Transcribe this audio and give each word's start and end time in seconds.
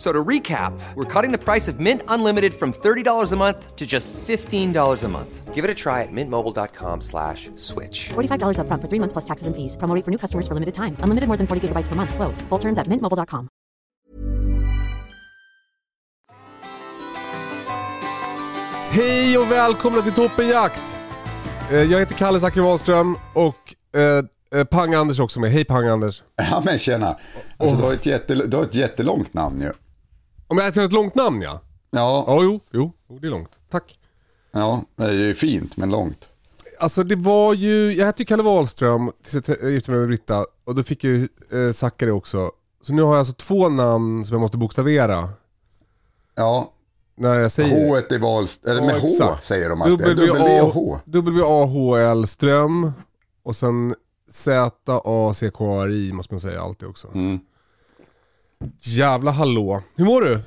So 0.00 0.12
to 0.12 0.24
recap, 0.28 0.72
we're 0.94 1.04
cutting 1.04 1.30
the 1.30 1.36
price 1.36 1.68
of 1.68 1.78
Mint 1.78 2.00
Unlimited 2.08 2.54
from 2.54 2.72
$30 2.72 3.32
a 3.32 3.36
month 3.36 3.76
to 3.76 3.86
just 3.86 4.14
$15 4.14 5.04
a 5.04 5.08
month. 5.08 5.54
Give 5.54 5.62
it 5.62 5.70
a 5.70 5.74
try 5.74 6.00
at 6.00 6.08
mintmobile.com 6.10 7.02
slash 7.02 7.50
switch. 7.56 8.08
$45 8.08 8.56
upfront 8.64 8.80
for 8.80 8.88
three 8.88 8.98
months 8.98 9.12
plus 9.12 9.26
taxes 9.26 9.46
and 9.46 9.54
fees. 9.54 9.76
Promo 9.76 9.94
rate 9.94 10.04
for 10.06 10.10
new 10.10 10.16
customers 10.16 10.48
for 10.48 10.54
limited 10.54 10.72
time. 10.72 10.96
Unlimited 11.04 11.28
more 11.28 11.36
than 11.36 11.46
40 11.46 11.68
gigabytes 11.68 11.88
per 11.88 11.96
month. 11.96 12.14
Slows. 12.14 12.40
Full 12.48 12.58
terms 12.58 12.78
at 12.78 12.86
mintmobile.com. 12.88 13.48
Hej 18.90 19.38
och 19.38 19.50
välkomna 19.52 20.02
till 20.02 20.12
Toppenjakt! 20.12 20.80
Eh, 21.70 21.76
Jag 21.82 21.98
heter 21.98 22.14
Kalle 22.14 22.40
Zackari 22.40 22.64
Wahlström 22.64 23.16
och 23.34 23.74
eh, 24.00 24.60
eh, 24.60 24.64
Pang-Anders 24.64 25.20
också 25.20 25.40
med. 25.40 25.50
Hej 25.50 25.64
Pang-Anders. 25.64 26.22
Ja 26.50 26.62
men 26.64 26.78
tjena. 26.78 27.16
Alltså, 27.58 27.76
du, 27.76 27.82
har 27.82 27.92
ett 27.92 28.06
jätte, 28.06 28.34
du 28.34 28.56
har 28.56 28.64
ett 28.64 28.74
jättelångt 28.74 29.34
namn 29.34 29.60
ju. 29.60 29.72
Om 30.50 30.58
jag 30.58 30.64
har 30.76 30.84
ett 30.84 30.92
långt 30.92 31.14
namn 31.14 31.42
ja? 31.42 31.60
Ja, 31.90 32.24
Ja, 32.26 32.42
jo, 32.42 32.60
jo, 32.70 32.92
jo, 33.08 33.18
det 33.18 33.26
är 33.26 33.30
långt. 33.30 33.58
Tack. 33.70 33.98
ja, 34.52 34.82
det 34.96 35.04
är 35.04 35.12
ju 35.12 35.34
fint 35.34 35.76
men 35.76 35.90
långt. 35.90 36.28
Alltså 36.78 37.02
det 37.02 37.16
var 37.16 37.54
ju, 37.54 37.92
jag 37.92 38.06
hette 38.06 38.22
ju 38.22 38.26
Kalle 38.26 38.42
Wahlström 38.42 39.10
tills 39.24 39.48
jag 39.48 39.70
gifte 39.70 39.90
mig 39.90 40.00
med 40.00 40.08
Britta 40.08 40.46
och 40.64 40.74
då 40.74 40.82
fick 40.82 41.04
jag 41.04 41.12
ju 41.12 41.28
eh, 41.66 41.72
Zackari 41.72 42.10
också. 42.10 42.50
Så 42.82 42.92
nu 42.92 43.02
har 43.02 43.10
jag 43.12 43.18
alltså 43.18 43.34
två 43.34 43.68
namn 43.68 44.24
som 44.24 44.34
jag 44.34 44.40
måste 44.40 44.56
bokstavera 44.56 45.28
Ja, 46.34 46.72
när 47.16 47.40
jag 47.40 47.50
säger 47.52 47.88
H 47.88 47.96
är 47.96 48.18
Wahlst, 48.18 48.64
eller 48.66 48.80
med 48.80 48.94
Ja, 48.94 48.98
H 49.00 49.08
exakt. 49.08 49.44
säger 49.44 49.68
de 49.68 49.82
alltid. 49.82 49.98
W 50.16 50.30
och 50.60 50.74
H. 50.74 50.98
W-A-H-L 51.04 52.26
Ström 52.26 52.92
och 53.42 53.56
sen 53.56 53.94
Z-A-C-K-R-I 54.30 56.12
måste 56.12 56.34
man 56.34 56.40
säga 56.40 56.60
alltid 56.62 56.88
också. 56.88 57.08
Mm. 57.14 57.38
Jävla 58.82 59.30
hallå. 59.30 59.82
Hur 59.96 60.04
mår 60.04 60.20
du? 60.20 60.40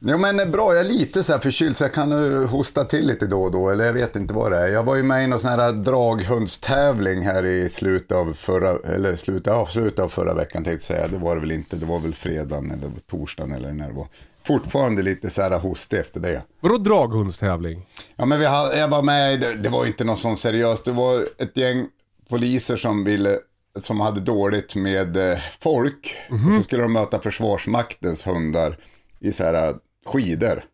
Jo 0.00 0.18
men 0.18 0.40
eh, 0.40 0.46
bra, 0.46 0.74
jag 0.74 0.80
är 0.86 0.88
lite 0.88 1.22
så 1.22 1.32
här 1.32 1.40
förkyld 1.40 1.76
så 1.76 1.84
jag 1.84 1.94
kan 1.94 2.08
nu 2.08 2.46
hosta 2.46 2.84
till 2.84 3.06
lite 3.06 3.26
då 3.26 3.42
och 3.42 3.52
då, 3.52 3.70
eller 3.70 3.84
jag 3.84 3.92
vet 3.92 4.16
inte 4.16 4.34
vad 4.34 4.52
det 4.52 4.58
är. 4.58 4.68
Jag 4.68 4.82
var 4.82 4.96
ju 4.96 5.02
med 5.02 5.24
i 5.24 5.26
någon 5.26 5.40
sån 5.40 5.50
här 5.50 5.72
draghundstävling 5.72 7.22
här 7.22 7.44
i 7.44 7.68
slutet 7.68 8.12
av 8.12 8.32
förra, 8.32 8.94
eller 8.94 9.14
slutet, 9.14 9.46
ja, 9.46 9.66
slutet 9.66 9.98
av 9.98 10.08
förra 10.08 10.34
veckan 10.34 10.64
tänkte 10.64 10.94
jag 10.94 10.98
säga. 10.98 11.08
Det 11.08 11.24
var 11.24 11.34
det 11.34 11.40
väl 11.40 11.52
inte, 11.52 11.76
det 11.76 11.86
var 11.86 11.98
väl 11.98 12.14
fredagen 12.14 12.70
eller 12.70 12.90
torsdagen 13.10 13.52
eller 13.52 13.72
när 13.72 13.88
det 13.88 13.94
var. 13.94 14.06
Fortfarande 14.44 15.02
lite 15.02 15.30
så 15.30 15.42
här 15.42 15.58
hostig 15.58 15.98
efter 15.98 16.20
det. 16.20 16.42
Vadå 16.60 16.78
draghundstävling? 16.78 17.86
Ja, 18.16 18.26
men 18.26 18.40
vi 18.40 18.46
hade, 18.46 18.78
jag 18.78 18.88
var 18.88 19.02
med, 19.02 19.40
det, 19.40 19.54
det 19.54 19.68
var 19.68 19.86
inte 19.86 20.04
något 20.04 20.18
sånt 20.18 20.38
seriöst. 20.38 20.84
Det 20.84 20.92
var 20.92 21.26
ett 21.38 21.56
gäng 21.56 21.86
poliser 22.28 22.76
som 22.76 23.04
ville, 23.04 23.38
som 23.80 24.00
hade 24.00 24.20
dåligt 24.20 24.74
med 24.74 25.16
eh, 25.16 25.38
folk. 25.60 26.16
Och 26.30 26.52
så 26.52 26.62
skulle 26.62 26.82
de 26.82 26.92
möta 26.92 27.18
Försvarsmaktens 27.20 28.26
hundar 28.26 28.78
i 29.20 29.32
så 29.32 29.44
här 29.44 29.68
eh, 29.68 29.74
skidor. 30.06 30.64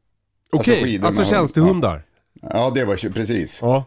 Okej, 0.52 0.58
alltså, 0.58 0.84
skidor 0.84 1.08
med 1.08 1.16
hund. 1.16 1.26
tjänstehundar. 1.26 2.02
Ja, 2.42 2.72
det 2.74 2.84
var 2.84 2.96
ju 3.04 3.12
precis. 3.12 3.58
Ja. 3.62 3.84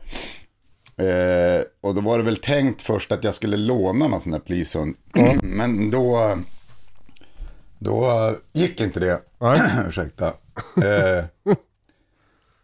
Eh, 1.04 1.62
och 1.82 1.96
då 1.96 2.02
var 2.02 2.18
det 2.18 2.24
väl 2.24 2.38
tänkt 2.38 2.82
först 2.82 3.12
att 3.12 3.24
jag 3.24 3.34
skulle 3.34 3.58
låna 3.58 4.08
någon 4.08 4.22
sån 4.22 4.34
här 4.34 4.40
polishund. 4.40 4.96
Men 5.44 5.92
då, 5.92 6.38
då 7.80 8.36
gick 8.54 8.82
inte 8.82 9.00
det. 9.00 9.22
Nej. 9.40 9.60
Ursäkta. 9.88 10.28
Eh, 10.84 11.26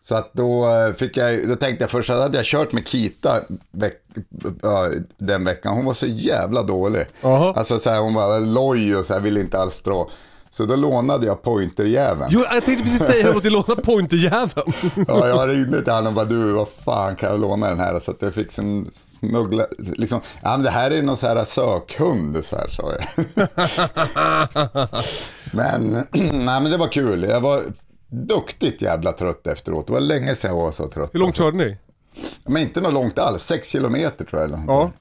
så 0.07 0.15
att 0.15 0.33
då 0.33 0.67
fick 0.97 1.17
jag, 1.17 1.47
då 1.47 1.55
tänkte 1.55 1.83
jag 1.83 1.91
först 1.91 2.09
att 2.09 2.21
hade 2.21 2.37
jag 2.37 2.45
kört 2.45 2.71
med 2.71 2.87
Kita 2.87 3.41
veck, 3.71 3.93
den 5.17 5.45
veckan. 5.45 5.73
Hon 5.73 5.85
var 5.85 5.93
så 5.93 6.07
jävla 6.07 6.63
dålig. 6.63 7.05
Jaha. 7.21 7.53
Alltså 7.53 7.79
så 7.79 7.89
här, 7.89 7.99
hon 7.99 8.13
var 8.13 8.39
loj 8.39 8.95
och 8.95 9.05
så 9.05 9.13
här, 9.13 9.21
ville 9.21 9.39
inte 9.39 9.59
alls 9.59 9.81
dra. 9.81 10.09
Så 10.51 10.65
då 10.65 10.75
lånade 10.75 11.25
jag 11.25 11.41
pointerjäveln. 11.41 12.29
Jo, 12.31 12.43
jag 12.51 12.65
tänkte 12.65 12.83
precis 12.83 12.99
säga 12.99 13.11
att 13.11 13.25
jag 13.25 13.33
måste 13.33 13.49
låna 13.49 13.75
pointerjäveln. 13.75 14.73
Ja, 15.07 15.27
jag 15.27 15.49
ringde 15.49 15.83
till 15.83 15.93
honom 15.93 16.07
och 16.07 16.13
bara 16.13 16.25
du, 16.25 16.51
vad 16.51 16.67
fan 16.67 17.15
kan 17.15 17.29
jag 17.29 17.39
låna 17.39 17.69
den 17.69 17.79
här? 17.79 17.99
Så 17.99 18.11
att 18.11 18.21
jag 18.21 18.33
fick 18.33 18.57
en 18.57 18.91
smuggla, 19.19 19.65
liksom, 19.77 20.21
ja 20.41 20.49
men 20.49 20.63
det 20.63 20.69
här 20.69 20.91
är 20.91 21.01
någon 21.01 21.17
så 21.17 21.27
här 21.27 21.45
sökhund, 21.45 22.45
så 22.45 22.55
här 22.55 22.67
sa 22.67 22.93
jag. 22.93 23.25
men, 25.53 25.91
nej 26.45 26.61
men 26.61 26.71
det 26.71 26.77
var 26.77 26.87
kul. 26.87 27.23
Jag 27.23 27.41
var 27.41 27.63
duktigt 28.09 28.81
jävla 28.81 29.11
trött 29.11 29.47
efteråt. 29.47 29.87
Det 29.87 29.93
var 29.93 29.99
länge 29.99 30.35
sedan 30.35 30.51
jag 30.51 30.63
var 30.63 30.71
så 30.71 30.87
trött. 30.89 31.09
Hur 31.13 31.19
långt 31.19 31.35
körde 31.37 31.57
ni? 31.57 31.77
Men 32.45 32.61
inte 32.61 32.81
något 32.81 32.93
långt 32.93 33.19
alls, 33.19 33.43
sex 33.43 33.69
kilometer 33.69 34.25
tror 34.25 34.41
jag. 34.41 34.51
eller. 34.51 34.63
Ja. 34.67 34.91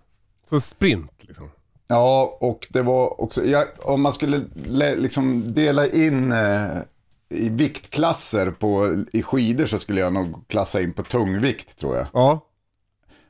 Så 0.50 0.60
sprint 0.60 1.12
liksom. 1.18 1.50
Ja, 1.88 2.38
och 2.40 2.66
det 2.70 2.82
var 2.82 3.20
också, 3.20 3.44
jag, 3.44 3.66
om 3.78 4.02
man 4.02 4.12
skulle 4.12 4.40
le, 4.66 4.94
liksom 4.96 5.54
dela 5.54 5.86
in 5.86 6.32
eh, 6.32 6.66
i 7.28 7.48
viktklasser 7.48 8.50
på, 8.50 9.04
i 9.12 9.22
skidor 9.22 9.66
så 9.66 9.78
skulle 9.78 10.00
jag 10.00 10.12
nog 10.12 10.48
klassa 10.48 10.80
in 10.80 10.92
på 10.92 11.02
tungvikt 11.02 11.78
tror 11.78 11.96
jag. 11.96 12.06
Ja. 12.12 12.40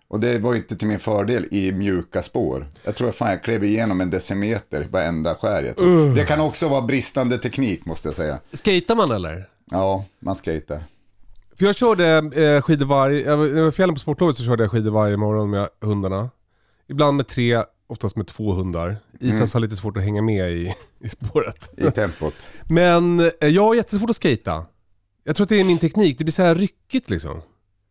Och 0.09 0.20
det 0.20 0.38
var 0.38 0.53
ju 0.53 0.59
inte 0.59 0.76
till 0.76 0.88
min 0.88 0.98
fördel 0.98 1.47
i 1.50 1.72
mjuka 1.72 2.22
spår. 2.22 2.66
Jag 2.82 2.94
tror 2.97 3.10
fan 3.10 3.31
jag 3.31 3.42
klev 3.42 3.65
igenom 3.65 4.00
en 4.00 4.10
decimeter 4.10 4.82
i 4.82 4.86
varenda 4.86 5.34
skär. 5.34 5.62
jag 5.62 5.76
tror. 5.76 6.15
Det 6.15 6.25
kan 6.25 6.41
också 6.41 6.69
vara 6.69 6.82
bristande 6.82 7.38
teknik 7.38 7.84
måste 7.84 8.09
jag 8.09 8.16
säga. 8.16 8.38
Skatar 8.53 8.94
man 8.94 9.10
eller? 9.10 9.48
Ja, 9.71 10.04
man 10.21 10.37
skejtar. 10.37 10.84
För 11.59 11.65
jag 11.66 11.77
körde 11.77 12.06
eh, 12.44 12.62
skidor 12.62 12.87
varje, 12.87 13.21
jag 13.21 13.37
var, 13.37 13.47
när 13.47 13.54
jag 13.56 13.62
var 13.62 13.69
i 13.69 13.72
fjällen 13.72 13.94
på 13.94 14.00
sportlovet 14.00 14.37
så 14.37 14.44
körde 14.44 14.62
jag 14.65 14.71
skidor 14.71 14.91
varje 14.91 15.16
morgon 15.16 15.50
med 15.50 15.69
hundarna. 15.81 16.31
Ibland 16.88 17.16
med 17.16 17.27
tre, 17.28 17.62
oftast 17.87 18.16
med 18.16 18.27
två 18.27 18.53
hundar. 18.53 18.97
Isas 19.21 19.54
har 19.54 19.60
lite 19.60 19.77
svårt 19.77 19.97
att 19.97 20.03
hänga 20.03 20.22
med 20.22 20.50
i, 20.53 20.75
i 21.00 21.09
spåret. 21.09 21.71
I 21.77 21.91
tempot. 21.91 22.34
Men 22.62 23.21
eh, 23.21 23.49
jag 23.49 23.62
har 23.62 23.75
jättesvårt 23.75 24.10
att 24.10 24.16
skata. 24.16 24.65
Jag 25.25 25.37
tror 25.37 25.44
att 25.44 25.49
det 25.49 25.60
är 25.60 25.65
min 25.65 25.78
teknik, 25.78 26.19
det 26.19 26.25
blir 26.25 26.33
så 26.33 26.43
här 26.43 26.54
ryckigt 26.54 27.10
liksom. 27.10 27.43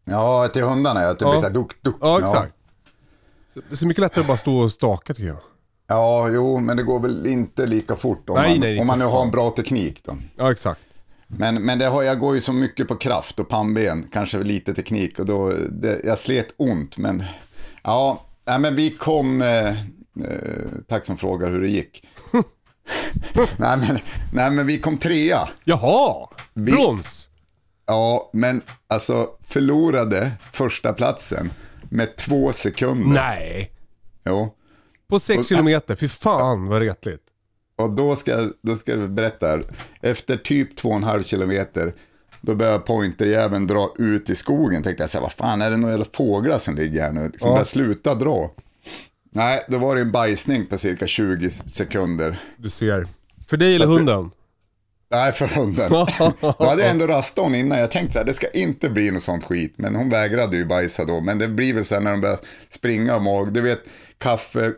Ja, 0.06 0.48
till 0.54 0.64
hundarna 0.64 1.02
ja. 1.02 1.10
Att 1.10 1.20
det 1.20 1.26
Ja. 1.26 1.32
blir 1.32 1.40
så 1.42 1.48
här 1.48 1.54
duk, 1.54 1.84
duk. 1.84 1.96
Ja, 2.02 2.20
exakt. 2.20 2.54
Så, 3.54 3.60
det 3.70 3.74
är 3.74 3.78
så 3.78 3.88
mycket 3.88 4.02
lättare 4.02 4.22
att 4.22 4.28
bara 4.28 4.38
stå 4.38 4.58
och 4.58 4.72
staka 4.72 5.14
tycker 5.14 5.28
jag. 5.28 5.38
Ja, 5.88 6.30
jo, 6.30 6.60
men 6.60 6.78
det 6.78 6.84
går 6.84 7.00
väl 7.00 7.28
inte 7.28 7.68
lika 7.68 7.96
fort 7.96 8.30
om 8.30 8.36
Nej, 8.36 8.50
man, 8.52 8.60
nej, 8.60 8.80
om 8.80 8.88
man 8.88 9.00
nu 9.00 9.06
har 9.06 9.24
en 9.24 9.32
bra 9.32 9.50
teknik 9.50 10.02
då. 10.06 10.18
Ja, 10.36 10.52
exakt. 10.52 10.82
Men, 11.38 11.56
men 11.66 11.80
det 11.80 11.86
har, 11.86 12.04
jag 12.04 12.20
går 12.20 12.36
ju 12.36 12.42
så 12.42 12.54
mycket 12.54 12.88
på 12.88 12.96
kraft 12.96 13.40
och 13.40 13.50
pannben, 13.50 14.08
kanske 14.12 14.38
lite 14.38 14.74
teknik 14.74 15.20
och 15.20 15.26
då, 15.26 15.54
det, 15.70 16.02
jag 16.04 16.20
slet 16.20 16.48
ont 16.58 16.98
men 16.98 17.24
ja, 17.84 18.26
nej, 18.46 18.60
men 18.60 18.76
vi 18.76 18.92
kom, 18.92 19.42
eh, 19.42 19.70
eh, 19.70 19.76
tack 20.88 21.06
som 21.06 21.18
frågar 21.18 21.52
hur 21.52 21.62
det 21.62 21.68
gick. 21.70 22.08
nej, 23.58 23.78
men, 23.78 24.00
nej 24.34 24.52
men 24.52 24.68
vi 24.68 24.80
kom 24.80 24.98
trea. 24.98 25.50
Jaha! 25.64 26.28
Vi- 26.54 26.72
Brons! 26.72 27.30
Ja, 27.88 28.30
men 28.34 28.62
alltså 28.88 29.30
förlorade 29.48 30.32
första 30.54 30.94
platsen 30.94 31.52
med 31.90 32.16
två 32.16 32.54
sekunder. 32.54 33.08
Nej! 33.22 33.72
Jo. 34.26 34.56
På 35.08 35.20
6 35.20 35.48
kilometer, 35.48 35.96
fy 35.96 36.08
fan 36.08 36.68
vad 36.68 36.82
retligt. 36.82 37.22
Och 37.78 37.92
då 37.92 38.16
ska, 38.16 38.50
då 38.62 38.76
ska 38.76 38.92
jag 38.92 39.10
berätta. 39.12 39.60
Efter 40.02 40.38
typ 40.38 40.76
två 40.76 40.90
och 40.90 40.96
en 40.96 41.04
halv 41.04 41.24
kilometer, 41.24 41.94
då 42.42 42.56
börjar 42.56 42.80
pointerjäveln 42.80 43.68
dra 43.68 43.94
ut 43.98 44.30
i 44.30 44.36
skogen. 44.36 44.84
Tänkte 44.84 45.04
jag 45.04 45.10
så 45.10 45.18
här, 45.18 45.22
vad 45.22 45.32
fan 45.32 45.62
är 45.62 45.72
det 45.72 45.78
några 45.78 45.94
jävla 45.94 46.06
fåglar 46.14 46.60
som 46.60 46.76
ligger 46.76 47.02
här 47.02 47.12
nu? 47.12 47.30
Liksom 47.30 47.50
Ja. 47.56 47.66
sluta 47.66 48.16
dra. 48.16 48.52
Nej, 49.32 49.66
då 49.68 49.78
var 49.78 49.96
det 49.96 50.02
en 50.02 50.12
bajsning 50.12 50.66
på 50.66 50.78
cirka 50.78 51.08
20 51.08 51.50
sekunder. 51.50 52.38
Du 52.58 52.70
ser. 52.70 53.08
För 53.48 53.58
dig 53.58 53.76
eller 53.76 53.86
hunden? 53.88 54.32
Nej, 55.12 55.32
för 55.32 55.48
hunden. 55.48 55.90
Då 56.58 56.66
hade 56.66 56.82
jag 56.82 56.92
ändå 56.92 57.08
rastat 57.08 57.44
hon 57.46 57.56
innan. 57.56 57.80
Jag 57.80 57.92
tänkte 57.92 58.14
så 58.14 58.20
här, 58.20 58.26
det 58.26 58.34
ska 58.34 58.48
inte 58.50 58.90
bli 58.90 59.12
något 59.12 59.24
sånt 59.24 59.44
skit. 59.44 59.74
Men 59.78 59.96
hon 59.96 60.10
vägrade 60.10 60.58
ju 60.58 60.66
bajsa 60.66 61.06
då. 61.06 61.22
Men 61.22 61.38
det 61.40 61.48
blir 61.48 61.74
väl 61.74 61.86
så 61.86 61.96
här 61.96 62.02
när 62.02 62.12
de 62.12 62.22
börjar 62.22 62.40
springa 62.70 63.16
och 63.16 63.22
mag. 63.22 63.54
Du 63.54 63.62
vet, 63.62 63.80
kaffe, 64.18 64.72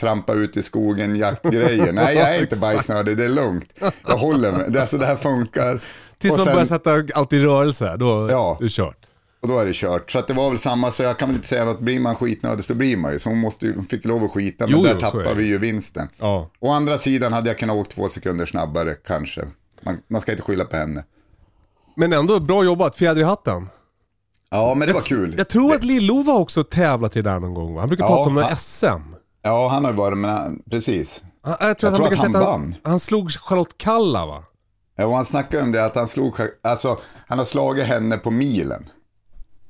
trampa 0.00 0.32
ut 0.34 0.56
i 0.56 0.62
skogen, 0.62 1.16
jaktgrejer. 1.16 1.92
Nej, 1.92 2.16
jag 2.16 2.36
är 2.36 2.40
inte 2.40 2.56
bajsnödig, 2.60 3.16
det 3.16 3.24
är 3.24 3.28
lugnt. 3.28 3.64
Jag 4.06 4.16
håller 4.16 4.52
mig. 4.52 4.64
Det, 4.70 4.80
alltså, 4.80 4.98
det 4.98 5.06
här 5.06 5.16
funkar. 5.16 5.80
Tills 6.18 6.32
och, 6.32 6.38
man 6.38 6.46
sen, 6.46 6.54
börjar 6.54 6.66
sätta 6.66 7.18
allt 7.20 7.32
i 7.32 7.38
rörelse, 7.38 7.96
då 7.96 8.28
Ja. 8.30 8.56
är 8.60 8.64
det 8.64 8.68
kört. 8.70 8.96
och 9.42 9.48
då 9.48 9.58
är 9.58 9.66
det 9.66 9.72
kört. 9.74 10.10
Så 10.10 10.18
att 10.18 10.26
det 10.28 10.34
var 10.34 10.50
väl 10.50 10.58
samma, 10.58 10.90
så 10.90 11.02
jag 11.02 11.18
kan 11.18 11.28
väl 11.28 11.36
inte 11.36 11.48
säga 11.48 11.64
något. 11.64 11.80
Blir 11.80 12.00
man 12.00 12.14
skitnödig 12.14 12.64
så 12.64 12.74
blir 12.74 12.96
man 12.96 13.12
ju. 13.12 13.18
Så 13.18 13.28
hon, 13.28 13.38
måste 13.38 13.72
hon 13.76 13.86
fick 13.86 14.04
lov 14.04 14.24
att 14.24 14.30
skita, 14.30 14.66
men 14.66 14.76
Jo, 14.76 14.82
där 14.84 14.92
jo, 14.94 15.00
tappar 15.00 15.34
vi 15.34 15.46
ju 15.46 15.58
vinsten. 15.58 16.08
Ja. 16.18 16.50
Å 16.60 16.70
andra 16.70 16.98
sidan 16.98 17.32
hade 17.32 17.48
jag 17.50 17.58
kunnat 17.58 17.76
åka 17.76 17.90
två 17.90 18.08
sekunder 18.08 18.46
snabbare, 18.46 18.94
kanske. 18.94 19.44
Man, 19.82 19.98
man 20.08 20.20
ska 20.20 20.32
inte 20.32 20.44
skylla 20.44 20.64
på 20.64 20.76
henne. 20.76 21.04
Men 21.96 22.12
ändå 22.12 22.40
bra 22.40 22.64
jobbat, 22.64 22.96
fjäder 22.96 23.20
i 23.20 23.24
hatten. 23.24 23.68
Ja, 24.50 24.74
men 24.74 24.88
det 24.88 24.94
var 24.94 25.00
kul. 25.00 25.34
Jag 25.38 25.48
tror 25.48 25.74
att 25.74 25.84
Lill-Ove 25.84 26.30
har 26.32 26.38
också 26.38 26.62
tävlat 26.64 27.16
i 27.16 27.22
det 27.22 27.30
där 27.30 27.38
någon 27.40 27.54
gång 27.54 27.74
va? 27.74 27.80
Han 27.80 27.88
brukar 27.88 28.04
Ja, 28.04 28.08
prata 28.08 28.28
om 28.28 28.34
några 28.34 28.56
SM. 28.56 28.86
Ja, 29.42 29.68
han 29.68 29.84
har 29.84 29.90
ju 29.92 29.96
varit 29.96 30.18
med, 30.18 30.58
precis. 30.70 31.22
Jag 31.60 31.78
tror 31.78 31.90
att 31.90 31.96
tror 31.96 32.04
han, 32.06 32.12
att 32.12 32.18
han 32.18 32.32
vann. 32.32 32.74
han 32.84 33.00
slog 33.00 33.30
Charlotte 33.32 33.78
Kalla 33.78 34.26
va? 34.26 34.44
Ja, 34.96 35.06
och 35.06 35.14
han 35.14 35.24
snackade 35.24 35.62
om 35.62 35.72
det 35.72 35.84
att 35.84 35.94
han 35.94 36.08
slog, 36.08 36.34
alltså 36.62 36.98
han 37.26 37.38
har 37.38 37.44
slagit 37.44 37.84
henne 37.86 38.16
på 38.16 38.30
milen. 38.30 38.88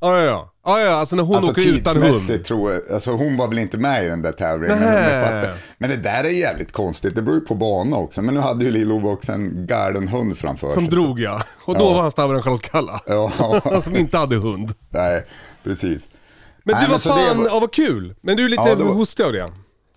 Ja, 0.01 0.17
ja, 0.19 0.25
ja. 0.25 0.53
ja, 0.67 0.81
ja 0.81 0.91
alltså 0.95 1.17
när 1.17 1.23
hon 1.23 1.37
Alltså 1.37 1.51
åker 1.51 1.69
utan 1.75 1.97
hund. 1.97 2.05
tidsmässigt 2.05 2.47
tror 2.47 2.73
jag, 2.73 2.81
alltså 2.93 3.11
hon 3.11 3.37
var 3.37 3.49
väl 3.49 3.59
inte 3.59 3.79
med 3.79 4.05
i 4.05 4.09
den 4.09 4.23
där 4.23 4.33
tävlingen. 4.33 4.79
Men, 4.79 5.41
Nej. 5.43 5.55
men 5.79 5.91
det 5.91 5.97
där 5.97 6.25
är 6.25 6.29
jävligt 6.29 6.73
konstigt, 6.73 7.15
det 7.15 7.23
beror 7.23 7.39
ju 7.39 7.45
på 7.45 7.55
bana 7.55 7.97
också. 7.97 8.23
Men 8.23 8.35
nu 8.35 8.41
hade 8.41 8.65
ju 8.65 8.71
Lill-Ove 8.71 9.13
också 9.13 9.33
en 9.33 9.67
galen 9.67 10.09
hund 10.09 10.39
framför 10.39 10.69
Som 10.69 10.83
sig. 10.85 10.91
drog 10.91 11.21
ja. 11.21 11.43
Och 11.65 11.79
då 11.79 11.93
var 11.93 12.03
han 12.03 12.11
snabbare 12.11 12.37
än 12.37 12.43
Charlotte 12.43 12.71
Kalla. 12.71 13.01
Ja, 13.07 13.81
som 13.83 13.97
inte 13.97 14.19
hade 14.19 14.37
hund. 14.37 14.75
nej, 14.89 15.27
precis. 15.65 16.09
Men 16.73 16.81
Nej, 16.81 16.87
du 16.89 16.93
det 16.93 16.99
fan, 17.01 17.39
var- 17.39 17.47
ja 17.49 17.61
vad 17.61 17.73
kul. 17.73 18.15
Men 18.21 18.37
du 18.37 18.45
är 18.45 18.49
lite 18.49 18.63
Ja, 18.67 18.75
var- 18.75 18.85
hostig 18.95 19.23
av 19.25 19.33
det. 19.33 19.49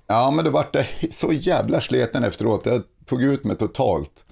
Ja, 0.07 0.31
men 0.31 0.45
det 0.45 0.51
vart 0.51 0.75
så 1.11 1.33
jävla 1.33 1.81
sleten 1.81 2.23
efteråt. 2.23 2.65
Jag 2.65 2.81
tog 3.05 3.23
ut 3.23 3.43
mig 3.43 3.57
totalt. 3.57 4.25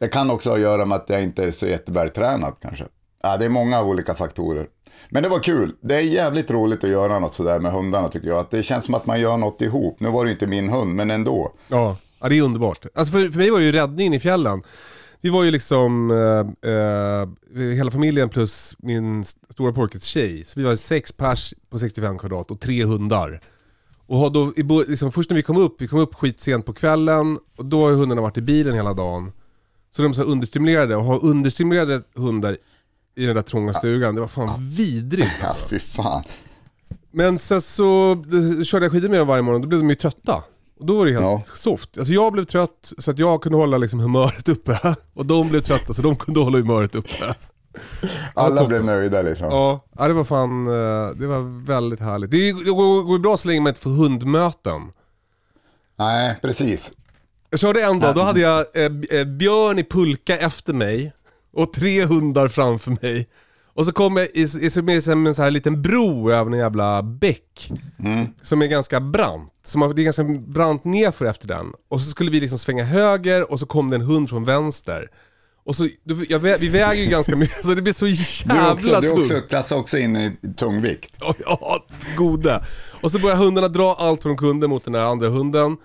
Det 0.00 0.08
kan 0.08 0.30
också 0.30 0.50
ha 0.50 0.54
att 0.56 0.62
göra 0.62 0.84
med 0.84 0.96
att 0.96 1.08
jag 1.08 1.22
inte 1.22 1.44
är 1.44 1.50
så 1.50 1.66
jättevältränad 1.66 2.54
kanske. 2.62 2.84
Ja, 3.22 3.36
det 3.36 3.44
är 3.44 3.48
många 3.48 3.82
olika 3.82 4.14
faktorer. 4.14 4.66
Men 5.08 5.22
det 5.22 5.28
var 5.28 5.38
kul. 5.38 5.74
Det 5.80 5.94
är 5.94 6.00
jävligt 6.00 6.50
roligt 6.50 6.84
att 6.84 6.90
göra 6.90 7.18
något 7.18 7.34
sådär 7.34 7.58
med 7.60 7.72
hundarna 7.72 8.08
tycker 8.08 8.28
jag. 8.28 8.38
Att 8.38 8.50
det 8.50 8.62
känns 8.62 8.84
som 8.84 8.94
att 8.94 9.06
man 9.06 9.20
gör 9.20 9.36
något 9.36 9.62
ihop. 9.62 10.00
Nu 10.00 10.10
var 10.10 10.24
det 10.24 10.30
inte 10.30 10.46
min 10.46 10.68
hund, 10.68 10.94
men 10.94 11.10
ändå. 11.10 11.52
Ja, 11.68 11.96
ja 12.20 12.28
det 12.28 12.38
är 12.38 12.42
underbart. 12.42 12.86
Alltså 12.94 13.12
för, 13.12 13.28
för 13.28 13.38
mig 13.38 13.50
var 13.50 13.58
det 13.58 13.64
ju 13.64 13.72
räddningen 13.72 14.14
i 14.14 14.20
fjällen. 14.20 14.62
Vi 15.20 15.30
var 15.30 15.44
ju 15.44 15.50
liksom 15.50 16.10
eh, 16.10 16.70
eh, 16.72 17.28
hela 17.74 17.90
familjen 17.90 18.28
plus 18.28 18.76
min 18.78 19.20
st- 19.20 19.40
stora 19.50 19.72
pojkes 19.72 20.04
tjej. 20.04 20.44
Så 20.44 20.60
vi 20.60 20.66
var 20.66 20.76
sex 20.76 21.12
pers 21.12 21.54
på 21.70 21.78
65 21.78 22.18
kvadrat 22.18 22.50
och 22.50 22.60
tre 22.60 22.84
hundar. 22.84 23.40
Och 24.06 24.18
har 24.18 24.30
då, 24.30 24.82
liksom, 24.88 25.12
först 25.12 25.30
när 25.30 25.34
vi 25.36 25.42
kom 25.42 25.56
upp, 25.56 25.76
vi 25.78 25.88
kom 25.88 25.98
upp 25.98 26.14
skitsent 26.14 26.66
på 26.66 26.72
kvällen 26.72 27.38
och 27.56 27.64
då 27.64 27.84
har 27.84 27.92
hundarna 27.92 28.20
varit 28.20 28.36
i 28.38 28.42
bilen 28.42 28.74
hela 28.74 28.94
dagen. 28.94 29.32
Så 29.90 30.02
de 30.02 30.10
är 30.10 30.14
så 30.14 30.22
understimulerade 30.22 30.96
och 30.96 31.04
ha 31.04 31.18
understimulerade 31.18 32.02
hundar 32.14 32.56
i 33.14 33.26
den 33.26 33.34
där 33.34 33.42
trånga 33.42 33.72
stugan, 33.72 34.14
det 34.14 34.20
var 34.20 34.28
fan 34.28 34.66
vidrigt 34.76 35.30
Ja, 35.40 35.46
alltså. 35.46 35.68
fy 35.68 35.78
fan. 35.78 36.22
Men 37.10 37.38
sen 37.38 37.62
så 37.62 38.12
eh, 38.12 38.64
körde 38.64 38.84
jag 38.84 38.92
skidor 38.92 39.08
med 39.08 39.18
dem 39.18 39.28
varje 39.28 39.42
morgon, 39.42 39.62
då 39.62 39.68
blev 39.68 39.80
de 39.80 39.88
ju 39.90 39.94
trötta. 39.96 40.42
Och 40.78 40.86
då 40.86 40.98
var 40.98 41.06
det 41.06 41.12
helt 41.12 41.24
Ja. 41.24 41.42
soft. 41.54 41.98
Alltså 41.98 42.12
jag 42.12 42.32
blev 42.32 42.44
trött 42.44 42.92
så 42.98 43.10
att 43.10 43.18
jag 43.18 43.42
kunde 43.42 43.58
hålla 43.58 43.78
liksom 43.78 44.00
humöret 44.00 44.48
uppe. 44.48 44.96
Och 45.14 45.26
de 45.26 45.48
blev 45.48 45.60
trötta 45.60 45.94
så 45.94 46.02
de 46.02 46.16
kunde 46.16 46.40
hålla 46.40 46.58
humöret 46.58 46.94
uppe. 46.94 47.34
Alla 48.34 48.54
toppen. 48.56 48.68
blev 48.68 48.84
nöjda 48.84 49.22
liksom. 49.22 49.46
Ja, 49.50 49.80
det 49.96 50.12
var 50.12 50.24
fan, 50.24 50.66
eh, 50.66 51.10
det 51.16 51.26
var 51.26 51.64
väldigt 51.66 52.00
härligt. 52.00 52.30
Det 52.30 52.50
går 52.52 53.12
ju 53.12 53.18
bra 53.18 53.36
så 53.36 53.48
länge 53.48 53.60
man 53.60 53.68
inte 53.70 53.80
får 53.80 53.90
hundmöten. 53.90 54.82
Nej, 55.98 56.38
precis. 56.42 56.92
Jag 57.50 57.60
körde 57.60 57.82
en 57.82 58.00
dag, 58.00 58.14
då 58.14 58.20
hade 58.20 58.40
jag 58.40 58.66
eh, 58.74 59.18
eh, 59.20 59.24
björn 59.24 59.78
i 59.78 59.84
pulka 59.84 60.38
efter 60.38 60.72
mig 60.72 61.12
och 61.52 61.72
tre 61.72 62.04
hundar 62.04 62.48
framför 62.48 62.96
mig. 63.02 63.28
Och 63.76 63.86
så 63.86 63.92
kom 63.92 64.16
jag 64.16 64.28
i, 64.34 64.48
som 64.48 65.00
som 65.00 65.26
en 65.26 65.34
så 65.34 65.42
här 65.42 65.50
liten 65.50 65.82
bro 65.82 66.30
över 66.30 66.50
en 66.52 66.58
jävla 66.58 67.02
bäck. 67.02 67.72
Som 68.42 68.62
är 68.62 68.66
ganska 68.66 69.00
brant. 69.00 69.52
Som 69.64 69.82
har, 69.82 69.94
det 69.94 70.02
är 70.02 70.04
ganska 70.04 70.24
brant 70.24 70.84
nerför 70.84 71.24
efter 71.24 71.48
den. 71.48 71.72
Och 71.88 72.00
så 72.00 72.10
skulle 72.10 72.30
vi 72.30 72.40
liksom 72.40 72.58
svänga 72.58 72.84
höger 72.84 73.52
och 73.52 73.60
så 73.60 73.66
kom 73.66 73.90
det 73.90 73.96
en 73.96 74.02
hund 74.02 74.28
från 74.28 74.44
vänster. 74.44 75.10
Och 75.64 75.76
så, 75.76 75.88
jag, 76.28 76.38
vi 76.38 76.68
väger 76.68 77.02
ju 77.02 77.10
ganska 77.10 77.36
mycket, 77.36 77.64
så 77.64 77.74
det 77.74 77.82
blir 77.82 77.92
så 77.92 78.04
Du, 78.04 78.12
jävla 78.12 78.72
också, 78.72 78.88
du 78.88 78.94
är 79.06 79.10
tungt. 79.10 79.20
också, 79.20 79.40
klassar 79.48 79.76
också 79.76 79.98
in 79.98 80.16
i 80.16 80.36
tungvikt. 80.56 81.14
Ja, 81.20 81.34
Ja, 81.38 81.86
gode. 82.16 82.64
Och 83.00 83.12
så 83.12 83.18
började 83.18 83.42
hundarna 83.42 83.68
dra 83.68 83.96
allt 83.98 84.22
från 84.22 84.36
kunden 84.36 84.70
mot 84.70 84.84
den 84.84 84.92
där 84.92 85.00
andra 85.00 85.28
hunden. 85.28 85.76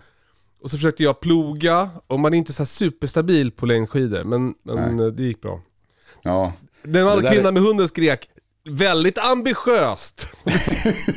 Och 0.63 0.71
så 0.71 0.77
försökte 0.77 1.03
jag 1.03 1.19
ploga, 1.19 1.89
och 2.07 2.19
man 2.19 2.33
är 2.33 2.37
inte 2.37 2.53
så 2.53 2.65
superstabil 2.65 3.51
på 3.51 3.65
längdskidor, 3.65 4.23
men, 4.23 4.53
men 4.63 5.15
det 5.15 5.23
gick 5.23 5.41
bra. 5.41 5.61
Ja. 6.23 6.53
Den 6.83 7.07
andra 7.07 7.31
kvinnan 7.31 7.53
med 7.53 7.63
hunden 7.63 7.87
skrek 7.87 8.29
väldigt 8.69 9.17
ambitiöst. 9.17 10.27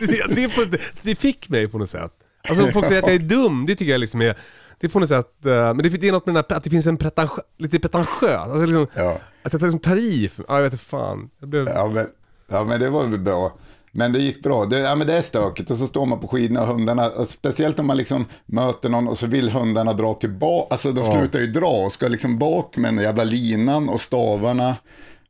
det, 0.01 0.35
det, 0.35 0.71
det, 0.71 0.81
det 1.03 1.15
fick 1.15 1.49
mig 1.49 1.69
på 1.69 1.79
något 1.79 1.91
sätt. 1.91 2.13
Alltså 2.49 2.67
folk 2.67 2.87
säger 2.87 3.03
att 3.03 3.09
jag 3.09 3.15
är 3.15 3.19
dum, 3.29 3.67
det 3.67 3.77
tycker 3.77 3.93
jag 3.93 4.01
liksom 4.01 4.23
är, 4.23 4.37
det 4.81 4.87
är 4.87 4.89
på 4.89 5.01
något 5.01 5.09
sätt, 5.09 5.47
eh, 5.47 5.53
men 5.53 5.79
det, 5.79 5.89
det 5.89 6.09
är 6.09 6.13
något 6.13 6.27
med 6.27 6.35
den 6.35 6.45
här, 6.51 6.57
att 6.57 6.65
det 6.65 6.71
finns 6.71 6.87
en 6.87 6.97
pretentiö, 6.97 7.43
lite 7.59 7.79
pretentiös, 7.79 8.41
alltså 8.41 8.67
liksom, 8.67 8.87
Ja. 8.95 9.19
att 9.43 9.53
jag 9.53 9.63
liksom 9.63 9.79
tar 9.81 9.97
i, 9.97 10.31
ja 10.37 10.45
jag 10.57 10.63
vet 10.63 10.73
inte 10.73 10.85
fan. 10.85 11.31
Blev, 11.43 11.69
Ja 11.69 11.87
men, 11.95 12.07
ja, 12.49 12.65
men 12.65 12.81
det 12.81 12.91
var 12.91 13.05
väl 13.07 13.21
bra. 13.21 13.59
Men 13.97 14.13
det 14.13 14.19
gick 14.19 14.43
bra. 14.43 14.65
Det, 14.65 14.79
ja, 14.79 14.95
men 14.95 15.07
det 15.07 15.15
är 15.15 15.23
stökigt 15.23 15.71
och 15.71 15.77
så 15.77 15.87
står 15.87 16.07
man 16.07 16.21
på 16.21 16.29
skidorna 16.29 16.61
och 16.61 16.67
hundarna, 16.67 17.11
och 17.11 17.29
speciellt 17.29 17.79
om 17.79 17.87
man 17.87 17.97
liksom 17.97 18.27
möter 18.47 18.89
någon 18.89 19.09
och 19.09 19.19
så 19.19 19.27
vill 19.27 19.51
hundarna 19.51 19.93
dra 19.93 20.15
tillbaka, 20.15 20.67
alltså 20.71 20.93
de 20.93 21.05
slutar 21.05 21.39
ju 21.41 21.47
dra 21.47 21.67
och 21.85 21.93
ska 21.93 22.09
liksom 22.09 22.39
bak 22.39 22.77
med 22.77 22.95
den 22.95 23.05
jävla 23.05 23.25
linan 23.25 23.89
och 23.89 24.01
stavarna. 24.01 24.77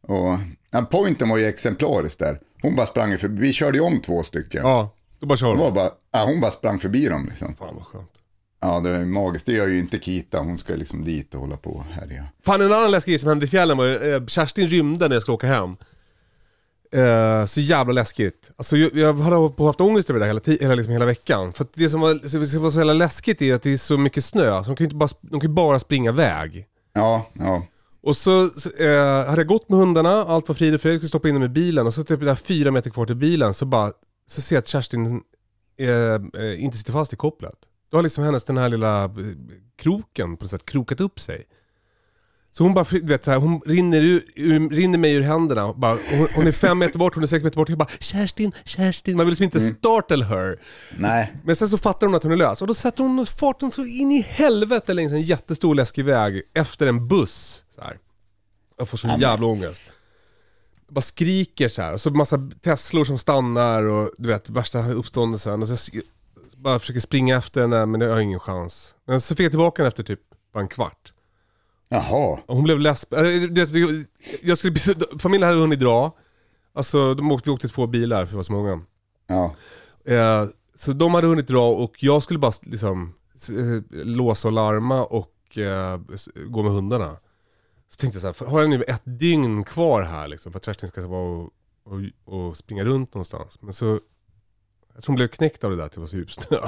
Och, 0.06 0.38
ja, 0.70 0.82
pointen 0.90 1.28
var 1.28 1.38
ju 1.38 1.44
exemplariskt 1.44 2.18
där. 2.18 2.38
Hon 2.62 2.76
bara 2.76 2.86
sprang 2.86 3.18
förbi, 3.18 3.40
vi 3.42 3.52
körde 3.52 3.78
ju 3.78 3.84
om 3.84 4.00
två 4.00 4.22
stycken. 4.22 4.62
ja, 4.62 4.90
då 5.20 5.26
bara 5.26 5.36
kör 5.36 5.46
Hon, 5.48 5.58
var 5.58 5.70
bara, 5.70 5.90
ja, 6.12 6.24
hon 6.24 6.40
bara 6.40 6.50
sprang 6.50 6.78
förbi 6.78 7.08
dem 7.08 7.24
liksom. 7.28 7.54
Fan 7.54 7.74
vad 7.76 7.84
skönt. 7.86 8.10
Ja, 8.60 8.80
det 8.80 8.90
är 8.90 9.04
magiskt. 9.04 9.46
Det 9.46 9.52
gör 9.52 9.66
ju 9.66 9.78
inte 9.78 9.98
Kita. 9.98 10.38
Hon 10.38 10.58
ska 10.58 10.74
liksom 10.74 11.04
dit 11.04 11.34
och 11.34 11.40
hålla 11.40 11.56
på 11.56 11.70
och 11.70 11.84
härja. 11.84 12.24
Fan 12.44 12.60
en 12.60 12.72
annan 12.72 12.90
läskig 12.90 13.12
grej 13.12 13.18
som 13.18 13.28
hände 13.28 13.46
i 13.46 13.48
fjällen 13.48 13.76
var 13.76 13.84
ju, 13.86 14.14
eh, 14.14 14.26
Kerstin 14.26 14.68
rymde 14.68 15.08
när 15.08 15.16
jag 15.16 15.22
skulle 15.22 15.34
åka 15.34 15.46
hem. 15.46 15.76
Eh, 16.92 17.46
så 17.46 17.60
jävla 17.60 17.92
läskigt. 17.92 18.50
Alltså 18.56 18.76
jag, 18.76 18.94
jag 18.96 19.12
har 19.12 19.48
på 19.48 19.66
haft 19.66 19.80
ångest 19.80 20.10
över 20.10 20.20
det 20.20 20.26
hela, 20.26 20.40
ti- 20.40 20.60
hela, 20.62 20.74
liksom, 20.74 20.92
hela 20.92 21.06
veckan. 21.06 21.52
För 21.52 21.66
det 21.74 21.88
som 21.88 22.00
var, 22.00 22.28
som 22.48 22.62
var 22.62 22.70
så 22.70 22.78
jävla 22.78 22.92
läskigt 22.92 23.42
är 23.42 23.54
att 23.54 23.62
det 23.62 23.72
är 23.72 23.76
så 23.76 23.98
mycket 23.98 24.24
snö, 24.24 24.62
så 24.64 24.70
de 24.70 24.76
kan 24.76 24.88
ju 24.88 24.96
bara, 24.96 25.08
de 25.20 25.40
kan 25.40 25.50
ju 25.50 25.54
bara 25.54 25.78
springa 25.78 26.10
iväg. 26.10 26.66
Ja, 26.92 27.26
ja. 27.32 27.66
Och 28.04 28.16
så, 28.16 28.50
så 28.56 28.70
eh, 28.70 29.26
hade 29.26 29.40
jag 29.40 29.46
gått 29.46 29.68
med 29.68 29.78
hundarna, 29.78 30.10
allt 30.10 30.48
var 30.48 30.54
frid 30.54 30.74
och 30.74 30.80
fröjd, 30.80 30.98
skulle 30.98 31.08
stoppa 31.08 31.28
in 31.28 31.34
dem 31.34 31.42
i 31.42 31.48
bilen 31.48 31.86
och 31.86 31.94
så 31.94 32.04
typ 32.04 32.20
där 32.20 32.34
fyra 32.34 32.70
meter 32.70 32.90
kvar 32.90 33.06
till 33.06 33.16
bilen 33.16 33.54
så 33.54 33.66
bara, 33.66 33.92
så 34.26 34.40
ser 34.40 34.56
jag 34.56 34.60
att 34.60 34.68
Kerstin 34.68 35.22
eh, 35.78 35.88
eh 35.88 36.64
inte 36.64 36.78
sitter 36.78 36.92
fast 36.92 37.12
i 37.12 37.16
kopplet. 37.16 37.58
Då 37.90 37.98
har 37.98 38.02
liksom 38.02 38.24
hennes 38.24 38.44
den 38.44 38.56
här 38.56 38.68
lilla 38.68 39.04
eh, 39.04 39.10
kroken 39.76 40.36
på 40.36 40.44
något 40.44 40.50
sätt 40.50 40.64
krokat 40.64 41.00
upp 41.00 41.20
sig. 41.20 41.44
Så 42.56 42.64
hon 42.64 42.74
bara, 42.74 42.84
du 42.90 43.00
vet, 43.00 43.24
så 43.24 43.30
här, 43.30 43.38
hon 43.38 43.60
rinner, 43.66 44.00
ur, 44.00 44.70
rinner 44.70 44.98
mig 44.98 45.12
ur 45.12 45.22
händerna. 45.22 45.72
Bara, 45.72 45.98
hon, 46.10 46.28
hon 46.34 46.46
är 46.46 46.52
fem 46.52 46.78
meter 46.78 46.98
bort, 46.98 47.14
hon 47.14 47.22
är 47.22 47.26
sex 47.26 47.44
meter 47.44 47.56
bort. 47.56 47.68
Jag 47.68 47.78
bara 47.78 47.88
Kerstin, 48.00 48.52
Kerstin. 48.64 49.16
Man 49.16 49.26
vill 49.26 49.32
liksom 49.32 49.44
inte 49.44 49.60
startle 49.60 50.24
her. 50.24 50.58
Nej. 50.98 51.32
Men 51.44 51.56
sen 51.56 51.68
så 51.68 51.78
fattar 51.78 52.06
hon 52.06 52.16
att 52.16 52.22
hon 52.22 52.32
är 52.32 52.36
lös 52.36 52.60
och 52.60 52.66
då 52.66 52.74
sätter 52.74 53.02
hon 53.02 53.26
farten 53.26 53.70
så 53.70 53.84
in 53.84 54.12
i 54.12 54.20
helvete 54.20 54.94
längs 54.94 55.12
en 55.12 55.22
jättestor 55.22 55.74
läskig 55.74 56.04
väg 56.04 56.42
efter 56.54 56.86
en 56.86 57.08
buss. 57.08 57.64
Så 57.74 57.80
här. 57.80 57.98
Jag 58.78 58.88
får 58.88 58.98
sån 58.98 59.20
jävla 59.20 59.46
ångest. 59.46 59.82
Jag 60.86 60.94
bara 60.94 61.00
skriker 61.00 61.68
så 61.68 61.82
här 61.82 61.92
och 61.92 62.00
så 62.00 62.10
massa 62.10 62.50
Teslor 62.62 63.04
som 63.04 63.18
stannar 63.18 63.82
och 63.82 64.10
du 64.18 64.28
vet 64.28 64.50
värsta 64.50 64.92
uppståndelsen. 64.92 65.62
Och 65.62 65.68
så 65.68 65.76
bara 66.56 66.78
försöker 66.78 67.00
springa 67.00 67.36
efter 67.36 67.60
henne 67.60 67.86
men 67.86 68.00
jag 68.00 68.10
har 68.10 68.20
ingen 68.20 68.40
chans. 68.40 68.94
Men 69.06 69.20
så 69.20 69.34
fick 69.34 69.44
jag 69.44 69.52
tillbaka 69.52 69.82
henne 69.82 69.88
efter 69.88 70.02
typ 70.02 70.20
bara 70.52 70.60
en 70.60 70.68
kvart. 70.68 71.13
Jaha. 71.94 72.38
Hon 72.46 72.64
blev 72.64 72.80
less. 72.80 73.04
äh, 73.12 73.26
Jag 74.42 74.58
skulle, 74.58 74.74
familjen 75.18 75.48
hade 75.48 75.60
hunnit 75.60 75.80
dra. 75.80 76.16
Alltså 76.72 77.14
de 77.14 77.32
åkte, 77.32 77.48
vi 77.50 77.54
åkte 77.54 77.68
två 77.68 77.86
bilar 77.86 78.24
för 78.26 78.30
det 78.32 78.36
var 78.36 78.42
så 78.42 78.52
många. 78.52 78.80
Ja. 79.26 79.54
Eh, 80.12 80.44
så 80.74 80.92
de 80.92 81.14
hade 81.14 81.26
hunnit 81.26 81.46
dra 81.48 81.68
och 81.70 82.02
jag 82.02 82.22
skulle 82.22 82.38
bara 82.38 82.52
liksom 82.62 83.14
eh, 83.48 83.82
låsa 84.04 84.48
och 84.48 84.52
larma 84.52 85.04
och 85.04 85.58
eh, 85.58 86.00
gå 86.46 86.62
med 86.62 86.72
hundarna. 86.72 87.16
Så 87.88 87.96
tänkte 87.96 88.16
jag 88.16 88.20
så 88.20 88.26
här, 88.28 88.32
för- 88.32 88.46
har 88.46 88.60
jag 88.60 88.70
nu 88.70 88.82
ett 88.82 89.02
dygn 89.04 89.64
kvar 89.64 90.02
här 90.02 90.28
liksom 90.28 90.52
för 90.52 90.58
att 90.58 90.64
Kerstin 90.64 90.88
ska 90.88 91.06
vara 91.06 91.20
och, 91.38 91.50
och, 91.84 92.34
och 92.34 92.56
springa 92.56 92.84
runt 92.84 93.14
någonstans. 93.14 93.58
Men 93.62 93.72
så, 93.72 93.84
jag 94.94 95.02
tror 95.02 95.06
hon 95.12 95.16
blev 95.16 95.28
knäckt 95.28 95.64
av 95.64 95.70
det 95.70 95.76
där 95.76 95.84
att 95.84 95.92
det 95.92 96.00
var 96.00 96.06
så 96.06 96.16
djup 96.16 96.32
snö. 96.32 96.56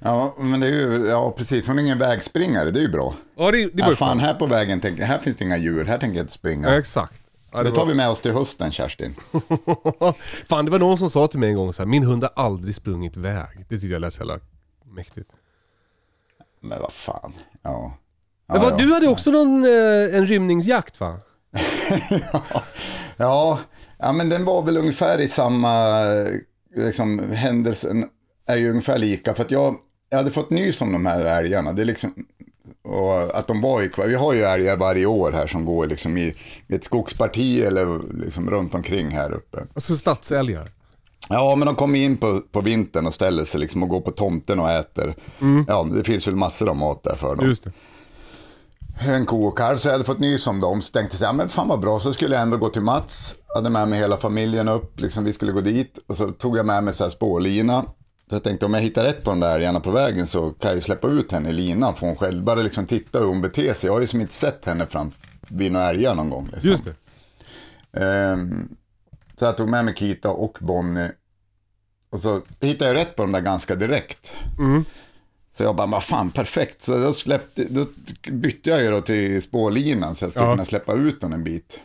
Ja, 0.00 0.34
men 0.38 0.60
det 0.60 0.66
är 0.66 0.72
ju, 0.72 1.06
ja 1.06 1.34
precis. 1.36 1.66
Hon 1.68 1.78
är 1.78 1.82
ingen 1.82 1.98
vägspringare, 1.98 2.70
det 2.70 2.78
är 2.78 2.82
ju 2.82 2.88
bra. 2.88 3.14
Ja 3.36 3.50
det, 3.50 3.58
det 3.58 3.82
var 3.82 3.88
Ja, 3.88 3.90
ju 3.90 3.96
fan, 3.96 4.20
här 4.20 4.34
på 4.34 4.46
vägen 4.46 4.80
jag, 4.82 4.92
här 5.06 5.18
finns 5.18 5.36
det 5.36 5.44
inga 5.44 5.56
djur, 5.56 5.84
här 5.84 5.98
tänker 5.98 6.16
jag 6.16 6.24
inte 6.24 6.32
springa. 6.32 6.68
Ja, 6.68 6.78
exakt. 6.78 7.14
Ja, 7.52 7.58
det 7.58 7.64
det, 7.64 7.70
tar 7.74 7.82
var, 7.82 7.88
vi 7.88 7.94
med 7.94 8.08
oss 8.08 8.20
till 8.20 8.32
hösten, 8.32 8.72
Kerstin. 8.72 9.14
fan 10.48 10.64
det 10.64 10.70
var 10.70 10.78
någon 10.78 10.98
som 10.98 11.10
sa 11.10 11.26
till 11.26 11.38
mig 11.38 11.48
en 11.48 11.56
gång 11.56 11.72
så 11.72 11.82
här, 11.82 11.86
min 11.86 12.02
hund 12.02 12.22
har 12.22 12.44
aldrig 12.44 12.74
sprungit 12.74 13.16
väg. 13.16 13.58
Det 13.58 13.64
tyckte 13.68 13.86
jag 13.86 14.00
lät 14.00 14.14
så 14.14 14.20
jävla 14.20 14.38
mäktigt. 14.84 15.30
Men 16.60 16.80
vad 16.80 16.92
fan, 16.92 17.32
ja. 17.62 17.98
Men 18.46 18.60
vad, 18.62 18.78
Du 18.78 18.92
hade 18.94 19.08
också 19.08 19.30
någon, 19.30 19.64
eh, 19.64 20.16
en 20.16 20.26
rymningsjakt 20.26 21.00
va? 21.00 21.18
Ja, 23.16 23.58
ja, 23.98 24.12
men 24.12 24.28
den 24.28 24.44
var 24.44 24.62
väl 24.62 24.76
ungefär 24.78 25.18
i 25.20 25.28
samma, 25.28 25.98
liksom 26.76 27.32
händelsen 27.32 28.08
är 28.46 28.56
ju 28.56 28.70
ungefär 28.70 28.98
lika. 28.98 29.34
För 29.34 29.44
att 29.44 29.50
jag, 29.50 29.76
jag 30.10 30.18
hade 30.18 30.30
fått 30.30 30.50
nys 30.50 30.82
om 30.82 30.92
de 30.92 31.06
här 31.06 31.24
älgarna. 31.24 31.72
Det 31.72 31.82
är 31.82 31.86
liksom, 31.86 32.14
och 32.82 33.38
att 33.38 33.46
de 33.46 33.60
var 33.60 33.82
i. 33.82 33.90
Vi 34.06 34.14
har 34.14 34.32
ju 34.32 34.42
älgar 34.42 34.76
varje 34.76 35.06
år 35.06 35.32
här 35.32 35.46
som 35.46 35.64
går 35.64 35.86
liksom 35.86 36.18
i, 36.18 36.34
i 36.68 36.74
ett 36.74 36.84
skogsparti 36.84 37.62
eller 37.62 38.00
liksom 38.24 38.50
runt 38.50 38.74
omkring 38.74 39.10
här 39.10 39.32
uppe. 39.32 39.58
Alltså 39.74 39.96
stadsälgar. 39.96 40.68
Ja, 41.28 41.54
men 41.54 41.66
de 41.66 41.74
kommer 41.74 41.98
in 41.98 42.16
på, 42.16 42.40
på 42.52 42.60
vintern 42.60 43.06
och 43.06 43.14
ställer 43.14 43.44
sig 43.44 43.60
liksom 43.60 43.82
och 43.82 43.88
går 43.88 44.00
på 44.00 44.10
tomten 44.10 44.60
och 44.60 44.70
äter. 44.70 45.14
Ja, 45.68 45.88
det 45.94 46.04
finns 46.04 46.28
väl 46.28 46.36
massor 46.36 46.68
av 46.68 46.76
mat 46.76 47.02
där 47.02 47.14
för 47.14 47.36
dem. 47.36 47.46
Just 47.46 47.64
det. 47.64 47.72
En 49.00 49.26
ko 49.26 49.44
och 49.44 49.58
kalv, 49.58 49.76
så 49.76 49.88
jag 49.88 49.92
hade 49.92 50.04
fått 50.04 50.18
nys 50.18 50.46
om 50.46 50.60
dem. 50.60 50.82
Så 50.82 50.92
tänkte 50.92 51.16
jag, 51.20 51.28
ja, 51.28 51.32
men 51.32 51.48
fan 51.48 51.68
vad 51.68 51.80
bra, 51.80 52.00
så 52.00 52.12
skulle 52.12 52.34
jag 52.34 52.42
ändå 52.42 52.56
gå 52.56 52.68
till 52.68 52.82
Mats. 52.82 53.34
Hade 53.54 53.70
med 53.70 53.88
mig 53.88 53.98
hela 53.98 54.16
familjen 54.16 54.68
upp, 54.68 55.00
liksom 55.00 55.24
vi 55.24 55.32
skulle 55.32 55.52
gå 55.52 55.60
dit. 55.60 55.98
Och 56.06 56.16
så 56.16 56.30
tog 56.32 56.58
jag 56.58 56.66
med 56.66 56.84
mig 56.84 56.94
så 56.94 57.04
här 57.04 57.10
spårlina. 57.10 57.84
Så 58.30 58.34
jag 58.36 58.42
tänkte 58.42 58.66
om 58.66 58.74
jag 58.74 58.80
hittar 58.80 59.04
rätt 59.04 59.24
på 59.24 59.30
den 59.30 59.40
där 59.40 59.58
gärna 59.58 59.80
på 59.80 59.90
vägen 59.90 60.26
så 60.26 60.50
kan 60.50 60.68
jag 60.68 60.74
ju 60.74 60.80
släppa 60.80 61.08
ut 61.08 61.32
henne 61.32 61.48
i 61.48 61.52
linan. 61.52 61.96
Får 61.96 62.06
hon 62.06 62.16
själv 62.16 62.44
bara 62.44 62.62
liksom 62.62 62.86
titta 62.86 63.18
hur 63.18 63.26
hon 63.26 63.40
beter 63.40 63.74
sig. 63.74 63.88
Jag 63.88 63.94
har 63.94 64.00
ju 64.00 64.06
som 64.06 64.20
inte 64.20 64.34
sett 64.34 64.64
henne 64.64 64.86
fram 64.86 65.10
vid 65.48 65.72
några 65.72 65.88
älgar 65.90 66.14
någon 66.14 66.30
gång. 66.30 66.48
Liksom. 66.52 66.70
Just 66.70 66.84
det. 66.84 66.94
Ehm, 68.00 68.68
så 69.36 69.44
jag 69.44 69.56
tog 69.56 69.68
med 69.68 69.84
mig 69.84 69.94
Kita 69.94 70.30
och 70.30 70.58
Bonnie. 70.60 71.10
Och 72.10 72.20
så 72.20 72.42
hittade 72.60 72.90
jag 72.90 72.96
rätt 72.96 73.16
på 73.16 73.22
dem 73.22 73.32
där 73.32 73.40
ganska 73.40 73.74
direkt. 73.74 74.34
Så 75.52 75.62
jag 75.62 75.76
bara, 75.76 75.86
vad 75.86 76.04
fan 76.04 76.30
perfekt. 76.30 76.82
Så 76.82 76.98
då, 76.98 77.12
släppte, 77.12 77.64
då 77.70 77.86
bytte 78.32 78.70
jag 78.70 78.82
ju 78.82 78.90
då 78.90 79.00
till 79.00 79.42
spårlinan 79.42 80.14
så 80.14 80.24
jag 80.24 80.32
skulle 80.32 80.46
Ja. 80.46 80.52
kunna 80.52 80.64
släppa 80.64 80.94
ut 80.94 81.20
den 81.20 81.32
en 81.32 81.44
bit. 81.44 81.80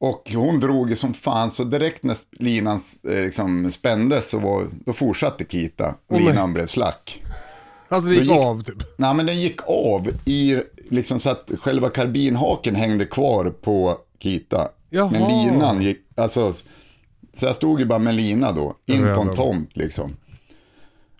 Och 0.00 0.30
hon 0.34 0.60
drog 0.60 0.90
ju 0.90 0.96
som 0.96 1.14
fan, 1.14 1.50
så 1.50 1.64
direkt 1.64 2.02
när 2.02 2.16
linan 2.30 2.80
eh, 3.04 3.24
liksom 3.24 3.70
spändes 3.70 4.30
så 4.30 4.38
var, 4.38 4.66
då 4.86 4.92
fortsatte 4.92 5.44
Kita. 5.44 5.94
Nej. 6.08 6.20
linan 6.20 6.52
blev 6.52 6.66
slack. 6.66 7.22
Alltså 7.88 8.08
det 8.08 8.14
gick, 8.14 8.24
gick- 8.24 8.38
av 8.38 8.62
typ. 8.62 8.98
Nej 8.98 9.14
men 9.14 9.26
den 9.26 9.40
gick 9.40 9.60
av 9.66 10.08
i, 10.24 10.62
liksom 10.90 11.20
så 11.20 11.30
att 11.30 11.52
själva 11.60 11.90
karbinhaken 11.90 12.74
hängde 12.74 13.04
kvar 13.04 13.50
på 13.62 13.98
Kita. 14.18 14.68
Jaha. 14.90 15.10
Men 15.12 15.22
linan 15.28 15.82
gick, 15.82 15.98
alltså, 16.16 16.52
så 17.36 17.46
jag 17.46 17.56
stod 17.56 17.80
ju 17.80 17.86
bara 17.86 17.98
med 17.98 18.14
lina 18.14 18.52
då, 18.52 18.74
in 18.86 19.02
på 19.14 19.20
en 19.20 19.34
tomt 19.34 19.76
liksom. 19.76 20.16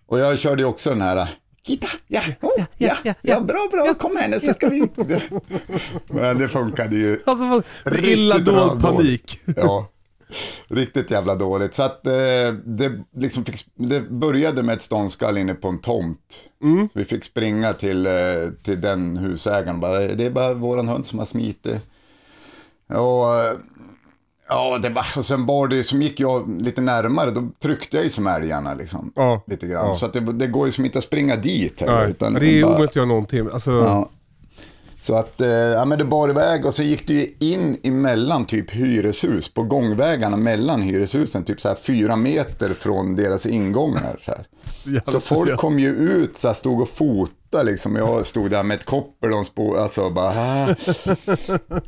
Och 0.06 0.18
jag 0.18 0.38
körde 0.38 0.62
ju 0.62 0.68
också 0.68 0.90
den 0.90 1.00
här, 1.02 1.28
Kita, 1.62 1.88
ja, 2.06 2.20
oh, 2.40 2.64
ja, 2.76 2.96
ja, 3.02 3.14
ja, 3.22 3.40
bra, 3.40 3.68
bra, 3.70 3.94
kom 3.94 4.16
här 4.16 4.28
nu 4.28 4.40
så 4.40 4.54
ska 4.54 4.68
vi. 4.68 4.88
Men 6.06 6.38
det 6.38 6.48
funkade 6.48 6.96
ju. 6.96 7.18
Alltså 7.26 7.62
Riktigt 7.84 8.08
illa 8.08 8.38
dold 8.38 8.82
panik. 8.82 9.40
Ja, 9.56 9.88
riktigt 10.68 11.10
jävla 11.10 11.34
dåligt. 11.34 11.74
Så 11.74 11.82
att 11.82 12.06
eh, 12.06 12.52
det, 12.64 13.04
liksom 13.16 13.44
fick, 13.44 13.56
det 13.74 14.00
började 14.00 14.62
med 14.62 14.74
ett 14.76 14.82
ståndskall 14.82 15.38
inne 15.38 15.54
på 15.54 15.68
en 15.68 15.80
tomt. 15.80 16.48
Mm. 16.62 16.88
Så 16.92 16.98
vi 16.98 17.04
fick 17.04 17.24
springa 17.24 17.72
till, 17.72 18.06
eh, 18.06 18.12
till 18.62 18.80
den 18.80 19.16
husägaren 19.16 19.80
bara, 19.80 19.98
det 19.98 20.24
är 20.24 20.30
bara 20.30 20.54
våran 20.54 20.88
hund 20.88 21.06
som 21.06 21.18
har 21.18 21.26
smitit. 21.26 21.88
Och, 22.88 23.36
eh, 23.36 23.56
ja, 24.48 24.78
det 24.78 24.88
var, 24.88 25.06
och 25.16 25.24
sen 25.24 25.46
bar 25.46 25.68
det, 25.68 25.84
som 25.84 26.02
gick 26.02 26.20
jag 26.20 26.62
lite 26.62 26.80
närmare, 26.80 27.30
då 27.30 27.48
tryckte 27.62 27.96
jag 27.96 28.04
ju 28.04 28.10
som 28.10 28.26
älgarna 28.26 28.74
liksom. 28.74 29.12
Ja, 29.16 29.42
Lite 29.46 29.66
grann. 29.66 29.86
ja. 29.86 29.94
Så 29.94 30.06
att 30.06 30.12
det, 30.12 30.20
det 30.20 30.46
går 30.46 30.66
ju 30.66 30.72
som 30.72 30.84
inte 30.84 30.98
att 30.98 31.04
springa 31.04 31.36
dit 31.36 31.80
heller. 31.80 32.00
Nej, 32.00 32.10
utan 32.10 32.32
det 32.34 32.46
är 32.46 32.62
bara- 32.62 32.70
omöjligt 32.72 32.90
att 32.90 32.96
göra 32.96 33.06
någonting. 33.06 33.48
Alltså, 33.52 33.70
Ja. 33.70 34.10
Så 35.00 35.14
att, 35.14 35.40
eh, 35.40 35.48
ja 35.48 35.84
men 35.84 35.98
det 35.98 36.04
bar 36.04 36.28
iväg 36.28 36.66
och 36.66 36.74
så 36.74 36.82
gick 36.82 37.06
det 37.06 37.12
ju 37.14 37.26
in 37.38 37.76
emellan 37.82 38.44
typ 38.44 38.70
hyreshus, 38.70 39.48
på 39.54 39.62
gångvägarna 39.62 40.36
mellan 40.36 40.82
hyreshusen, 40.82 41.44
typ 41.44 41.60
så 41.60 41.68
här 41.68 41.76
fyra 41.82 42.16
meter 42.16 42.68
från 42.68 43.16
deras 43.16 43.46
ingångar. 43.46 44.16
Så, 44.24 44.32
så 45.10 45.20
folk 45.20 45.56
kom 45.56 45.78
ju 45.78 45.88
ut, 45.88 46.38
så 46.38 46.48
här, 46.48 46.54
stod 46.54 46.80
och 46.80 46.88
fotade 47.50 47.70
liksom. 47.70 47.96
Jag 47.96 48.26
stod 48.26 48.50
där 48.50 48.62
med 48.62 48.74
ett 48.74 48.84
koppel 48.86 49.32
och 49.32 49.46
spå, 49.46 49.76
alltså 49.76 50.10
bara, 50.10 50.28
ah. 50.28 50.74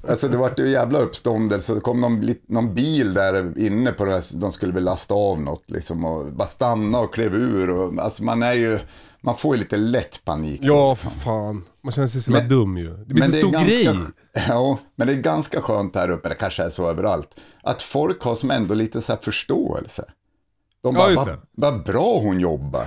Alltså 0.09 0.29
det 0.29 0.37
var 0.37 0.52
ju 0.57 0.69
jävla 0.71 0.99
uppståndelse. 0.99 1.75
Det 1.75 1.81
kom 1.81 2.00
någon, 2.00 2.35
någon 2.49 2.75
bil 2.75 3.14
där 3.14 3.59
inne 3.59 3.93
på 3.93 4.05
det 4.05 4.12
här, 4.12 4.40
de 4.40 4.52
skulle 4.52 4.73
väl 4.73 4.85
lasta 4.85 5.14
av 5.14 5.40
något 5.40 5.71
liksom. 5.71 6.05
Och 6.05 6.33
bara 6.33 6.49
stanna 6.49 6.99
och 6.99 7.14
klev 7.14 7.35
ur. 7.35 7.71
Och, 7.71 7.99
alltså 7.99 8.25
man 8.25 8.43
är 8.43 8.52
ju, 8.52 8.79
man 9.23 9.37
får 9.37 9.55
ju 9.57 9.61
lite 9.62 9.76
lätt 9.76 10.25
panik. 10.25 10.61
ja, 10.62 10.95
för 10.95 11.11
fan. 11.11 11.64
Man 11.85 11.93
känner 11.93 12.09
sig 12.09 12.23
så 12.23 12.31
Men- 12.31 12.49
dum 12.49 12.79
ju. 12.79 12.97
Det 13.07 13.14
blir 13.14 13.25
så 13.25 13.31
stor 13.33 13.64
grej. 13.64 13.99
Ja, 14.49 14.79
men 14.97 15.07
det 15.07 15.12
är 15.12 15.17
ganska 15.17 15.61
skönt 15.62 15.95
här 15.97 16.11
uppe, 16.11 16.29
det 16.29 16.35
kanske 16.35 16.62
är 16.62 16.71
så 16.71 16.90
överallt, 16.90 17.37
att 17.62 17.83
folk 17.83 18.23
har 18.23 18.35
som 18.35 18.50
ändå 18.50 18.75
lite 18.75 19.00
så 19.02 19.12
här 19.12 19.19
förståelse. 19.23 20.05
De 20.83 20.95
Ja, 20.95 21.00
bara, 21.02 21.11
just 21.11 21.26
vad, 21.26 21.38
vad 21.52 21.85
bra 21.85 22.19
hon 22.19 22.40
jobbar. 22.40 22.87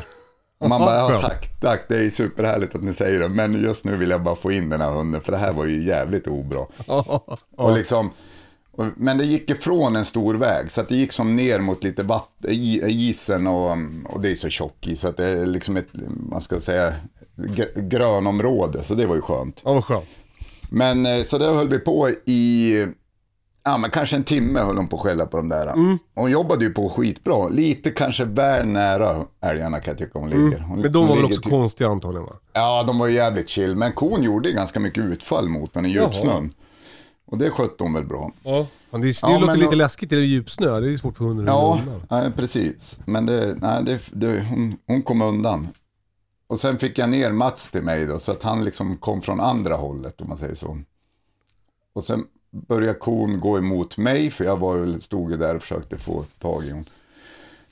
Och 0.63 0.69
man 0.69 0.81
bara, 0.81 0.97
ja 0.97 1.19
tack, 1.21 1.59
tack, 1.61 1.85
det 1.87 2.05
är 2.05 2.09
superhärligt 2.09 2.75
att 2.75 2.83
ni 2.83 2.93
säger 2.93 3.19
det, 3.19 3.29
men 3.29 3.63
just 3.63 3.85
nu 3.85 3.97
vill 3.97 4.09
jag 4.09 4.23
bara 4.23 4.35
få 4.35 4.51
in 4.51 4.69
den 4.69 4.81
här 4.81 4.91
hunden, 4.91 5.21
för 5.21 5.31
det 5.31 5.37
här 5.37 5.53
var 5.53 5.65
ju 5.65 5.83
jävligt 5.83 6.27
obra. 6.27 6.59
Och 7.57 7.73
liksom, 7.73 8.11
och, 8.71 8.85
men 8.95 9.17
det 9.17 9.25
gick 9.25 9.49
ifrån 9.49 9.95
en 9.95 10.05
stor 10.05 10.35
väg, 10.35 10.71
så 10.71 10.81
det 10.81 10.95
gick 10.95 11.11
som 11.11 11.35
ner 11.35 11.59
mot 11.59 11.83
lite 11.83 12.03
vatten, 12.03 12.51
isen 12.53 13.47
och, 13.47 13.77
och 14.09 14.21
det 14.21 14.31
är 14.31 14.35
så 14.35 14.49
tjock 14.49 14.87
is, 14.87 14.99
så 15.01 15.07
att 15.07 15.17
det 15.17 15.27
är 15.27 15.45
liksom 15.45 15.77
ett, 15.77 15.89
man 16.29 16.41
ska 16.41 16.59
säga, 16.59 16.93
gr- 17.35 17.87
grönområde, 17.89 18.83
så 18.83 18.95
det 18.95 19.05
var 19.05 19.15
ju 19.15 19.21
skönt. 19.21 19.61
Ja, 19.65 19.73
vad 19.73 19.83
skönt. 19.85 20.05
Men 20.69 21.05
eh, 21.05 21.23
så 21.23 21.37
där 21.37 21.53
höll 21.53 21.69
vi 21.69 21.79
på 21.79 22.09
i, 22.25 22.85
ja 23.63 23.77
men 23.77 23.91
kanske 23.91 24.15
en 24.15 24.23
timme 24.23 24.59
höll 24.59 24.77
hon 24.77 24.87
på 24.87 24.95
att 24.95 25.01
skälla 25.01 25.25
på 25.25 25.37
de 25.37 25.49
där. 25.49 25.67
Mm. 25.67 25.97
Hon 26.15 26.31
jobbade 26.31 26.65
ju 26.65 26.71
på 26.73 26.89
skitbra, 26.89 27.47
lite 27.47 27.91
kanske 27.91 28.25
väl 28.25 28.67
nära 28.67 29.25
älgarna 29.41 29.79
kan 29.79 29.91
jag 29.91 29.97
tycka 29.97 30.19
hon 30.19 30.29
ligger. 30.29 30.59
Hon, 30.59 30.69
Mm. 30.71 30.79
Men 30.81 30.91
de 30.91 30.99
hon 30.99 31.07
var 31.09 31.15
väl 31.15 31.25
också 31.25 31.41
typ- 31.41 31.51
konstiga 31.51 31.89
antagligen 31.89 32.25
va? 32.25 32.33
Ja, 32.53 32.83
de 32.87 32.99
var 32.99 33.07
ju 33.07 33.13
jävligt 33.13 33.49
chill, 33.49 33.75
men 33.75 33.93
kon 33.93 34.23
gjorde 34.23 34.51
ganska 34.51 34.79
mycket 34.79 35.03
utfall 35.03 35.49
mot 35.49 35.73
den 35.73 35.85
i 35.85 35.89
djupsnön. 35.89 36.53
Och 37.25 37.37
det 37.37 37.49
skötte 37.49 37.83
hon 37.83 37.93
väl 37.93 38.05
bra. 38.05 38.31
Ja. 38.43 38.67
Det 38.91 38.97
det 38.97 39.13
Ja, 39.21 39.29
låter 39.29 39.45
men 39.45 39.59
lite 39.59 39.75
läskigt 39.75 40.11
i 40.11 40.15
det 40.15 40.21
djupsnö. 40.25 40.79
Det 40.79 40.87
är 40.87 40.91
ju 40.91 40.97
svårt 40.97 41.17
för 41.17 41.25
hunden 41.25 41.49
att 41.49 41.53
Ja, 41.55 41.79
nej, 42.09 42.31
precis. 42.31 42.99
Men 43.05 43.25
det, 43.25 43.55
nej, 43.61 43.83
det, 43.83 43.99
det, 44.11 44.41
hon, 44.49 44.75
hon 44.87 45.01
kom 45.01 45.21
undan. 45.21 45.67
Och 46.47 46.59
sen 46.59 46.77
fick 46.77 46.97
jag 46.97 47.09
ner 47.09 47.31
Mats 47.31 47.69
till 47.69 47.81
mig 47.83 48.05
då, 48.05 48.19
så 48.19 48.31
att 48.31 48.43
han 48.43 48.63
liksom 48.63 48.97
kom 48.97 49.21
från 49.21 49.39
andra 49.39 49.75
hållet 49.75 50.21
om 50.21 50.27
man 50.27 50.37
säger 50.37 50.55
så. 50.55 50.77
Och 51.95 52.03
sen 52.03 52.23
började 52.53 52.99
kon 52.99 53.39
gå 53.39 53.57
emot 53.57 53.97
mig, 53.97 54.31
för 54.31 54.45
jag 54.45 54.57
var 54.57 54.77
ju, 54.77 54.99
stod 54.99 55.31
ju 55.31 55.37
där 55.37 55.55
och 55.55 55.61
försökte 55.61 55.97
få 55.97 56.23
tag 56.39 56.65
i 56.65 56.71
hon. 56.71 56.85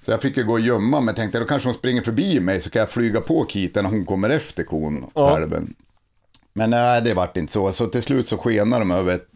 Så 0.02 0.12
jag 0.12 0.22
fick 0.22 0.38
ju 0.38 0.44
gå 0.44 0.54
och 0.54 0.60
gömma 0.60 1.02
mig, 1.02 1.16
tänkte 1.16 1.40
då 1.40 1.46
kanske 1.46 1.70
hon 1.70 1.74
springer 1.74 2.02
förbi 2.02 2.40
mig 2.40 2.62
så 2.62 2.70
kan 2.70 2.80
jag 2.80 2.90
flyga 2.90 3.22
på 3.22 3.46
Kita 3.46 3.82
när 3.82 3.90
hon 3.90 4.06
kommer 4.06 4.30
efter 4.30 4.64
kon, 4.64 5.06
kalven. 5.14 5.74
Men 6.54 6.70
nej, 6.70 7.02
det 7.02 7.14
vart 7.14 7.38
inte 7.38 7.54
så. 7.54 7.72
Så 7.72 7.86
till 7.86 8.04
slut 8.04 8.28
så 8.28 8.38
skenade 8.38 8.82
de 8.82 8.92
över, 8.92 9.16
ett, 9.16 9.28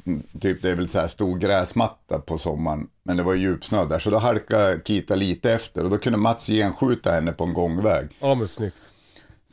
typ 0.42 0.62
det 0.62 0.70
är 0.70 0.76
väl 0.76 0.90
så 0.90 1.00
här 1.00 1.08
stor 1.08 1.38
gräsmatta 1.38 2.20
på 2.20 2.38
sommaren. 2.38 2.88
Men 3.04 3.18
det 3.18 3.24
var 3.24 3.34
ju 3.34 3.42
djupsnö 3.42 3.86
där, 3.86 4.00
så 4.00 4.10
då 4.10 4.18
halkade 4.18 4.80
Kita 4.86 5.16
lite 5.16 5.54
efter. 5.54 5.84
Och 5.84 5.90
då 5.90 5.98
kunde 5.98 6.18
Mats 6.18 6.48
genskjuta 6.48 7.12
henne 7.12 7.32
på 7.32 7.44
en 7.44 7.54
gångväg. 7.54 8.08
Ja 8.20 8.36
men 8.36 8.48
snyggt. 8.48 8.76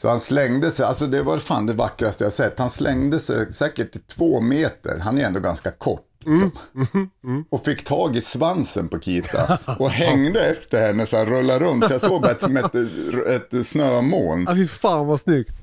Så 0.00 0.08
han 0.08 0.20
slängde 0.20 0.70
sig, 0.70 0.86
alltså 0.86 1.06
det 1.06 1.22
var 1.22 1.38
fan 1.38 1.66
det 1.66 1.72
vackraste 1.74 2.24
jag 2.24 2.32
sett. 2.32 2.58
Han 2.58 2.70
slängde 2.70 3.20
sig 3.20 3.52
säkert 3.52 4.08
två 4.08 4.40
meter, 4.40 4.98
han 4.98 5.18
är 5.18 5.24
ändå 5.26 5.40
ganska 5.40 5.70
kort. 5.70 6.06
Liksom. 6.24 6.50
Och 7.50 7.64
fick 7.64 7.84
tag 7.84 8.16
i 8.16 8.20
svansen 8.20 8.88
på 8.88 8.98
Kita 8.98 9.58
och 9.78 9.90
hängde 9.90 10.40
efter 10.50 10.86
henne 10.86 11.06
så 11.06 11.16
han 11.16 11.26
rullade 11.26 11.64
runt. 11.64 11.86
Så 11.86 11.92
jag 11.92 12.00
såg 12.00 12.22
bara 12.22 12.38
som 12.38 12.56
ett, 12.56 12.74
ett 13.54 13.66
snömoln. 13.66 14.44
Ja 14.48 14.54
fy 14.54 14.66
fan 14.68 15.06
vad 15.06 15.20
snyggt. 15.20 15.54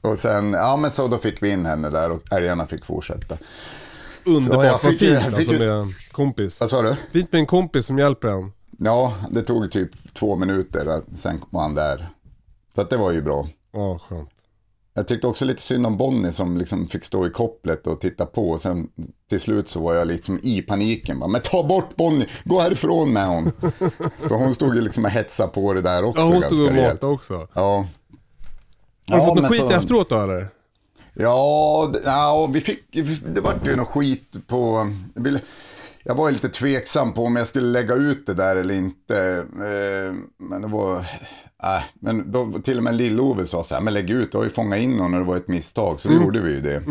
Och 0.00 0.18
sen, 0.18 0.52
ja 0.52 0.76
men 0.76 0.90
så 0.90 1.08
då 1.08 1.18
fick 1.18 1.42
vi 1.42 1.50
in 1.50 1.66
henne 1.66 1.90
där 1.90 2.10
och 2.10 2.32
älgarna 2.32 2.66
fick 2.66 2.84
fortsätta. 2.84 3.36
Underbart, 4.26 4.64
vad 4.66 4.80
fick- 4.80 4.98
fint 4.98 5.22
fick 5.24 5.34
alltså 5.38 5.52
med 5.52 5.68
en 5.68 5.92
kompis. 6.12 6.60
Vad 6.60 6.70
sa 6.70 6.82
du? 6.82 6.96
Fint 7.12 7.32
med 7.32 7.38
en 7.38 7.46
kompis 7.46 7.86
som 7.86 7.98
hjälper 7.98 8.28
en. 8.28 8.52
Ja, 8.78 9.14
det 9.30 9.42
tog 9.42 9.70
typ 9.70 10.14
två 10.14 10.36
minuter, 10.36 11.02
sen 11.16 11.40
var 11.50 11.62
han 11.62 11.74
där. 11.74 12.08
Så 12.74 12.80
att 12.80 12.90
det 12.90 12.96
var 12.96 13.12
ju 13.12 13.22
bra. 13.22 13.48
Ja, 13.74 13.98
skönt. 13.98 14.30
Jag 14.96 15.08
tyckte 15.08 15.26
också 15.26 15.44
lite 15.44 15.62
synd 15.62 15.86
om 15.86 15.96
Bonnie 15.96 16.32
som 16.32 16.56
liksom 16.58 16.86
fick 16.88 17.04
stå 17.04 17.26
i 17.26 17.30
kopplet 17.30 17.86
och 17.86 18.00
titta 18.00 18.26
på. 18.26 18.50
Och 18.50 18.60
sen 18.60 18.88
till 19.30 19.40
slut 19.40 19.68
så 19.68 19.80
var 19.80 19.94
jag 19.94 20.06
liksom 20.08 20.40
i 20.42 20.62
paniken. 20.62 21.18
Bara, 21.18 21.28
Men 21.30 21.40
ta 21.40 21.62
bort 21.62 21.96
Bonnie, 21.96 22.26
gå 22.44 22.60
härifrån 22.60 23.12
med 23.12 23.26
hon. 23.28 23.52
För 24.20 24.34
hon 24.34 24.54
stod 24.54 24.74
ju 24.74 24.80
liksom 24.80 25.04
och 25.04 25.10
hetsade 25.10 25.52
på 25.52 25.74
det 25.74 25.80
där 25.82 26.04
också 26.04 26.20
Ja, 26.20 26.26
hon 26.32 26.42
stod 26.42 26.66
och 26.66 26.72
matade 26.74 27.06
också. 27.06 27.48
Ja. 27.54 27.76
Har 29.08 29.16
du 29.18 29.22
Ja, 29.22 29.26
fått 29.26 29.34
någon 29.34 29.42
men 29.42 29.50
skit 29.50 29.60
så- 29.60 29.70
efteråt 29.70 30.08
då 30.08 30.20
eller? 30.22 30.48
Ja, 31.14 31.92
ja 32.04 32.46
vi 32.52 32.60
fick, 32.60 32.84
det 33.34 33.40
var 33.40 33.54
ju 33.64 33.76
någon 33.76 33.86
skit 33.86 34.36
på... 34.46 34.92
Jag, 36.04 36.14
var 36.14 36.28
ju 36.28 36.32
lite 36.32 36.48
tveksam 36.48 37.12
på 37.12 37.24
om 37.24 37.36
jag 37.36 37.48
skulle 37.48 37.66
lägga 37.66 37.94
ut 37.94 38.26
det 38.26 38.34
där 38.34 38.56
eller 38.56 38.74
inte. 38.74 39.44
Eh, 39.56 40.14
men 40.48 40.62
det 40.62 40.68
var... 40.68 41.06
Äh, 41.64 41.82
men 41.94 42.32
då, 42.32 42.52
till 42.64 42.78
och 42.78 42.84
med 42.84 42.94
Lill-Ove 42.94 43.44
sa 43.46 43.64
så 43.64 43.74
här, 43.74 43.82
men 43.82 43.94
lägg 43.94 44.10
ut, 44.10 44.32
du 44.32 44.38
har 44.38 44.44
ju 44.44 44.50
fångat 44.50 44.78
in 44.78 44.96
någon 44.96 45.14
och 45.14 45.20
det 45.20 45.26
var 45.26 45.36
ett 45.36 45.48
misstag. 45.48 46.00
Så 46.00 46.08
då 46.08 46.14
gjorde 46.14 46.40
vi 46.40 46.52
ju 46.54 46.60
det. 46.60 46.82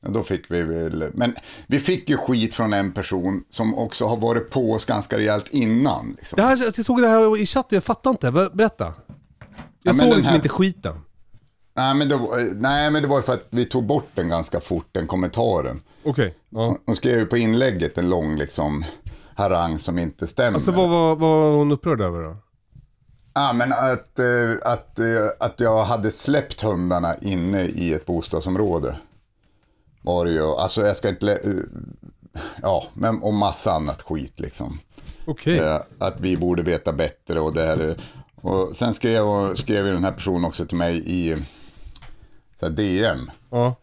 Ja, 0.00 0.08
då 0.08 0.22
fick 0.22 0.50
vi 0.50 0.62
väl, 0.62 1.10
men 1.14 1.34
vi 1.66 1.78
fick 1.80 2.08
ju 2.10 2.16
skit 2.16 2.54
från 2.54 2.72
en 2.72 2.92
person 2.92 3.44
som 3.48 3.74
också 3.74 4.06
har 4.06 4.16
varit 4.16 4.50
på 4.50 4.72
oss 4.72 4.84
ganska 4.84 5.18
rejält 5.18 5.48
innan. 5.48 6.14
Liksom. 6.16 6.36
Det 6.36 6.42
här, 6.42 6.58
jag 6.64 6.74
såg 6.84 7.02
det 7.02 7.08
här 7.08 7.38
i 7.42 7.46
chatten, 7.46 7.76
jag 7.76 7.84
fattar 7.84 8.10
inte. 8.10 8.30
Ber- 8.30 8.50
Berätta. 8.56 8.84
Jag 8.84 8.94
men 9.82 9.94
såg 9.94 10.06
liksom 10.06 10.28
här- 10.28 10.36
inte 10.36 10.48
skiten. 10.48 10.94
Nej, 11.76 11.94
men 11.94 12.08
det, 12.08 12.16
var- 12.16 12.54
nej, 12.54 12.90
men 12.90 13.02
det 13.02 13.08
var 13.08 13.22
för 13.22 13.32
att 13.32 13.46
vi 13.50 13.64
tog 13.64 13.86
bort 13.86 14.08
den 14.14 14.28
ganska 14.28 14.60
fort, 14.60 14.86
den 14.92 15.06
kommentaren. 15.06 15.80
Okej. 16.04 16.34
Ja. 16.50 16.76
Hon 16.86 16.96
skrev 16.96 17.18
ju 17.18 17.26
på 17.26 17.36
inlägget 17.36 17.98
en 17.98 18.10
lång 18.10 18.36
liksom, 18.36 18.84
harang 19.34 19.78
som 19.78 19.98
inte 19.98 20.26
stämmer. 20.26 20.52
Alltså 20.54 20.72
vad 20.72 20.88
var, 20.88 21.16
vad 21.16 21.30
var 21.40 21.56
hon 21.56 21.72
upprörd 21.72 22.00
över 22.00 22.22
då? 22.22 22.36
Ja, 23.36 23.52
men 23.52 23.72
att, 23.72 24.18
eh, 24.18 24.72
att, 24.72 24.98
eh, 24.98 25.06
att 25.40 25.60
jag 25.60 25.84
hade 25.84 26.10
släppt 26.10 26.60
hundarna 26.62 27.16
inne 27.16 27.62
i 27.62 27.94
ett 27.94 28.06
bostadsområde. 28.06 28.96
Var 30.02 30.24
det 30.24 30.30
ju. 30.30 30.42
Alltså 30.42 30.86
jag 30.86 30.96
ska 30.96 31.08
inte... 31.08 31.32
eh, 31.32 31.50
Ja, 32.62 32.84
men 32.94 33.22
och 33.22 33.34
massa 33.34 33.72
annat 33.72 34.02
skit 34.02 34.40
liksom. 34.40 34.78
Okej. 35.26 35.58
Eh, 35.58 35.80
Att 35.98 36.20
vi 36.20 36.36
borde 36.36 36.62
veta 36.62 36.92
bättre 36.92 37.40
och 37.40 37.52
det 37.54 37.62
här. 37.66 37.96
Och 38.40 38.76
sen 38.76 38.94
skrev, 38.94 39.54
skrev 39.54 39.86
ju 39.86 39.92
den 39.92 40.04
här 40.04 40.12
personen 40.12 40.44
också 40.44 40.66
till 40.66 40.76
mig 40.76 41.02
i 41.06 41.36
så 42.60 42.66
här, 42.66 42.72
DM. 42.72 43.30
Ja. 43.50 43.74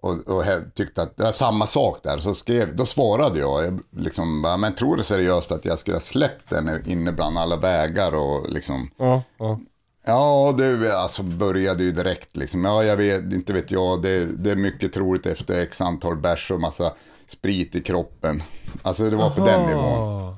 Och, 0.00 0.28
och 0.28 0.44
tyckte 0.74 1.02
att 1.02 1.16
det 1.16 1.22
var 1.22 1.32
samma 1.32 1.66
sak 1.66 2.00
där. 2.02 2.18
Så 2.18 2.34
skrev, 2.34 2.76
då 2.76 2.86
svarade 2.86 3.38
jag, 3.38 3.64
jag 3.64 3.80
liksom, 3.96 4.40
men 4.40 4.74
tror 4.74 4.96
du 4.96 5.02
seriöst 5.02 5.52
att 5.52 5.64
jag 5.64 5.78
skulle 5.78 5.96
ha 5.96 6.00
släppt 6.00 6.50
den 6.50 6.88
inne 6.88 7.12
bland 7.12 7.38
alla 7.38 7.56
vägar 7.56 8.14
och 8.14 8.50
liksom. 8.50 8.90
Ja. 8.96 9.22
Ja. 9.38 9.60
Ja, 10.04 10.54
det 10.58 10.98
alltså 10.98 11.22
började 11.22 11.84
ju 11.84 11.92
direkt 11.92 12.36
liksom. 12.36 12.64
Ja, 12.64 12.84
jag 12.84 12.96
vet, 12.96 13.32
inte 13.32 13.52
vet 13.52 13.70
jag. 13.70 14.02
Det, 14.02 14.24
det 14.24 14.50
är 14.50 14.56
mycket 14.56 14.92
troligt 14.92 15.26
efter 15.26 15.60
x 15.60 15.80
antal 15.80 16.16
bärs 16.16 16.50
och 16.50 16.60
massa 16.60 16.92
sprit 17.28 17.74
i 17.74 17.82
kroppen. 17.82 18.42
Alltså 18.82 19.10
det 19.10 19.16
var 19.16 19.30
på 19.30 19.46
den 19.46 19.66
nivån. 19.66 20.36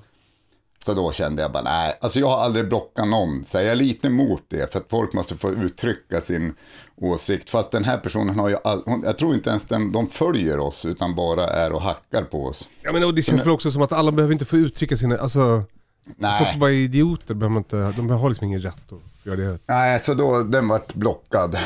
Så 0.85 0.95
då 0.95 1.13
kände 1.13 1.43
jag 1.43 1.53
bara, 1.53 1.63
nej, 1.63 1.99
alltså 2.01 2.21
jag 2.21 2.27
har 2.27 2.39
aldrig 2.39 2.69
blockat 2.69 3.09
någon. 3.09 3.45
Så 3.45 3.57
jag 3.59 3.67
är 3.67 3.75
lite 3.75 4.07
emot 4.07 4.43
det, 4.49 4.73
för 4.73 4.81
att 4.81 4.87
folk 4.91 5.13
måste 5.13 5.37
få 5.37 5.51
uttrycka 5.51 6.21
sin 6.21 6.55
åsikt. 6.97 7.51
Fast 7.51 7.71
den 7.71 7.85
här 7.85 7.99
personen 7.99 8.39
har 8.39 8.49
ju, 8.49 8.57
all, 8.65 8.83
hon, 8.87 9.03
jag 9.05 9.19
tror 9.19 9.35
inte 9.35 9.51
ens 9.51 9.65
den, 9.65 9.93
de 9.93 10.07
följer 10.07 10.59
oss, 10.59 10.87
utan 10.87 11.15
bara 11.15 11.47
är 11.47 11.73
och 11.73 11.83
hackar 11.83 12.23
på 12.23 12.47
oss. 12.47 12.69
Ja 12.83 12.93
men 12.93 13.05
och 13.05 13.15
det 13.15 13.23
känns 13.23 13.43
väl 13.43 13.51
också 13.51 13.71
som 13.71 13.83
att 13.83 13.93
alla 13.93 14.13
behöver 14.13 14.33
inte 14.33 14.45
få 14.45 14.57
uttrycka 14.57 14.97
sina, 14.97 15.17
alltså 15.17 15.63
Nej. 16.17 16.45
folk 16.45 16.61
bara 16.61 16.71
är 16.71 16.75
idioter, 16.75 17.35
behöver 17.35 17.57
inte, 17.57 17.93
de 17.97 18.11
har 18.11 18.29
liksom 18.29 18.47
ingen 18.47 18.61
rätt 18.61 18.93
att 18.93 19.27
göra 19.27 19.37
det. 19.37 19.59
Nej, 19.67 20.01
så 20.01 20.15
då, 20.15 20.43
den 20.43 20.69
vart 20.69 20.95
blockad. 20.95 21.59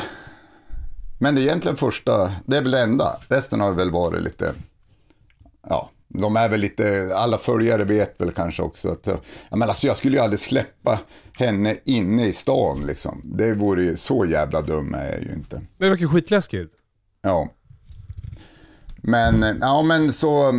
Men 1.19 1.35
det 1.35 1.41
är 1.41 1.43
egentligen 1.43 1.77
första, 1.77 2.31
det 2.45 2.57
är 2.57 2.61
väl 2.61 2.71
det 2.71 2.81
enda. 2.81 3.17
Resten 3.27 3.61
har 3.61 3.71
väl 3.71 3.91
varit 3.91 4.23
lite, 4.23 4.53
ja, 5.69 5.89
de 6.21 6.35
är 6.35 6.49
väl 6.49 6.59
lite, 6.59 7.11
alla 7.15 7.37
följare 7.37 7.83
vet 7.83 8.21
väl 8.21 8.31
kanske 8.31 8.63
också 8.63 8.89
att, 8.89 9.07
ja, 9.49 9.55
men 9.57 9.69
alltså 9.69 9.87
jag 9.87 9.97
skulle 9.97 10.17
ju 10.17 10.23
aldrig 10.23 10.39
släppa 10.39 10.99
henne 11.33 11.75
inne 11.83 12.25
i 12.25 12.31
stan 12.31 12.85
liksom. 12.87 13.21
Det 13.23 13.53
vore 13.53 13.83
ju, 13.83 13.95
så 13.95 14.25
jävla 14.25 14.61
dum 14.61 14.93
är 14.93 15.11
jag 15.11 15.21
ju 15.21 15.33
inte. 15.33 15.61
Det 15.77 15.89
verkar 15.89 16.07
skitläskigt. 16.07 16.73
Ja. 17.21 17.49
Men, 18.97 19.57
ja 19.61 19.81
men 19.83 20.13
så, 20.13 20.53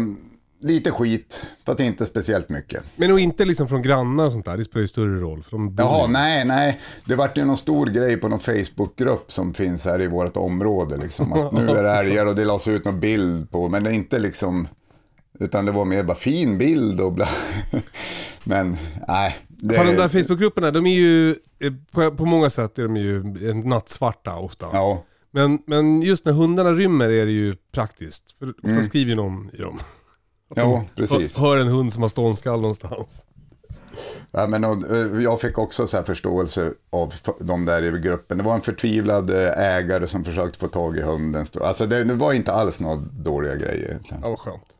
lite 0.60 0.90
skit, 0.90 1.46
fast 1.66 1.80
inte 1.80 2.06
speciellt 2.06 2.48
mycket. 2.48 2.82
Men 2.96 3.12
och 3.12 3.20
inte 3.20 3.44
liksom 3.44 3.68
från 3.68 3.82
grannar 3.82 4.26
och 4.26 4.32
sånt 4.32 4.44
där, 4.44 4.56
det 4.56 4.64
spelar 4.64 4.82
ju 4.82 4.88
större 4.88 5.20
roll. 5.20 5.42
För 5.42 5.50
de 5.50 5.74
Jaha, 5.78 6.06
nej, 6.06 6.44
nej. 6.44 6.80
Det 7.04 7.14
vart 7.14 7.38
ju 7.38 7.44
någon 7.44 7.56
stor 7.56 7.86
grej 7.86 8.16
på 8.16 8.28
någon 8.28 8.40
Facebookgrupp 8.40 9.32
som 9.32 9.54
finns 9.54 9.84
här 9.84 10.02
i 10.02 10.06
vårt 10.06 10.36
område. 10.36 10.96
Liksom. 10.96 11.32
Att 11.32 11.52
nu 11.52 11.68
är 11.70 11.82
det 11.82 11.90
älgar 11.90 12.26
och 12.26 12.34
det 12.34 12.44
lades 12.44 12.68
ut 12.68 12.84
någon 12.84 13.00
bild 13.00 13.50
på, 13.50 13.68
men 13.68 13.84
det 13.84 13.90
är 13.90 13.94
inte 13.94 14.18
liksom... 14.18 14.68
Utan 15.38 15.64
det 15.64 15.72
var 15.72 15.84
mer 15.84 16.02
bara 16.02 16.16
fin 16.16 16.58
bild 16.58 17.00
och 17.00 17.12
bla. 17.12 17.28
Men, 18.44 18.76
nej. 19.08 19.36
Det, 19.48 19.76
de 19.84 19.96
där 19.96 20.08
Facebookgrupperna, 20.08 20.70
de 20.70 20.86
är 20.86 20.94
ju, 20.94 21.30
eh, 21.30 21.72
på, 21.92 22.10
på 22.10 22.24
många 22.24 22.50
sätt 22.50 22.78
är 22.78 22.82
de 22.82 22.96
ju 22.96 23.22
nattsvarta 23.64 24.36
ofta. 24.36 24.66
Ja, 24.72 25.04
Men, 25.30 25.58
men 25.66 26.02
just 26.02 26.24
när 26.26 26.32
hundarna 26.32 26.72
rymmer 26.72 27.08
är 27.08 27.26
det 27.26 27.32
ju 27.32 27.56
praktiskt. 27.72 28.22
För 28.38 28.48
ofta 28.50 28.68
Mm. 28.68 28.82
skriver 28.82 29.10
ju 29.10 29.16
någon 29.16 29.50
i 29.52 29.56
dem. 29.56 29.78
ja 30.54 30.84
precis. 30.96 31.38
Hör, 31.38 31.56
en 31.56 31.68
hund 31.68 31.92
som 31.92 32.02
har 32.02 32.08
ståndskall 32.08 32.60
någonstans. 32.60 33.24
Ja, 34.30 34.46
men, 34.46 34.64
eh, 34.64 35.22
jag 35.22 35.40
fick 35.40 35.58
också 35.58 35.86
så 35.86 36.02
förståelse 36.02 36.72
av 36.90 37.14
de 37.40 37.64
där 37.64 37.82
i 37.82 38.00
gruppen. 38.00 38.38
Det 38.38 38.44
var 38.44 38.54
en 38.54 38.60
förtvivlad 38.60 39.30
eh, 39.30 39.58
ägare 39.58 40.06
som 40.06 40.24
försökte 40.24 40.58
få 40.58 40.68
tag 40.68 40.96
i 40.96 41.02
hunden. 41.02 41.46
Alltså 41.60 41.86
det, 41.86 42.04
det 42.04 42.14
var 42.14 42.32
inte 42.32 42.52
alls 42.52 42.80
några 42.80 42.96
dåliga 42.96 43.54
grejer 43.54 43.88
egentligen. 43.88 44.20
Ja, 44.22 44.28
vad 44.28 44.38
skönt. 44.38 44.75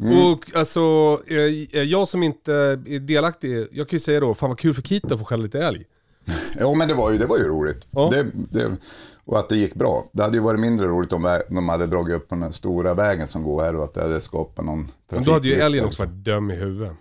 Mm. 0.00 0.32
Och 0.32 0.56
alltså, 0.56 0.80
eh, 1.26 1.82
jag 1.82 2.08
som 2.08 2.22
inte 2.22 2.52
är 2.54 2.98
delaktig, 2.98 3.66
jag 3.72 3.88
kan 3.88 3.96
ju 3.96 4.00
säga 4.00 4.20
då, 4.20 4.34
fan 4.34 4.48
vad 4.50 4.58
kul 4.58 4.74
för 4.74 4.82
Kita 4.82 5.14
att 5.14 5.20
få 5.20 5.24
skälla 5.26 5.42
lite 5.42 5.58
älg. 5.58 5.84
Ja, 6.58 6.74
men 6.74 6.88
det 6.88 6.94
var 6.94 7.10
ju, 7.12 7.18
det 7.18 7.26
var 7.26 7.38
ju 7.38 7.44
roligt. 7.44 7.86
Ja. 7.90 8.10
Det, 8.12 8.26
det, 8.50 8.76
och 9.24 9.38
att 9.38 9.48
det 9.48 9.56
gick 9.56 9.74
bra. 9.74 10.10
Det 10.12 10.22
hade 10.22 10.36
ju 10.36 10.42
varit 10.42 10.60
mindre 10.60 10.86
roligt 10.86 11.12
om 11.12 11.40
de 11.48 11.68
hade 11.68 11.86
dragit 11.86 12.16
upp 12.16 12.28
på 12.28 12.34
den 12.34 12.52
stora 12.52 12.94
vägen 12.94 13.28
som 13.28 13.42
går 13.42 13.62
här 13.62 13.76
och 13.76 13.84
att 13.84 13.94
det 13.94 14.02
hade 14.02 14.20
skapat 14.20 14.64
någon 14.64 14.90
Men 15.08 15.24
då 15.24 15.32
hade 15.32 15.48
ju 15.48 15.54
älgen 15.54 15.84
också 15.84 16.02
varit 16.02 16.24
döm 16.24 16.50
i 16.50 16.54
huvudet. 16.54 16.92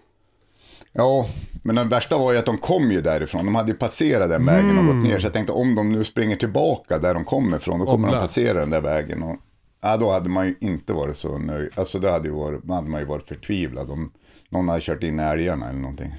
Ja, 0.91 1.27
men 1.63 1.75
den 1.75 1.89
värsta 1.89 2.17
var 2.17 2.31
ju 2.31 2.37
att 2.37 2.45
de 2.45 2.57
kom 2.57 2.91
ju 2.91 3.01
därifrån. 3.01 3.45
De 3.45 3.55
hade 3.55 3.71
ju 3.71 3.77
passerat 3.77 4.29
den 4.29 4.45
vägen 4.45 4.77
och 4.77 4.83
Mm. 4.83 4.99
gått 4.99 5.07
ner. 5.09 5.19
Så 5.19 5.25
jag 5.25 5.33
tänkte 5.33 5.53
om 5.53 5.75
de 5.75 5.91
nu 5.91 6.03
springer 6.03 6.35
tillbaka 6.35 6.97
där 6.99 7.13
de 7.13 7.25
kommer 7.25 7.57
ifrån, 7.57 7.79
då 7.79 7.85
kommer 7.85 8.07
Obla. 8.07 8.17
de 8.17 8.23
passera 8.23 8.59
den 8.59 8.69
där 8.69 8.81
vägen. 8.81 9.23
Och, 9.23 9.35
ja, 9.83 9.97
då 9.97 10.11
hade 10.11 10.29
man 10.29 10.47
ju 10.47 10.55
inte 10.59 10.93
varit 10.93 11.17
så 11.17 11.37
nöjd. 11.37 11.69
Alltså 11.75 11.99
då 11.99 12.09
hade, 12.09 12.27
ju 12.27 12.33
varit, 12.33 12.69
hade 12.69 12.89
man 12.89 12.99
ju 13.01 13.05
varit 13.07 13.27
förtvivlad 13.27 13.91
om 13.91 14.11
någon 14.49 14.69
hade 14.69 14.81
kört 14.81 15.03
in 15.03 15.19
älgarna 15.19 15.69
eller 15.69 15.79
någonting. 15.79 16.15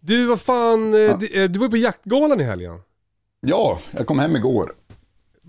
Du, 0.00 0.26
vad 0.26 0.40
fan, 0.40 0.94
eh, 0.94 1.18
du, 1.18 1.44
eh, 1.44 1.50
du 1.50 1.58
var 1.58 1.66
ju 1.66 1.70
på 1.70 1.76
jaktgalan 1.76 2.40
i 2.40 2.44
helgen. 2.44 2.80
Ja, 3.40 3.78
jag 3.90 4.06
kom 4.06 4.18
hem 4.18 4.36
igår. 4.36 4.72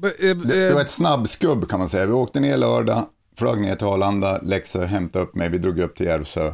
Eh, 0.04 0.10
Det, 0.19 0.34
det 0.34 0.74
var 0.74 0.82
ett 0.82 0.89
snabbskubb 0.89 1.69
kan 1.69 1.80
man 1.80 1.89
säga. 1.89 2.06
Vi 2.06 2.12
åkte 2.13 2.39
ner 2.39 2.58
lördag, 2.58 3.06
flög 3.38 3.62
ner 3.62 3.76
till 3.76 3.88
Arlanda, 3.88 4.39
Leksö 4.41 4.86
hämtade 4.86 5.26
upp 5.26 5.36
mig, 5.36 5.50
vi 5.50 5.58
drog 5.58 5.80
upp 5.80 5.95
till 5.95 6.06
Järvsö, 6.06 6.54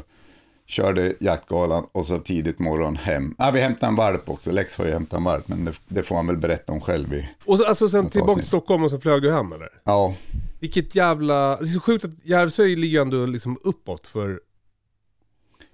körde 0.68 1.14
jaktgalan 1.20 1.86
och 1.92 2.06
så 2.06 2.20
tidigt 2.20 2.60
morgon 2.60 2.96
hem. 2.96 3.36
Ah, 3.38 3.52
vi 3.52 3.60
hämtade 3.60 3.88
en 3.88 3.96
valp 3.96 4.30
också, 4.30 4.52
Lex 4.52 4.78
har 4.78 4.86
ju 4.86 4.92
hämtat 4.92 5.18
en 5.18 5.24
valp, 5.24 5.48
men 5.48 5.66
det, 5.66 5.74
det 5.88 6.04
får 6.04 6.16
han 6.16 6.28
väl 6.28 6.38
berätta 6.38 6.72
om 6.74 6.82
själv. 6.82 7.14
I, 7.14 7.30
Och 7.46 7.58
så, 7.60 7.66
alltså 7.66 7.90
sen 7.90 8.10
tillbaka 8.10 8.34
till 8.36 8.48
Stockholm 8.48 8.84
och 8.84 8.90
så 8.92 9.00
flög 9.00 9.22
du 9.22 9.32
hem 9.32 9.54
eller? 9.54 9.70
ja, 9.84 10.16
Vilket 10.60 10.96
jävla, 10.96 11.56
det 11.58 11.64
är 11.64 11.68
så 11.68 11.80
sjukt 11.80 12.06
att 12.06 12.12
Järvsö 12.24 12.64
ligger 12.66 13.02
ändå 13.02 13.26
liksom 13.26 13.58
uppåt 13.64 14.08
för 14.08 14.40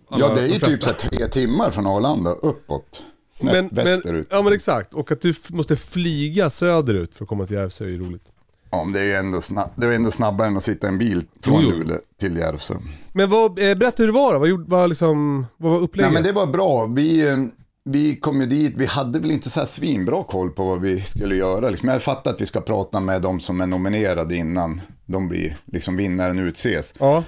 alla- 0.09 0.27
ja, 0.27 0.35
det 0.35 0.41
är 0.41 0.47
ju 0.47 0.59
typ 0.59 0.83
så 0.83 0.93
tre 0.93 1.27
timmar 1.27 1.71
från 1.71 1.87
Arlanda 1.87 2.31
uppåt. 2.31 3.03
Snett 3.31 3.53
men, 3.53 3.69
men, 3.71 3.85
västerut. 3.85 4.27
Ja 4.31 4.41
men 4.41 4.53
exakt, 4.53 4.93
och 4.93 5.11
att 5.11 5.21
du 5.21 5.33
måste 5.49 5.75
flyga 5.75 6.49
söderut 6.49 7.15
för 7.15 7.25
att 7.25 7.29
komma 7.29 7.47
till 7.47 7.55
Järvsö 7.55 7.85
är 7.85 7.89
ju 7.89 7.99
roligt. 7.99 8.23
Ja, 8.71 8.87
det 8.93 8.99
är 8.99 9.03
ju 9.03 9.13
ändå, 9.13 9.41
snabb, 9.41 9.69
det 9.75 9.87
är 9.87 9.91
ändå 9.91 10.11
snabbare 10.11 10.47
än 10.47 10.57
att 10.57 10.63
sitta 10.63 10.87
i 10.87 10.89
en 10.89 10.97
bil 10.97 11.23
från 11.43 11.61
Jo, 11.63 11.69
jo. 11.71 11.77
Luleå 11.77 11.97
till 12.19 12.37
Järvsö. 12.37 12.73
Men 13.13 13.29
vad, 13.29 13.59
eh, 13.59 13.75
berätta 13.77 14.03
hur 14.03 14.07
det 14.07 14.13
var 14.13 14.33
då, 14.33 14.39
vad, 14.39 14.49
gjorde, 14.49 14.63
vad, 14.67 14.89
liksom, 14.89 15.45
vad 15.57 15.71
var 15.71 15.77
Nej, 15.79 15.85
upplägget? 15.85 16.13
men 16.13 16.23
det 16.23 16.31
var 16.31 16.45
bra. 16.47 16.85
Vi, 16.85 17.27
eh, 17.29 17.37
vi 17.83 18.15
kom 18.15 18.41
ju 18.41 18.47
dit, 18.47 18.73
vi 18.77 18.85
hade 18.85 19.19
väl 19.19 19.31
inte 19.31 19.49
så 19.49 19.59
här 19.59 19.67
svinbra 19.67 20.23
koll 20.23 20.49
på 20.49 20.63
vad 20.63 20.81
vi 20.81 21.01
skulle 21.01 21.35
göra. 21.35 21.69
Liksom. 21.69 21.89
Jag 21.89 22.01
fattar 22.01 22.31
att 22.31 22.41
vi 22.41 22.45
ska 22.45 22.61
prata 22.61 22.99
med 22.99 23.21
de 23.21 23.39
som 23.39 23.61
är 23.61 23.67
nominerade 23.67 24.35
innan 24.35 24.81
de 25.05 25.27
blir, 25.27 25.57
liksom 25.65 25.95
vinnaren 25.95 26.39
utses. 26.39 26.93
Ja, 26.99 27.23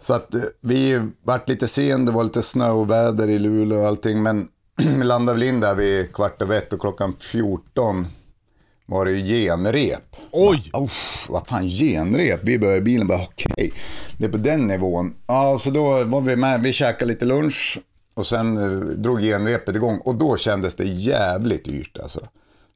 Så 0.00 0.14
att 0.14 0.34
eh, 0.34 0.40
vi 0.60 1.00
vart 1.24 1.48
lite 1.48 1.68
sen, 1.68 2.04
det 2.04 2.12
var 2.12 2.24
lite 2.24 2.42
snö 2.42 2.70
och 2.70 2.90
väder 2.90 3.28
i 3.28 3.38
Luleå 3.38 3.80
och 3.80 3.86
allting. 3.86 4.22
Men 4.22 4.48
vi 4.76 5.04
landade 5.04 5.38
väl 5.38 5.48
in 5.48 5.60
där 5.60 5.74
vid 5.74 6.12
kvart 6.12 6.42
över 6.42 6.56
ett 6.56 6.72
och 6.72 6.80
klockan 6.80 7.14
14 7.18 8.06
var 8.86 9.04
det 9.04 9.10
ju 9.12 9.36
genrep. 9.46 10.16
oj! 10.32 10.70
Uff, 10.74 11.26
vad 11.28 11.46
fan 11.46 11.68
genrep? 11.68 12.40
Vi 12.42 12.58
började 12.58 12.78
i 12.78 12.80
bilen 12.82 13.06
bara 13.06 13.20
okej, 13.22 13.72
det 14.18 14.24
är 14.24 14.28
på 14.30 14.36
den 14.36 14.66
nivån. 14.66 15.14
Ja, 15.26 15.58
så 15.58 15.70
då 15.70 16.04
var 16.04 16.20
vi 16.20 16.36
med, 16.36 16.62
vi 16.62 16.72
käkade 16.72 17.04
lite 17.12 17.24
lunch 17.24 17.78
och 18.14 18.26
sen 18.26 18.56
eh, 18.58 18.80
drog 18.80 19.20
genrepet 19.20 19.76
igång 19.76 19.98
och 19.98 20.14
då 20.14 20.36
kändes 20.36 20.76
det 20.76 20.84
jävligt 20.84 21.64
dyrt 21.64 21.98
alltså. 22.02 22.20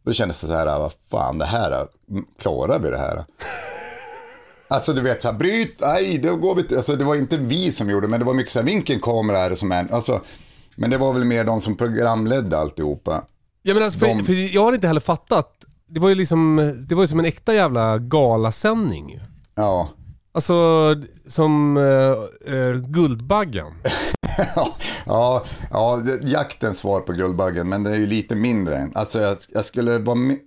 Då 0.04 0.12
kändes 0.12 0.40
det 0.40 0.46
så 0.46 0.52
här, 0.54 0.78
vad 0.78 0.92
fan 1.10 1.38
det 1.38 1.44
här, 1.44 1.86
klarar 2.42 2.78
vi 2.78 2.90
det 2.90 2.98
här? 2.98 3.24
Alltså 4.68 4.92
du 4.92 5.00
vet, 5.00 5.22
så 5.22 5.28
här, 5.30 5.38
bryt, 5.38 5.76
nej, 5.80 6.18
då 6.18 6.36
går 6.36 6.54
vi 6.54 6.60
inte. 6.60 6.76
Alltså 6.76 6.96
det 6.96 7.04
var 7.04 7.14
inte 7.14 7.36
vi 7.36 7.72
som 7.72 7.90
gjorde 7.90 8.08
men 8.08 8.20
det 8.20 8.26
var 8.26 8.34
mycket 8.34 8.52
så 8.52 8.58
här, 8.58 8.66
vilken 8.66 9.00
kamera 9.00 9.38
är 9.38 9.50
det 9.50 9.56
som 9.56 9.72
är, 9.72 9.92
alltså, 9.92 10.20
men 10.76 10.90
det 10.90 10.98
var 10.98 11.12
väl 11.12 11.24
mer 11.24 11.44
de 11.44 11.60
som 11.60 11.76
programledde 11.76 12.58
alltihopa. 12.58 13.22
Ja 13.62 13.74
men 13.74 13.82
alltså, 13.82 13.98
för, 13.98 14.06
De- 14.06 14.24
för 14.24 14.54
jag 14.54 14.62
har 14.62 14.72
inte 14.72 14.86
heller 14.86 15.00
fattat. 15.00 15.52
Det 15.88 16.00
var 16.00 16.08
ju 16.08 16.14
liksom, 16.14 16.72
det 16.88 16.94
var 16.94 17.02
ju 17.02 17.08
som 17.08 17.18
en 17.18 17.24
äkta 17.24 17.54
jävla 17.54 17.98
galasändning. 17.98 19.20
Ja, 19.54 19.88
Alltså, 20.36 20.54
som 21.26 21.76
eh, 21.76 22.54
eh, 22.54 22.74
Guldbaggen. 22.74 23.72
ja, 25.06 25.44
ja, 25.70 26.02
jaktens 26.22 26.78
svar 26.78 27.00
på 27.00 27.12
Guldbaggen, 27.12 27.68
men 27.68 27.82
det 27.82 27.90
är 27.90 27.94
ju 27.94 28.06
lite 28.06 28.34
mindre 28.34 28.76
än. 28.76 28.92
Alltså 28.94 29.20
jag, 29.20 29.36
jag 29.52 29.64
skulle 29.64 29.98
vara 29.98 30.16
med, 30.16 30.38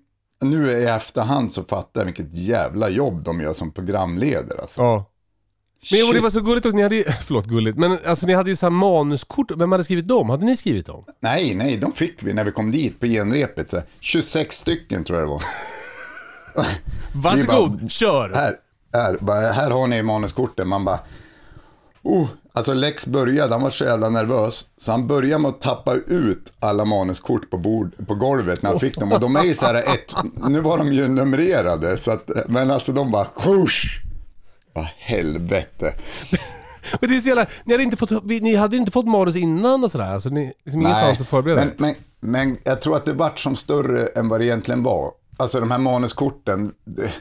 nu 0.42 0.72
i 0.72 0.86
efterhand 0.86 1.52
så 1.52 1.64
fattar 1.64 2.02
jag 2.02 2.06
vilket 2.06 2.34
jävla 2.34 2.90
jobb 2.90 3.24
de 3.24 3.42
gör 3.42 3.54
som 3.54 3.72
programledare. 3.72 4.62
Alltså. 4.62 4.82
Ja. 4.82 5.06
Men 5.92 6.08
och 6.08 6.14
det 6.14 6.20
var 6.20 6.30
så 6.30 6.42
gulligt 6.42 6.66
och 6.66 6.74
ni 6.74 6.82
hade 6.82 6.96
ju, 6.96 7.04
förlåt 7.28 7.46
gulligt, 7.46 7.78
men 7.78 8.00
alltså 8.06 8.28
ni 8.28 8.34
hade 8.34 8.50
ju 8.50 8.56
så 8.56 8.66
här 8.66 8.72
manuskort. 8.72 9.52
Vem 9.52 9.72
hade 9.72 9.84
skrivit 9.84 10.08
dem? 10.08 10.30
Hade 10.30 10.46
ni 10.46 10.58
skrivit 10.58 10.86
dem? 10.86 11.04
Nej, 11.20 11.56
nej, 11.56 11.78
de 11.78 11.92
fick 11.92 12.24
vi 12.24 12.34
när 12.34 12.44
vi 12.44 12.52
kom 12.52 12.72
dit 12.72 13.00
på 13.00 13.06
genrepet. 13.06 13.70
Så 13.70 13.76
här, 13.76 13.86
26 14.00 14.56
stycken 14.56 15.04
tror 15.04 15.20
jag 15.20 15.28
det 15.28 15.32
var. 15.32 15.44
Varsågod, 17.14 17.80
bara- 17.80 17.90
kör! 17.90 18.32
Här, 18.34 18.56
här, 18.94 19.18
bara, 19.20 19.52
här 19.52 19.72
har 19.72 19.88
ni 19.88 20.04
manuskorten. 20.04 20.68
Man 20.68 20.86
bara, 20.86 21.00
oh, 22.04 22.28
Alltså 22.54 22.74
Lex 22.74 23.08
började, 23.08 23.54
han 23.54 23.62
var 23.62 23.70
så 23.70 23.84
jävla 23.84 24.10
nervös, 24.10 24.66
så 24.78 24.92
han 24.92 25.08
började 25.08 25.42
med 25.42 25.50
att 25.50 25.62
tappa 25.62 25.94
ut 25.94 26.54
alla 26.60 26.86
manuskort 26.86 27.50
på, 27.50 27.58
bord, 27.58 28.08
på 28.08 28.16
golvet 28.16 28.62
när 28.62 28.70
han 28.70 28.80
fick 28.80 29.00
dem. 29.00 29.12
Och 29.12 29.20
de 29.20 29.36
är 29.36 29.44
ju 29.44 29.54
så 29.54 29.66
här 29.66 29.76
ett, 29.76 30.16
nu 30.50 30.60
var 30.60 30.78
de 30.78 30.94
ju 30.94 31.08
numrerade, 31.08 31.98
så 31.98 32.12
att, 32.12 32.30
men 32.48 32.72
alltså 32.72 32.92
de 32.92 33.12
bara, 33.12 33.26
shush! 33.26 34.09
Vad 34.74 34.86
helvete. 34.98 35.94
Men 37.02 37.10
det 37.10 37.16
är 37.18 37.22
så 37.22 37.28
jävla, 37.30 37.46
ni 37.64 37.74
hade 37.74 37.84
inte 37.84 37.98
fått, 37.98 38.24
ni 38.26 38.56
hade 38.56 38.78
inte 38.78 38.92
fått 38.92 39.06
manus 39.08 39.36
innan 39.36 39.84
och 39.84 39.92
sådär? 39.92 40.14
Alltså 40.14 40.30
ni, 40.30 40.54
liksom 40.66 40.82
ingen 40.82 40.94
chans 40.96 41.22
att 41.22 41.28
förbereda? 41.28 41.62
men, 41.66 41.74
men, 41.78 41.96
men 42.20 42.58
jag 42.64 42.82
tror 42.82 42.96
att 42.96 43.06
det 43.06 43.14
vart 43.14 43.40
som 43.40 43.56
större 43.56 44.06
än 44.08 44.30
vad 44.30 44.40
det 44.40 44.46
egentligen 44.46 44.84
var. 44.84 45.12
Alltså 45.38 45.60
de 45.60 45.72
här 45.72 45.78
manuskorten, 45.78 46.72
det, 46.86 47.12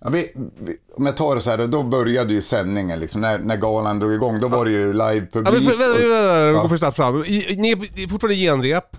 ja, 0.00 0.10
vi, 0.10 0.32
vi, 0.60 0.76
om 0.96 1.06
jag 1.06 1.16
tar 1.16 1.34
det 1.34 1.40
så 1.40 1.50
här, 1.50 1.66
då 1.66 1.82
började 1.82 2.32
ju 2.32 2.42
sändningen 2.42 3.00
liksom, 3.00 3.20
när, 3.20 3.38
när 3.38 3.56
galan 3.56 3.98
drog 3.98 4.12
igång, 4.12 4.40
då 4.40 4.48
var 4.48 4.64
det 4.64 4.70
ju 4.70 4.86
Ja, 4.86 4.92
live-publik. 5.10 5.52
men, 5.52 5.52
vänta, 5.54 5.70
vänta, 5.70 5.86
vänta, 5.94 6.46
vi 6.46 6.52
Ja. 6.54 6.62
går 6.62 6.68
för 6.68 6.76
snabbt 6.76 6.96
fram. 6.96 7.24
I- 7.24 7.56
Ni 7.58 7.70
är, 7.70 8.08
fortfarande 8.08 8.36
genrep. 8.36 8.96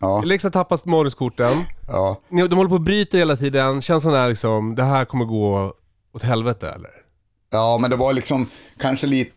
Ja, 0.00 0.22
Lex 0.22 0.44
har 0.44 0.50
tappat 0.50 0.84
manuskorten. 0.84 1.56
ja. 1.88 2.20
Ni- 2.28 2.48
De 2.48 2.56
håller 2.56 2.68
på 2.68 2.74
och 2.74 2.80
bryter 2.80 3.18
hela 3.18 3.36
tiden. 3.36 3.82
Känslan 3.82 4.14
är 4.14 4.28
liksom, 4.28 4.74
det 4.74 4.82
här 4.84 5.04
kommer 5.04 5.24
gå 5.24 5.72
åt 6.14 6.22
helvete 6.22 6.68
eller? 6.68 6.90
Ja, 7.50 7.78
men 7.78 7.90
det 7.90 7.96
var 7.96 8.12
liksom 8.12 8.48
kanske 8.78 9.06
lite, 9.06 9.32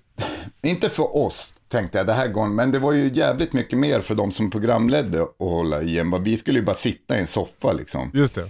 inte 0.63 0.89
för 0.89 1.17
oss 1.17 1.53
tänkte 1.67 1.97
jag, 1.97 2.07
det 2.07 2.13
här 2.13 2.27
går, 2.27 2.47
men 2.47 2.71
det 2.71 2.79
var 2.79 2.91
ju 2.91 3.11
jävligt 3.13 3.53
mycket 3.53 3.79
mer 3.79 4.01
för 4.01 4.15
de 4.15 4.31
som 4.31 4.51
programledde 4.51 5.21
att 5.21 5.35
hålla 5.39 5.81
i 5.81 5.99
en. 5.99 6.23
Vi 6.23 6.37
skulle 6.37 6.59
ju 6.59 6.65
bara 6.65 6.75
sitta 6.75 7.17
i 7.17 7.19
en 7.19 7.27
soffa 7.27 7.71
liksom. 7.71 8.11
Just 8.13 8.35
det. 8.35 8.49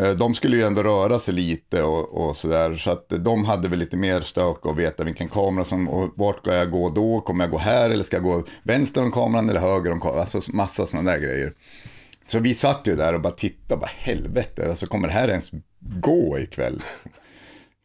Eh, 0.00 0.10
De 0.10 0.34
skulle 0.34 0.56
ju 0.56 0.62
ändå 0.62 0.82
röra 0.82 1.18
sig 1.18 1.34
lite 1.34 1.82
och, 1.82 2.26
och 2.26 2.36
sådär. 2.36 2.74
Så 2.74 2.90
att 2.90 3.08
de 3.08 3.44
hade 3.44 3.68
väl 3.68 3.78
lite 3.78 3.96
mer 3.96 4.20
stök 4.20 4.66
och 4.66 4.78
veta 4.78 5.04
vilken 5.04 5.28
kamera 5.28 5.64
som, 5.64 5.88
och 5.88 6.12
vart 6.16 6.38
ska 6.38 6.54
jag 6.54 6.70
gå 6.70 6.88
då? 6.90 7.20
Kommer 7.20 7.44
jag 7.44 7.50
gå 7.50 7.58
här 7.58 7.90
eller 7.90 8.04
ska 8.04 8.16
jag 8.16 8.24
gå 8.24 8.44
vänster 8.62 9.02
om 9.02 9.12
kameran 9.12 9.50
eller 9.50 9.60
höger 9.60 9.92
om 9.92 10.00
kameran? 10.00 10.20
Alltså 10.20 10.40
massa 10.52 10.86
sådana 10.86 11.10
där 11.10 11.18
grejer. 11.18 11.52
Så 12.26 12.38
vi 12.38 12.54
satt 12.54 12.80
ju 12.88 12.96
där 12.96 13.12
och 13.12 13.20
bara 13.20 13.32
tittade, 13.32 13.80
bara 13.80 13.90
helvete, 13.96 14.66
alltså 14.68 14.86
kommer 14.86 15.08
det 15.08 15.14
här 15.14 15.28
ens 15.28 15.50
gå 15.80 16.38
ikväll? 16.38 16.82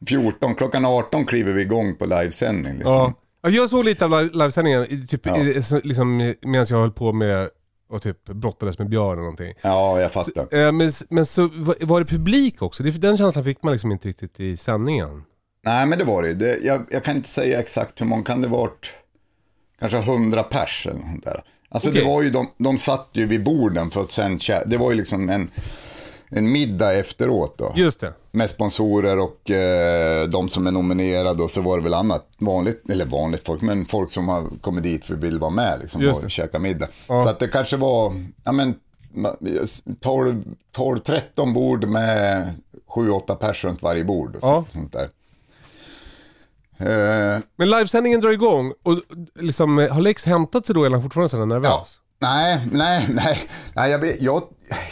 14, 0.08 0.56
klockan 0.56 0.86
18 0.86 1.26
kliver 1.26 1.54
vi 1.54 1.62
igång 1.62 1.96
på 1.96 2.06
livesändning 2.06 2.74
liksom. 2.74 2.92
Ja. 2.92 3.14
Ja, 3.42 3.50
Jag 3.50 3.70
såg 3.70 3.86
lite 3.86 4.06
av 4.06 4.12
live- 4.12 4.34
livesändningen, 4.34 5.08
typ, 5.08 5.26
Ja. 5.26 5.62
så- 5.62 5.82
liksom, 5.84 6.18
medan 6.42 6.66
jag 6.70 6.78
höll 6.80 6.92
på 6.92 7.14
med 7.14 7.50
och 7.90 8.02
typ 8.02 8.26
brottades 8.26 8.80
med 8.80 8.90
björn 8.90 9.12
eller 9.12 9.22
någonting. 9.22 9.54
Ja, 9.62 10.02
jag 10.02 10.12
fattar. 10.12 10.42
Eh, 10.56 10.72
Men, 10.72 10.92
men 11.10 11.26
så 11.26 11.50
var- 11.82 12.00
det 12.00 12.06
publik 12.06 12.62
också? 12.62 12.84
Det- 12.84 12.92
Den 13.02 13.18
känslan 13.18 13.44
fick 13.46 13.64
man 13.64 13.72
liksom 13.74 13.92
inte 13.92 14.08
riktigt 14.08 14.40
i 14.40 14.58
sändningen. 14.58 15.24
Nej, 15.66 15.86
men 15.86 16.00
det 16.00 16.06
var 16.06 16.24
det 16.24 16.34
det 16.34 16.58
jag, 16.64 16.86
jag 16.92 17.04
kan 17.04 17.16
inte 17.16 17.30
säga 17.30 17.60
exakt 17.60 18.02
hur 18.02 18.06
många 18.06 18.24
kan 18.24 18.42
det 18.42 18.48
varit. 18.48 18.92
Kanske 19.80 19.98
hundra 19.98 20.44
pers 20.44 20.88
eller 20.90 21.00
något 21.00 21.24
där. 21.24 21.42
Alltså 21.70 21.90
Okej. 21.90 22.02
det 22.02 22.08
var 22.08 22.22
ju, 22.22 22.30
de, 22.30 22.48
de 22.58 22.78
satt 22.78 23.10
ju 23.14 23.26
vid 23.26 23.44
borden 23.44 23.90
för 23.90 24.02
att 24.02 24.12
sen 24.12 24.40
Det 24.66 24.78
var 24.78 24.92
ju 24.92 24.98
liksom 24.98 25.30
en, 25.30 25.50
en 26.30 26.52
middag 26.52 26.94
efteråt 26.94 27.58
då. 27.58 27.74
Just 27.76 28.00
det. 28.00 28.14
Med 28.32 28.50
sponsorer 28.50 29.20
och 29.20 29.52
eh, 29.52 30.28
de 30.30 30.50
som 30.50 30.68
är 30.68 30.72
nominerade 30.72 31.44
och 31.44 31.52
så 31.52 31.62
var 31.62 31.78
det 31.78 31.84
väl 31.84 31.94
annat 31.94 32.28
vanligt, 32.38 32.90
eller 32.90 33.06
vanligt 33.06 33.46
folk, 33.46 33.62
men 33.62 33.86
folk 33.86 34.12
som 34.12 34.28
har 34.28 34.48
kommit 34.62 34.84
dit 34.84 35.06
för 35.06 35.14
att 35.14 35.20
vill 35.20 35.40
vara 35.40 35.52
med 35.52 35.80
liksom 35.80 36.02
Just 36.02 36.24
och 36.24 36.32
käka 36.32 36.60
middag. 36.60 36.88
Ja. 37.08 37.20
Så 37.24 37.30
att 37.30 37.40
det 37.40 37.48
kanske 37.48 37.78
var, 37.78 38.14
ja 38.44 38.52
men 38.52 38.76
12, 40.00 40.44
12 40.72 41.00
13 41.00 41.54
bord 41.54 41.86
med 41.88 42.56
7-8 42.88 43.36
pers 43.36 43.66
runt 43.66 43.82
varje 43.82 44.04
bord 44.04 44.36
och 44.36 44.40
Ja. 44.44 44.66
så, 44.70 44.74
sånt 44.74 44.94
där. 44.94 45.10
Eh, 46.78 47.40
Men 47.56 47.70
livesändningen 47.70 48.22
drar 48.22 48.32
igång 48.32 48.74
och 48.84 49.00
liksom, 49.40 49.78
har 49.78 50.02
Lex 50.02 50.26
hämtat 50.26 50.66
sig 50.66 50.76
då 50.76 50.82
eller 50.86 50.90
är 50.90 51.00
han 51.00 51.04
fortfarande 51.04 51.30
sådär 51.30 51.46
nervös? 51.46 52.00
Nej, 52.22 52.68
nej, 52.72 53.08
nej. 53.10 53.50
nej 53.74 53.92
jag, 53.92 54.00
vet, 54.00 54.22
jag, 54.22 54.44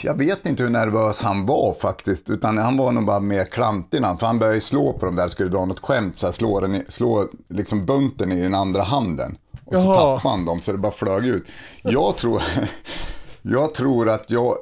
jag 0.02 0.18
vet 0.18 0.46
inte 0.46 0.64
hur 0.64 0.70
nervös 0.70 1.22
han 1.22 1.46
var 1.46 1.74
faktiskt. 1.74 2.30
Utan 2.30 2.58
han 2.58 2.78
var 2.78 2.92
nog 2.92 3.06
bara 3.06 3.20
mer 3.20 3.46
klantig 3.46 4.02
För 4.02 4.26
han 4.26 4.40
började 4.40 4.62
slå 4.62 4.94
på 4.94 5.06
dem 5.06 5.16
där, 5.16 5.28
skulle 5.28 5.50
dra 5.50 5.66
något 5.66 5.80
skämt. 5.80 6.18
Så 6.18 6.26
här, 6.26 6.34
slå, 6.34 6.60
den 6.60 6.76
i, 6.76 6.86
slå 6.88 7.28
liksom 7.50 7.86
bunten 7.86 8.32
i 8.32 8.42
den 8.42 8.56
andra 8.56 8.82
handen. 8.82 9.38
Och 9.66 9.76
så 9.76 9.80
Jaha. 9.80 9.96
tappade 9.96 10.36
han 10.36 10.46
dem 10.46 10.60
så 10.60 10.72
det 10.72 10.78
bara 10.78 10.92
flög 10.92 11.26
ut. 11.26 11.48
Jag 11.82 12.18
tror, 12.18 12.44
jag 13.42 13.74
tror 13.74 14.10
att 14.10 14.32
jag, 14.32 14.58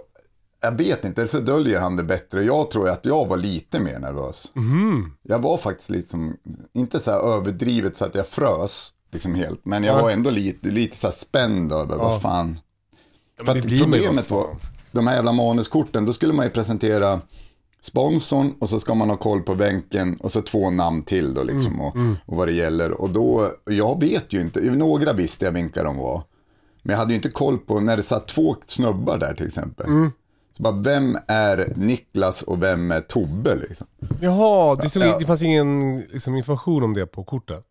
jag 0.61 0.71
vet 0.71 1.05
inte, 1.05 1.21
eller 1.21 1.31
så 1.31 1.39
döljer 1.39 1.79
han 1.79 1.95
det 1.95 2.03
bättre. 2.03 2.43
Jag 2.43 2.71
tror 2.71 2.89
att 2.89 3.05
jag 3.05 3.27
var 3.27 3.37
lite 3.37 3.79
mer 3.79 3.99
nervös. 3.99 4.51
Jag 5.23 5.39
var 5.39 5.57
faktiskt 5.57 5.89
lite 5.89 6.09
som, 6.09 6.37
inte 6.73 6.99
så 6.99 7.11
här 7.11 7.19
överdrivet 7.19 7.97
så 7.97 8.05
att 8.05 8.15
jag 8.15 8.27
frös. 8.27 8.91
Liksom 9.15 9.35
helt, 9.35 9.65
men 9.65 9.83
jag 9.83 10.01
var 10.01 10.11
ändå 10.11 10.29
lite, 10.29 10.67
lite 10.67 10.97
så 10.97 11.07
här 11.07 11.13
spänd 11.13 11.71
över 11.71 11.97
vad 11.97 12.21
fan. 12.21 12.59
För 13.37 13.53
det 13.53 13.59
att 13.59 13.79
problemet 13.81 14.31
var, 14.31 14.47
de 14.91 15.07
här 15.07 15.15
jävla 15.15 15.31
manuskorten, 15.31 16.05
då 16.05 16.13
skulle 16.13 16.33
man 16.33 16.45
ju 16.45 16.51
presentera 16.51 17.21
sponsorn 17.81 18.53
och 18.59 18.69
så 18.69 18.79
ska 18.79 18.95
man 18.95 19.09
ha 19.09 19.17
koll 19.17 19.41
på 19.41 19.55
bänken 19.55 20.17
och 20.19 20.31
så 20.31 20.41
två 20.41 20.69
namn 20.69 21.03
till 21.03 21.33
då 21.33 21.43
liksom 21.43 21.81
och, 21.81 21.95
och 22.25 22.37
vad 22.37 22.47
det 22.47 22.53
gäller. 22.53 22.91
Och 22.91 23.09
då, 23.09 23.51
jag 23.65 23.99
vet 23.99 24.33
ju 24.33 24.41
inte, 24.41 24.59
några 24.61 25.13
visste 25.13 25.45
jag 25.45 25.51
vilka 25.51 25.83
de 25.83 25.97
var. 25.97 26.23
Men 26.83 26.93
jag 26.93 26.97
hade 26.97 27.11
ju 27.11 27.15
inte 27.15 27.29
koll 27.29 27.57
på 27.57 27.79
när 27.79 27.97
det 27.97 28.03
satt 28.03 28.27
två 28.27 28.55
snubbar 28.65 29.17
där 29.17 29.33
till 29.33 29.47
exempel. 29.47 29.85
Så 30.57 30.63
bara, 30.63 30.73
vem 30.81 31.17
är 31.27 31.73
Niklas 31.75 32.41
och 32.41 32.63
vem 32.63 32.91
är 32.91 33.01
Tobbe 33.01 33.55
liksom? 33.55 33.87
Jaha, 34.21 34.75
det, 34.75 34.89
stod, 34.89 35.03
Ja. 35.03 35.17
det 35.19 35.25
fanns 35.25 35.41
ingen 35.41 35.99
liksom, 35.99 36.35
information 36.35 36.83
om 36.83 36.93
det 36.93 37.05
på 37.05 37.23
kortet? 37.23 37.65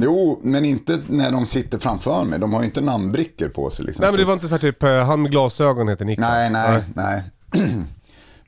Jo, 0.00 0.40
men 0.42 0.64
inte 0.64 1.00
när 1.06 1.32
de 1.32 1.46
sitter 1.46 1.78
framför 1.78 2.24
mig. 2.24 2.38
De 2.38 2.52
har 2.52 2.60
ju 2.60 2.66
inte 2.66 2.80
namnbrickor 2.80 3.48
på 3.48 3.70
sig 3.70 3.84
liksom. 3.84 4.02
Nej 4.02 4.10
men 4.12 4.18
det 4.20 4.24
var 4.26 4.34
inte 4.34 4.48
så 4.48 4.54
här 4.54 4.60
typ, 4.60 4.82
eh, 4.82 5.04
han 5.04 5.22
med 5.22 5.30
glasögon 5.30 5.88
heter 5.88 6.04
Niklas? 6.04 6.28
Nej, 6.28 6.50
nej, 6.50 6.82
nej. 6.94 7.22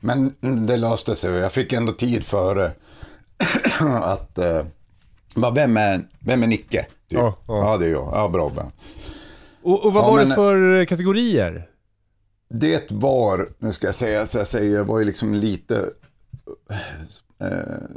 Men 0.03 0.33
det 0.67 0.77
löste 0.77 1.15
sig 1.15 1.31
jag 1.31 1.51
fick 1.51 1.73
ändå 1.73 1.91
tid 1.93 2.23
före 2.25 2.71
att... 4.01 4.39
Bara, 5.35 5.51
vem, 5.51 5.77
är, 5.77 6.07
vem 6.19 6.43
är 6.43 6.47
Nicke? 6.47 6.81
Typ. 6.81 7.19
Ja, 7.19 7.35
ja. 7.47 7.71
Ja, 7.71 7.77
det 7.77 7.85
är 7.85 7.89
jag. 7.91 8.09
Ja, 8.13 8.27
bra. 8.29 8.49
bra. 8.49 8.71
Och, 9.61 9.85
och 9.85 9.93
vad 9.93 10.03
Ja, 10.03 10.11
var 10.11 10.19
det 10.19 10.25
men- 10.25 10.35
för 10.35 10.79
eh, 10.79 10.85
kategorier? 10.85 11.67
Det 12.49 12.91
var, 12.91 13.49
nu 13.59 13.71
ska 13.71 13.87
jag 13.87 13.95
säga, 13.95 14.27
så 14.27 14.37
jag 14.37 14.47
säger, 14.47 14.75
jag 14.75 14.85
var 14.85 14.99
ju 14.99 15.05
liksom 15.05 15.33
lite 15.33 15.89
eh, 17.41 17.47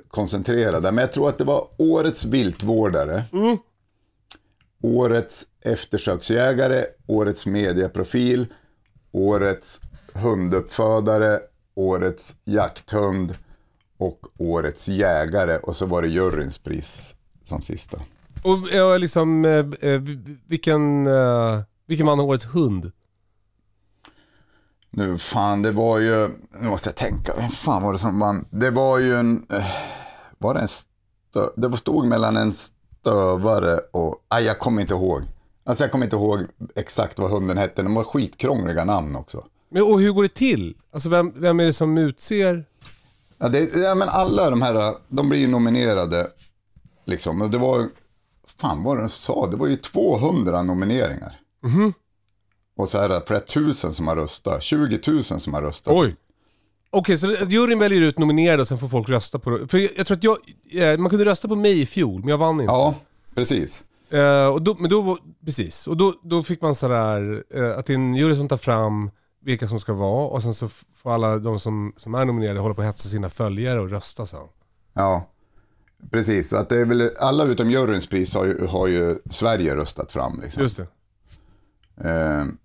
koncentrerad 0.08 0.82
där. 0.82 0.92
Men 0.92 1.02
jag 1.02 1.12
tror 1.12 1.28
att 1.28 1.38
det 1.38 1.44
var 1.44 1.68
årets 1.76 2.24
viltvårdare. 2.24 3.24
Årets 4.82 5.46
eftersöksjägare, 5.60 6.84
årets 7.06 7.46
mediaprofil, 7.46 8.46
årets 9.12 9.80
hunduppfödare, 10.12 11.40
årets 11.74 12.36
jakthund 12.44 13.34
och 13.98 14.26
årets 14.38 14.88
jägare. 14.88 15.58
Och 15.58 15.76
så 15.76 15.86
var 15.86 16.02
det 16.02 16.08
juryns 16.08 16.58
pris 16.58 17.16
som 17.44 17.62
sista. 17.62 18.00
Och 18.44 19.00
liksom, 19.00 19.44
eh, 19.44 19.90
eh, 19.90 20.00
vilken, 20.46 21.08
vilken 21.86 22.06
vann 22.06 22.20
årets 22.20 22.46
hund? 22.46 22.92
Nu 24.96 25.18
fan, 25.18 25.62
det 25.62 25.70
var 25.70 25.98
ju, 25.98 26.30
nu 26.60 26.68
måste 26.68 26.88
jag 26.88 26.96
tänka, 26.96 27.32
vem 27.36 27.48
fan 27.50 27.82
var 27.82 27.92
det 27.92 27.98
som 27.98 28.18
vann? 28.18 28.44
Det 28.50 28.70
var 28.70 28.98
ju 28.98 29.16
en, 29.16 29.46
eh, 29.52 29.66
var 30.38 30.54
det 30.54 30.60
en 30.60 30.68
stö, 30.68 31.48
det 31.56 31.68
var 31.68 31.76
stod 31.76 32.06
mellan 32.06 32.36
en 32.36 32.52
stövare 32.52 33.78
och, 33.90 34.16
nej 34.30 34.44
jag 34.44 34.58
kommer 34.58 34.82
inte 34.82 34.94
ihåg. 34.94 35.22
Alltså 35.64 35.84
jag 35.84 35.90
kommer 35.92 36.04
inte 36.04 36.16
ihåg 36.16 36.40
exakt 36.74 37.18
vad 37.18 37.30
hunden 37.30 37.58
hette, 37.58 37.82
de 37.82 37.94
var 37.94 38.04
skitkrångliga 38.04 38.84
namn 38.84 39.16
också. 39.16 39.44
Men, 39.68 39.82
och 39.82 40.00
hur 40.00 40.12
går 40.12 40.22
det 40.22 40.34
till? 40.34 40.76
Alltså 40.92 41.08
vem, 41.08 41.32
vem 41.36 41.60
är 41.60 41.64
det 41.64 41.72
som 41.72 41.98
utser? 41.98 42.64
Ja, 43.38 43.48
det, 43.48 43.74
ja 43.74 43.94
men 43.94 44.08
alla 44.08 44.50
de 44.50 44.62
här, 44.62 44.94
de 45.08 45.28
blir 45.28 45.40
ju 45.40 45.48
nominerade 45.48 46.28
liksom. 47.04 47.42
Och 47.42 47.50
det 47.50 47.58
var, 47.58 47.88
fan 48.60 48.82
vad 48.82 48.98
de 48.98 49.08
sa, 49.08 49.46
det 49.46 49.56
var 49.56 49.66
ju 49.66 49.76
200 49.76 50.62
nomineringar. 50.62 51.40
Och 52.76 52.88
så 52.88 52.98
här 52.98 53.22
flera 53.26 53.40
tusen 53.40 53.92
som 53.92 54.08
har 54.08 54.16
röstat, 54.16 54.62
20 54.62 54.98
000 55.06 55.24
som 55.24 55.54
har 55.54 55.62
röstat. 55.62 55.94
Oj. 55.94 56.16
Okej, 56.90 57.18
så 57.18 57.26
det- 57.26 57.52
juryn 57.52 57.78
väljer 57.78 58.00
ut 58.00 58.18
nominerade 58.18 58.60
och 58.60 58.68
sen 58.68 58.78
får 58.78 58.88
folk 58.88 59.08
rösta 59.08 59.38
på 59.38 59.50
det. 59.50 59.68
För 59.68 59.78
jag, 59.78 60.06
tror 60.06 60.16
att 60.16 60.24
jag, 60.24 60.38
eh, 60.92 60.98
man 60.98 61.10
kunde 61.10 61.24
rösta 61.24 61.48
på 61.48 61.56
mig 61.56 61.80
i 61.80 61.86
fjol, 61.86 62.20
men 62.20 62.28
jag 62.28 62.38
vann 62.38 62.60
inte. 62.60 62.72
Ja, 62.72 62.94
precis. 63.34 63.82
Eh, 64.10 64.46
och 64.46 64.62
då, 64.62 64.76
men 64.80 64.90
då, 64.90 65.18
precis. 65.44 65.86
Och 65.86 65.96
då, 65.96 66.14
då 66.22 66.42
fick 66.42 66.62
man 66.62 66.74
sådär, 66.74 67.42
uh, 67.56 67.78
att 67.78 67.86
det 67.86 67.92
är 67.92 67.94
en 67.94 68.14
jury 68.14 68.36
som 68.36 68.48
tar 68.48 68.56
fram 68.56 69.10
vilka 69.44 69.68
som 69.68 69.80
ska 69.80 69.92
vara 69.92 70.26
och 70.26 70.42
sen 70.42 70.54
så 70.54 70.68
får 71.02 71.14
alla 71.14 71.38
de 71.38 71.60
som, 71.60 71.92
som 71.96 72.14
är 72.14 72.24
nominerade 72.24 72.60
hålla 72.60 72.74
på 72.74 72.80
att 72.80 72.86
hetsa 72.86 73.08
sina 73.08 73.30
följare 73.30 73.80
och 73.80 73.90
rösta 73.90 74.26
sen. 74.26 74.40
Ja, 74.92 75.28
precis. 76.10 76.48
Så 76.48 76.56
att 76.56 76.68
det 76.68 76.80
är 76.80 76.84
väl, 76.84 77.10
alla 77.18 77.44
utom 77.44 77.70
juryns 77.70 78.06
pris 78.06 78.34
har 78.34 78.44
ju, 78.44 78.66
har 78.66 78.86
ju 78.86 79.18
Sverige 79.30 79.76
röstat 79.76 80.12
fram. 80.12 80.40
Liksom. 80.42 80.62
Just 80.62 80.76
det. 80.76 80.86
Eh, 82.08 82.44
så 82.44 82.63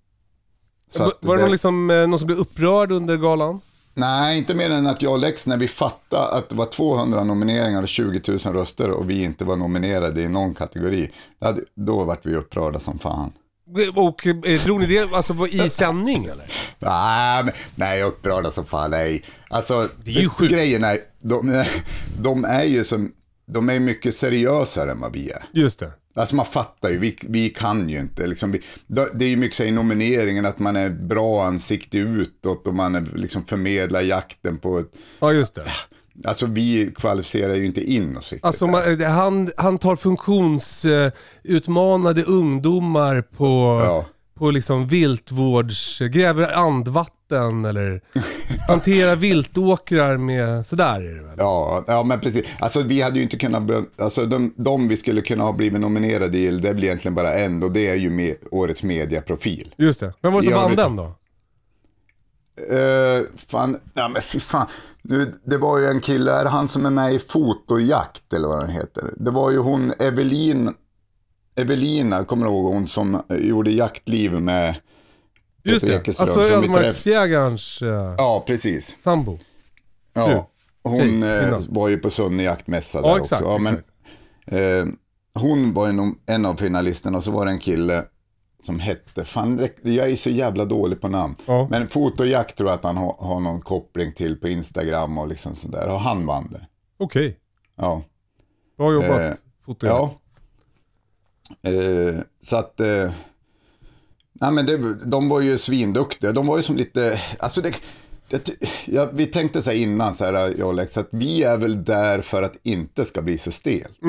var 0.97 1.05
det 1.05 1.13
det- 1.37 1.41
någon, 1.41 1.51
liksom, 1.51 1.89
eh, 1.89 2.07
någon 2.07 2.19
som 2.19 2.25
blev 2.25 2.37
upprörd 2.39 2.91
under 2.91 3.17
galan? 3.17 3.61
Nej, 3.93 4.37
inte 4.37 4.55
mer 4.55 4.69
än 4.71 4.87
att 4.87 5.01
jag 5.01 5.11
och 5.11 5.19
Lex, 5.19 5.47
när 5.47 5.57
vi 5.57 5.67
fattade 5.67 6.27
att 6.27 6.49
det 6.49 6.55
var 6.55 6.65
200 6.65 7.23
nomineringar 7.23 7.81
och 7.81 7.87
20 7.87 8.21
000 8.27 8.37
röster 8.55 8.89
och 8.89 9.09
vi 9.09 9.23
inte 9.23 9.45
var 9.45 9.55
nominerade 9.55 10.21
i 10.21 10.27
någon 10.27 10.53
kategori, 10.53 11.11
då, 11.75 12.03
vart 12.03 12.25
vi 12.25 12.35
upprörda 12.35 12.79
som 12.79 12.99
fan. 12.99 13.31
Och 13.95 14.27
eh, 14.27 14.63
drog 14.63 14.79
ni 14.79 14.85
det 14.85 15.13
alltså, 15.13 15.47
i 15.47 15.69
sändning 15.69 16.25
eller? 16.25 16.45
Nej, 16.79 17.43
men, 17.43 17.53
nej, 17.75 18.03
upprörda 18.03 18.51
som 18.51 18.65
fan, 18.65 18.91
nej. 18.91 19.23
Alltså, 19.49 19.87
Det 20.03 20.11
är 20.11 20.21
ju 20.21 20.29
sjukt. 20.29 20.51
grejen 20.51 20.83
är, 20.83 20.97
de, 21.21 21.63
de 22.21 22.45
är 22.45 22.63
ju 22.63 22.83
som, 22.83 23.11
de 23.45 23.69
är 23.69 23.79
mycket 23.79 24.15
seriösare 24.15 24.91
än 24.91 24.99
vad 24.99 25.13
vi 25.13 25.29
är. 25.31 25.43
Just 25.51 25.79
det. 25.79 25.91
Alltså 26.15 26.35
man 26.35 26.45
fattar 26.45 26.89
ju, 26.89 26.97
vi, 26.99 27.17
vi 27.21 27.49
kan 27.49 27.89
ju 27.89 27.99
inte. 27.99 28.27
Liksom, 28.27 28.51
vi, 28.51 28.61
det 28.87 29.25
är 29.25 29.29
ju 29.29 29.37
mycket 29.37 29.57
så 29.57 29.63
i 29.63 29.71
nomineringen 29.71 30.45
att 30.45 30.59
man 30.59 30.75
är 30.75 30.89
bra 30.89 31.45
ansikte 31.45 31.97
utåt 31.97 32.67
och 32.67 32.75
man 32.75 32.95
är, 32.95 33.05
liksom 33.15 33.45
förmedlar 33.45 34.01
jakten 34.01 34.57
på 34.57 34.79
ett... 34.79 34.91
Ja, 35.19 35.33
just 35.33 35.55
det. 35.55 35.63
Alltså 36.25 36.45
vi 36.45 36.91
kvalificerar 36.95 37.55
ju 37.55 37.65
inte 37.65 37.91
in 37.91 38.17
oss 38.17 38.31
riktigt. 38.31 38.45
Alltså 38.45 38.67
man, 38.67 39.01
han, 39.01 39.49
han 39.57 39.77
tar 39.77 39.95
funktionsutmanade 39.95 42.23
ungdomar 42.23 43.21
på, 43.21 43.81
Ja. 43.85 44.05
på 44.37 44.51
liksom 44.51 44.87
viltvårds... 44.87 45.99
Gräver 45.99 46.53
andvatten 46.53 47.15
eller 47.31 48.01
hanterar 48.67 49.15
viltåkrar 49.15 50.17
med... 50.17 50.65
Sådär 50.65 51.01
är 51.01 51.15
det 51.15 51.21
väl? 51.21 51.35
Ja, 51.37 51.83
ja, 51.87 52.03
men 52.03 52.19
precis. 52.19 52.45
Alltså 52.59 52.81
vi 52.81 53.01
hade 53.01 53.17
ju 53.17 53.23
inte 53.23 53.37
kunnat, 53.37 53.63
alltså 53.97 54.25
de, 54.25 54.53
de 54.55 54.87
vi 54.87 54.97
skulle 54.97 55.21
kunna 55.21 55.43
ha 55.43 55.53
blivit 55.53 55.81
nominerade 55.81 56.37
i, 56.37 56.51
det 56.51 56.73
blir 56.73 56.85
egentligen 56.85 57.15
bara 57.15 57.33
en 57.33 57.63
och 57.63 57.71
det 57.71 57.87
är 57.87 57.95
ju 57.95 58.09
med, 58.09 58.35
årets 58.51 58.83
mediaprofil. 58.83 59.75
Just 59.77 59.99
det. 59.99 60.13
Var 60.21 60.41
det 60.41 60.43
som 60.43 60.53
vann 60.53 60.75
den 60.75 60.95
då? 60.95 61.15
Uh, 62.59 63.25
fan, 63.47 63.77
ja 63.93 64.07
men 64.07 64.21
fy 64.21 64.39
fan. 64.39 64.67
Nu, 65.01 65.33
det 65.43 65.57
var 65.57 65.77
ju 65.77 65.85
en 65.85 66.01
kille, 66.01 66.31
är 66.31 66.45
han 66.45 66.67
som 66.67 66.85
är 66.85 66.89
med 66.89 67.13
i 67.13 67.19
Fotojakt 67.19 68.33
eller 68.33 68.47
vad 68.47 68.59
den 68.59 68.69
heter? 68.69 69.13
Det 69.17 69.31
var 69.31 69.51
ju 69.51 69.57
hon 69.57 69.93
Evelin, 69.99 70.73
Evelina, 71.55 72.23
kommer 72.23 72.45
du 72.45 72.51
ihåg 72.51 72.73
hon 72.73 72.87
som 72.87 73.23
gjorde 73.29 73.71
jaktliv 73.71 74.31
med 74.31 74.75
Just 75.63 75.85
Peter 75.85 75.95
det. 75.95 76.01
Ekeström 76.01 76.29
Alltså 76.29 76.55
ödemarksjägarens 76.55 77.81
uh, 77.81 77.89
Ja, 78.17 78.43
precis. 78.47 78.95
sambo. 78.99 79.37
Ja. 80.13 80.49
Hon 80.83 81.23
eh, 81.23 81.59
var 81.69 81.87
ju 81.87 81.97
på 81.97 82.09
Sunne 82.09 82.43
jaktmässa 82.43 82.99
Ja, 82.99 83.07
där 83.07 83.21
exakt, 83.21 83.41
också. 83.41 83.51
Ja, 83.51 83.57
men, 83.57 84.81
eh, 84.81 84.93
hon 85.33 85.73
var 85.73 85.91
nog 85.91 86.19
en 86.25 86.45
av 86.45 86.55
finalisterna 86.55 87.17
och 87.17 87.23
så 87.23 87.31
var 87.31 87.45
det 87.45 87.51
en 87.51 87.59
kille 87.59 88.05
som 88.61 88.79
hette, 88.79 89.25
fan 89.25 89.69
jag 89.81 90.09
är 90.09 90.15
så 90.15 90.29
jävla 90.29 90.65
dålig 90.65 91.01
på 91.01 91.07
namn. 91.07 91.35
Ja. 91.45 91.67
Men 91.71 91.87
fotojakt 91.87 92.57
tror 92.57 92.69
jag 92.69 92.77
att 92.77 92.83
han 92.83 92.97
har, 92.97 93.15
har 93.19 93.39
någon 93.39 93.61
koppling 93.61 94.13
till 94.13 94.35
på 94.35 94.47
Instagram 94.47 95.17
och 95.17 95.27
liksom 95.27 95.55
sådär. 95.55 95.87
Och 95.87 95.99
han 95.99 96.25
vann 96.25 96.47
det. 96.51 96.67
Okej. 96.97 97.37
Ja. 97.75 98.03
Bra 98.77 98.93
jobbat. 98.93 99.19
Eh, 99.19 99.33
Foto. 99.65 99.87
Ja. 99.87 100.13
Eh, 101.69 102.15
så 102.43 102.55
att, 102.55 102.79
eh, 102.79 103.11
nej 104.33 104.51
men 104.51 104.65
det, 104.65 104.93
de 105.05 105.29
var 105.29 105.41
ju 105.41 105.57
svinduktiga. 105.57 106.31
De 106.31 106.47
var 106.47 106.57
ju 106.57 106.63
som 106.63 106.77
lite, 106.77 107.21
alltså 107.39 107.61
det, 107.61 107.73
det 108.29 108.51
ja, 108.85 109.09
vi 109.13 109.25
tänkte 109.25 109.61
så 109.61 109.71
här 109.71 109.77
innan, 109.77 110.13
så 110.13 110.25
här, 110.25 110.33
jag 110.57 110.67
och 110.67 110.73
Lex, 110.73 110.97
att 110.97 111.09
vi 111.11 111.43
är 111.43 111.57
väl 111.57 111.83
där 111.83 112.21
för 112.21 112.43
att 112.43 112.55
inte 112.63 113.05
ska 113.05 113.21
bli 113.21 113.37
så 113.37 113.51
stelt. 113.51 113.99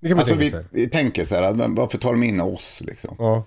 Det 0.00 0.08
kan 0.08 0.16
man 0.16 0.18
Alltså 0.18 0.34
tänka 0.34 0.44
vi, 0.44 0.50
sig. 0.50 0.64
vi 0.70 0.88
tänker 0.88 1.24
så 1.24 1.34
här, 1.34 1.52
varför 1.76 1.98
tar 1.98 2.12
de 2.12 2.22
in 2.22 2.40
oss 2.40 2.82
liksom? 2.86 3.16
Ja. 3.18 3.44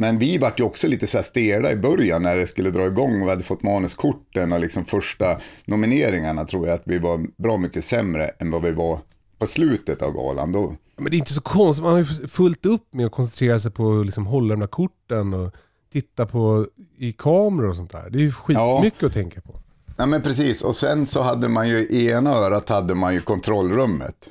Men 0.00 0.18
vi 0.18 0.38
vart 0.38 0.60
ju 0.60 0.64
också 0.64 0.86
lite 0.86 1.06
så 1.06 1.18
här 1.18 1.22
stela 1.22 1.72
i 1.72 1.76
början 1.76 2.22
när 2.22 2.36
det 2.36 2.46
skulle 2.46 2.70
dra 2.70 2.86
igång 2.86 3.20
och 3.20 3.26
vi 3.26 3.30
hade 3.30 3.42
fått 3.42 3.62
manuskorten 3.62 4.52
och 4.52 4.60
liksom 4.60 4.84
första 4.84 5.40
nomineringarna 5.64 6.44
tror 6.44 6.66
jag 6.66 6.74
att 6.74 6.82
vi 6.84 6.98
var 6.98 7.42
bra 7.42 7.58
mycket 7.58 7.84
sämre 7.84 8.30
än 8.38 8.50
vad 8.50 8.62
vi 8.62 8.70
var 8.70 8.98
på 9.38 9.46
slutet 9.46 10.02
av 10.02 10.12
galan. 10.12 10.52
Då, 10.52 10.74
Men 10.98 11.10
det 11.10 11.16
är 11.16 11.18
inte 11.18 11.32
så 11.32 11.40
konstigt, 11.40 11.82
man 11.84 11.92
har 11.92 11.98
ju 11.98 12.28
fullt 12.28 12.66
upp 12.66 12.94
med 12.94 13.06
att 13.06 13.12
koncentrera 13.12 13.60
sig 13.60 13.70
på 13.70 14.00
att 14.00 14.06
liksom 14.06 14.26
hålla 14.26 14.54
de 14.54 14.60
där 14.60 14.66
korten 14.66 15.34
och 15.34 15.54
titta 15.92 16.26
på 16.26 16.66
i 16.98 17.12
kameror 17.12 17.68
och 17.68 17.76
sånt 17.76 17.92
där. 17.92 18.10
Det 18.10 18.18
är 18.18 18.22
ju 18.22 18.32
skitmycket 18.32 19.02
att 19.02 19.12
tänka 19.12 19.40
på. 19.40 19.60
Ja 19.96 20.06
men 20.06 20.22
precis, 20.22 20.62
och 20.62 20.76
sen 20.76 21.06
så 21.06 21.22
hade 21.22 21.48
man 21.48 21.68
ju 21.68 21.78
i 21.78 22.10
ena 22.10 22.34
örat 22.34 22.68
hade 22.68 22.94
man 22.94 23.14
ju 23.14 23.20
kontrollrummet. 23.20 24.28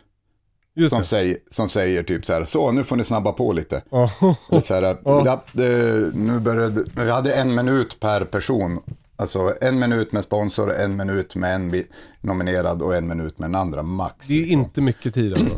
Just 0.76 0.90
Som 0.90 1.00
det. 1.00 1.06
säger, 1.06 1.38
som 1.52 1.70
säger 1.70 2.04
typ 2.04 2.26
så 2.26 2.34
här, 2.34 2.46
så 2.46 2.72
nu 2.72 2.84
får 2.84 2.96
ni 2.96 3.04
snabba 3.04 3.32
på 3.32 3.54
lite. 3.54 3.84
Ja. 3.90 4.12
Eller 4.52 4.62
så 4.62 4.74
här, 4.74 4.98
ja. 5.04 5.44
det, 5.52 6.12
nu 6.16 6.40
började, 6.40 6.84
vi 6.96 7.12
hade 7.12 7.34
en 7.34 7.56
minut 7.56 8.00
per 8.00 8.26
person. 8.26 8.80
Alltså 9.16 9.54
en 9.62 9.80
minut 9.80 10.12
med 10.12 10.24
sponsor, 10.24 10.74
en 10.74 10.98
minut 10.98 11.36
med 11.36 11.56
en 11.56 11.84
nominerad 12.22 12.82
och 12.82 12.96
en 12.96 13.08
minut 13.08 13.40
med 13.40 13.48
en 13.48 13.56
andra 13.56 13.84
max. 13.84 14.28
Det 14.28 14.34
är 14.34 14.38
liksom. 14.38 14.62
inte 14.62 14.82
mycket 14.82 15.14
tid 15.14 15.38
ändå. 15.38 15.56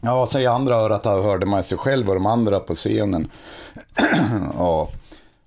Ja, 0.00 0.26
så 0.26 0.38
i 0.38 0.46
andra 0.46 0.74
örat 0.76 1.04
hörde 1.04 1.46
man 1.46 1.62
sig 1.62 1.78
själv 1.78 2.08
och 2.08 2.14
de 2.14 2.26
andra 2.26 2.60
på 2.60 2.74
scenen. 2.74 3.30
ja. 4.58 4.88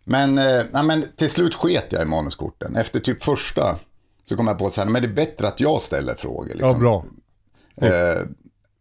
Men, 0.03 0.37
eh, 0.37 0.83
men 0.83 1.05
till 1.15 1.29
slut 1.29 1.53
sket 1.55 1.85
jag 1.89 2.01
i 2.01 2.05
manuskorten. 2.05 2.75
Efter 2.75 2.99
typ 2.99 3.23
första 3.23 3.75
så 4.23 4.35
kom 4.37 4.47
jag 4.47 4.57
på 4.57 4.65
att 4.67 4.77
men 4.77 4.93
det 5.01 5.07
är 5.07 5.13
bättre 5.13 5.47
att 5.47 5.59
jag 5.59 5.81
ställer 5.81 6.15
frågor. 6.15 6.47
Liksom. 6.49 6.69
Ja, 6.69 6.77
bra. 6.77 7.03
Eh, 7.75 8.21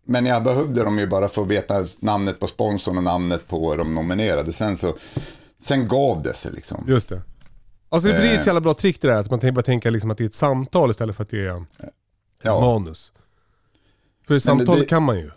men 0.04 0.26
jag 0.26 0.42
behövde 0.44 0.84
dem 0.84 0.98
ju 0.98 1.06
bara 1.06 1.28
för 1.28 1.42
att 1.42 1.48
veta 1.48 1.84
namnet 2.00 2.40
på 2.40 2.46
sponsorn 2.46 2.96
och 2.96 3.02
namnet 3.02 3.48
på 3.48 3.76
de 3.76 3.92
nominerade. 3.92 4.52
Sen 4.52 4.76
så, 4.76 4.94
sen 5.62 5.88
gav 5.88 6.22
det 6.22 6.32
sig 6.34 6.52
liksom. 6.52 6.84
Just 6.88 7.08
det. 7.08 7.22
Alltså 7.88 8.08
för 8.08 8.18
det 8.18 8.28
är 8.28 8.34
ett 8.34 8.40
Eh. 8.40 8.46
jävla 8.46 8.60
bra 8.60 8.74
trick 8.74 9.00
det 9.00 9.08
där, 9.08 9.14
att 9.16 9.30
man 9.30 9.40
tänker, 9.40 9.52
bara 9.54 9.62
tänka 9.62 9.90
liksom 9.90 10.10
att 10.10 10.18
det 10.18 10.24
är 10.24 10.28
ett 10.28 10.34
samtal 10.34 10.90
istället 10.90 11.16
för 11.16 11.22
att 11.22 11.30
det 11.30 11.46
är 11.46 11.50
en 11.50 11.66
Ja, 12.42 12.60
manus. 12.60 13.12
För 14.28 14.38
samtal 14.38 14.78
det- 14.78 14.84
kan 14.84 15.02
man 15.02 15.16
ju. 15.18 15.30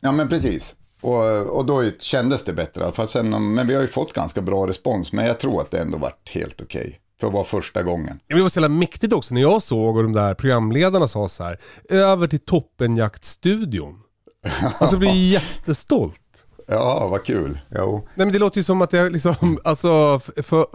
Ja 0.00 0.12
men 0.12 0.28
precis. 0.28 0.74
Och, 1.00 1.40
och 1.56 1.66
då 1.66 1.90
kändes 1.98 2.44
det 2.44 2.52
bättre. 2.52 2.92
För 2.92 3.06
sen, 3.06 3.54
men 3.54 3.66
vi 3.66 3.74
har 3.74 3.82
ju 3.82 3.88
fått 3.88 4.12
ganska 4.12 4.42
bra 4.42 4.66
respons. 4.66 5.12
Men 5.12 5.26
jag 5.26 5.40
tror 5.40 5.60
att 5.60 5.70
det 5.70 5.78
ändå 5.78 5.98
varit 5.98 6.30
helt 6.30 6.60
okej. 6.60 7.00
För 7.20 7.26
att 7.26 7.32
vara 7.32 7.44
första 7.44 7.82
gången. 7.82 8.20
Det 8.26 8.42
var 8.42 8.48
så 8.48 8.60
jävla 8.60 8.68
mäktigt 8.68 9.12
också 9.12 9.34
när 9.34 9.40
jag 9.40 9.62
såg 9.62 9.96
och 9.96 10.02
de 10.02 10.12
där 10.12 10.34
programledarna 10.34 11.08
sa 11.08 11.28
så 11.28 11.44
här. 11.44 11.58
över 11.88 12.26
till 12.26 12.40
toppenjaktstudion. 12.40 14.00
Alltså 14.78 14.94
jag 14.94 15.00
blir 15.00 15.32
jättestolt. 15.32 16.20
Ja, 16.66 17.08
vad 17.08 17.24
kul. 17.24 17.58
Jo. 17.74 18.08
Nej 18.14 18.26
men 18.26 18.32
det 18.32 18.38
låter 18.38 18.58
ju 18.58 18.64
som 18.64 18.82
att 18.82 18.90
det 18.90 19.10
liksom, 19.10 19.58
alltså, 19.64 20.20
för, 20.42 20.66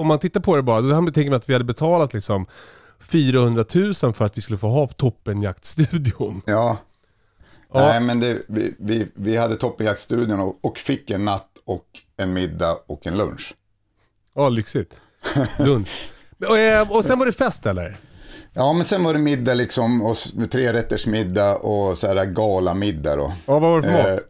om 0.00 0.06
man 0.06 0.18
tittar 0.18 0.40
på 0.40 0.56
det 0.56 0.62
bara, 0.62 0.80
då 0.80 1.10
tänker 1.10 1.30
man 1.30 1.36
att 1.36 1.48
vi 1.48 1.52
hade 1.52 1.64
betalat 1.64 2.14
liksom 2.14 2.46
400 3.00 3.64
000 3.74 3.94
för 3.94 4.24
att 4.24 4.36
vi 4.36 4.40
skulle 4.40 4.58
få 4.58 4.68
ha 4.68 4.86
toppenjaktstudion. 4.86 6.42
Ja. 6.46 6.76
Nej, 7.80 8.00
men 8.00 8.20
det, 8.20 8.38
vi, 8.48 8.74
vi, 8.78 9.06
vi 9.14 9.36
hade 9.36 9.56
Toppenjaktstudion 9.56 10.40
och, 10.40 10.56
och 10.60 10.78
fick 10.78 11.10
en 11.10 11.24
natt 11.24 11.48
och 11.64 11.86
en 12.16 12.32
middag 12.32 12.76
och 12.86 13.06
en 13.06 13.16
lunch. 13.18 13.54
Ja, 14.34 14.48
lyxigt. 14.48 14.96
Lund. 15.58 15.86
Och, 16.48 16.58
eh, 16.58 16.92
och 16.92 17.04
sen 17.04 17.18
var 17.18 17.26
det 17.26 17.32
fest 17.32 17.66
eller? 17.66 17.96
Ja, 18.52 18.72
men 18.72 18.84
sen 18.84 19.04
var 19.04 19.12
det 19.12 19.18
middag 19.18 19.54
liksom, 19.54 20.02
och 20.02 20.10
s- 20.12 20.32
tre 20.50 20.72
rätters 20.72 21.06
middag 21.06 21.56
och 21.56 21.98
så 21.98 22.06
här 22.06 22.24
galamiddag 22.26 23.16
då. 23.16 23.32
Ja, 23.46 23.58
vad 23.58 23.62
var 23.62 23.76
det 23.82 23.88
för 23.88 23.98
Eh, 24.08 24.14
mat? 24.14 24.20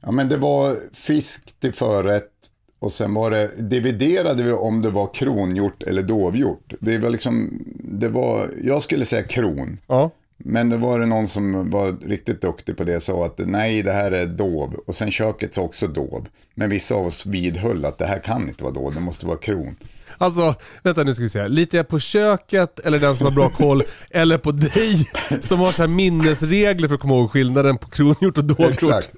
Ja, 0.00 0.10
men 0.10 0.28
det 0.28 0.36
var 0.36 0.76
fisk 0.92 1.60
till 1.60 1.72
förrätt 1.72 2.30
och 2.78 2.92
sen 2.92 3.14
var 3.14 3.30
det, 3.30 3.50
dividerade 3.58 4.42
vi 4.42 4.52
om 4.52 4.82
det 4.82 4.90
var 4.90 5.14
kronhjort 5.14 5.82
eller 5.82 6.02
dovhjort. 6.02 6.74
Det 6.80 6.98
var 6.98 7.10
liksom, 7.10 7.64
det 7.84 8.08
var, 8.08 8.48
jag 8.62 8.82
skulle 8.82 9.04
säga 9.04 9.22
kron. 9.22 9.80
Ja. 9.86 10.10
Men 10.36 10.68
det 10.68 10.76
var 10.76 10.98
det 10.98 11.06
någon 11.06 11.28
som 11.28 11.70
var 11.70 12.08
riktigt 12.08 12.42
duktig 12.42 12.76
på 12.76 12.84
det 12.84 12.96
och 12.96 13.02
sa 13.02 13.26
att 13.26 13.38
nej, 13.38 13.82
det 13.82 13.92
här 13.92 14.12
är 14.12 14.26
dov. 14.26 14.74
Och 14.86 14.94
sen 14.94 15.10
köket 15.10 15.54
sa 15.54 15.62
också 15.62 15.86
dov. 15.88 16.26
Men 16.54 16.70
vissa 16.70 16.94
av 16.94 17.06
oss 17.06 17.26
vidhöll 17.26 17.84
att 17.84 17.98
det 17.98 18.06
här 18.06 18.18
kan 18.18 18.48
inte 18.48 18.64
vara 18.64 18.74
dov, 18.74 18.94
det 18.94 19.00
måste 19.00 19.26
vara 19.26 19.36
kron. 19.36 19.76
Alltså, 20.18 20.54
vänta 20.82 21.04
nu 21.04 21.14
ska 21.14 21.22
vi 21.22 21.28
se. 21.28 21.48
Litar 21.48 21.78
jag 21.78 21.88
på 21.88 21.98
köket 21.98 22.78
eller 22.78 22.98
den 22.98 23.16
som 23.16 23.26
har 23.26 23.32
bra 23.32 23.48
koll? 23.48 23.82
eller 24.10 24.38
på 24.38 24.52
dig 24.52 25.08
som 25.40 25.60
har 25.60 25.72
så 25.72 25.82
här 25.82 25.88
minnesregler 25.88 26.88
för 26.88 26.94
att 26.94 27.00
komma 27.00 27.14
ihåg 27.14 27.30
skillnaden 27.30 27.78
på 27.78 27.90
kronhjort 27.90 28.38
och 28.38 28.44
dovhjort? 28.44 28.72
Exakt. 28.72 29.10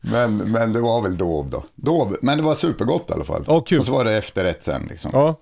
Men, 0.00 0.36
men 0.36 0.72
det 0.72 0.80
var 0.80 1.02
väl 1.02 1.16
dov 1.16 1.50
då. 1.50 1.64
Dov, 1.74 2.16
men 2.22 2.38
det 2.38 2.44
var 2.44 2.54
supergott 2.54 3.10
i 3.10 3.12
alla 3.12 3.24
fall. 3.24 3.64
Kul. 3.66 3.78
Och 3.78 3.84
så 3.84 3.92
var 3.92 4.04
det 4.04 4.16
efterrätt 4.16 4.62
sen 4.62 4.86
liksom. 4.90 5.10
Ja. 5.14 5.36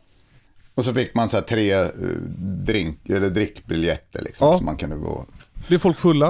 Och 0.76 0.84
så 0.84 0.94
fick 0.94 1.14
man 1.14 1.28
så 1.28 1.40
tre 1.40 1.72
eh, 1.72 1.86
drink, 2.66 3.08
eller 3.08 3.30
drickbiljetter 3.30 4.22
liksom, 4.22 4.48
Ja. 4.48 4.58
så 4.58 4.64
man 4.64 4.76
kunde 4.76 4.96
gå. 4.96 5.24
Blir 5.68 5.78
folk 5.78 5.98
fulla? 5.98 6.28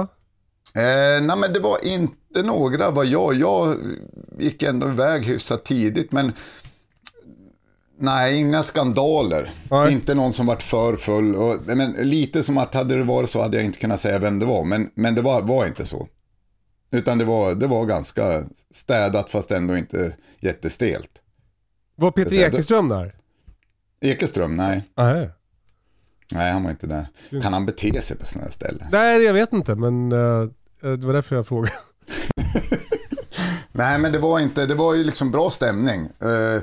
Eh, 0.73 1.21
nej 1.21 1.37
men 1.37 1.53
det 1.53 1.59
var 1.59 1.85
inte 1.85 2.43
några 2.43 2.91
vad 2.91 3.05
jag, 3.05 3.33
jag 3.33 3.77
gick 4.39 4.63
ändå 4.63 4.89
iväg 4.89 5.25
hyfsat 5.25 5.65
tidigt 5.65 6.11
men 6.11 6.33
nej 7.99 8.39
inga 8.39 8.63
skandaler. 8.63 9.51
Nej. 9.71 9.93
Inte 9.93 10.13
någon 10.15 10.33
som 10.33 10.45
varit 10.45 10.63
för 10.63 10.95
full. 10.95 11.35
Och, 11.35 11.57
men, 11.65 11.91
lite 11.91 12.43
som 12.43 12.57
att 12.57 12.73
hade 12.73 12.95
det 12.95 13.03
varit 13.03 13.29
så 13.29 13.41
hade 13.41 13.57
jag 13.57 13.65
inte 13.65 13.79
kunnat 13.79 13.99
säga 13.99 14.19
vem 14.19 14.39
det 14.39 14.45
var 14.45 14.63
men, 14.63 14.89
men 14.93 15.15
det 15.15 15.21
var, 15.21 15.41
var 15.41 15.65
inte 15.65 15.85
så. 15.85 16.07
Utan 16.91 17.17
det 17.17 17.25
var, 17.25 17.55
det 17.55 17.67
var 17.67 17.85
ganska 17.85 18.43
städat 18.71 19.29
fast 19.29 19.51
ändå 19.51 19.77
inte 19.77 20.15
jättestelt. 20.39 21.09
Var 21.95 22.11
Peter 22.11 22.39
Ekeström 22.39 22.89
där? 22.89 23.15
Ekeström, 24.01 24.55
nej. 24.55 24.89
Nej. 24.95 25.29
Nej, 26.31 26.51
han 26.51 26.63
var 26.63 26.71
inte 26.71 26.87
där. 26.87 27.07
Kan 27.41 27.53
han 27.53 27.65
bete 27.65 28.01
sig 28.01 28.17
på 28.17 28.25
sådana 28.25 28.45
här 28.45 28.51
ställen? 28.51 28.87
Nej, 28.91 29.23
jag 29.23 29.33
vet 29.33 29.53
inte, 29.53 29.75
men 29.75 30.11
eh, 30.11 30.47
det 30.81 31.05
var 31.05 31.13
därför 31.13 31.35
jag 31.35 31.47
frågade. 31.47 31.73
Nej, 33.71 33.99
men 33.99 34.11
det 34.11 34.19
var 34.19 34.39
inte, 34.39 34.65
det 34.65 34.75
var 34.75 34.93
ju 34.93 35.03
liksom 35.03 35.31
bra 35.31 35.49
stämning. 35.49 36.09
Uh, 36.23 36.61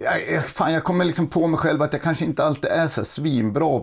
jag, 0.00 0.30
jag, 0.32 0.44
fan, 0.44 0.72
jag 0.72 0.84
kommer 0.84 1.04
liksom 1.04 1.26
på 1.26 1.46
mig 1.46 1.58
själv 1.58 1.82
att 1.82 1.92
jag 1.92 2.02
kanske 2.02 2.24
inte 2.24 2.44
alltid 2.44 2.70
är 2.70 2.88
så 2.88 3.04
svinbra 3.04 3.82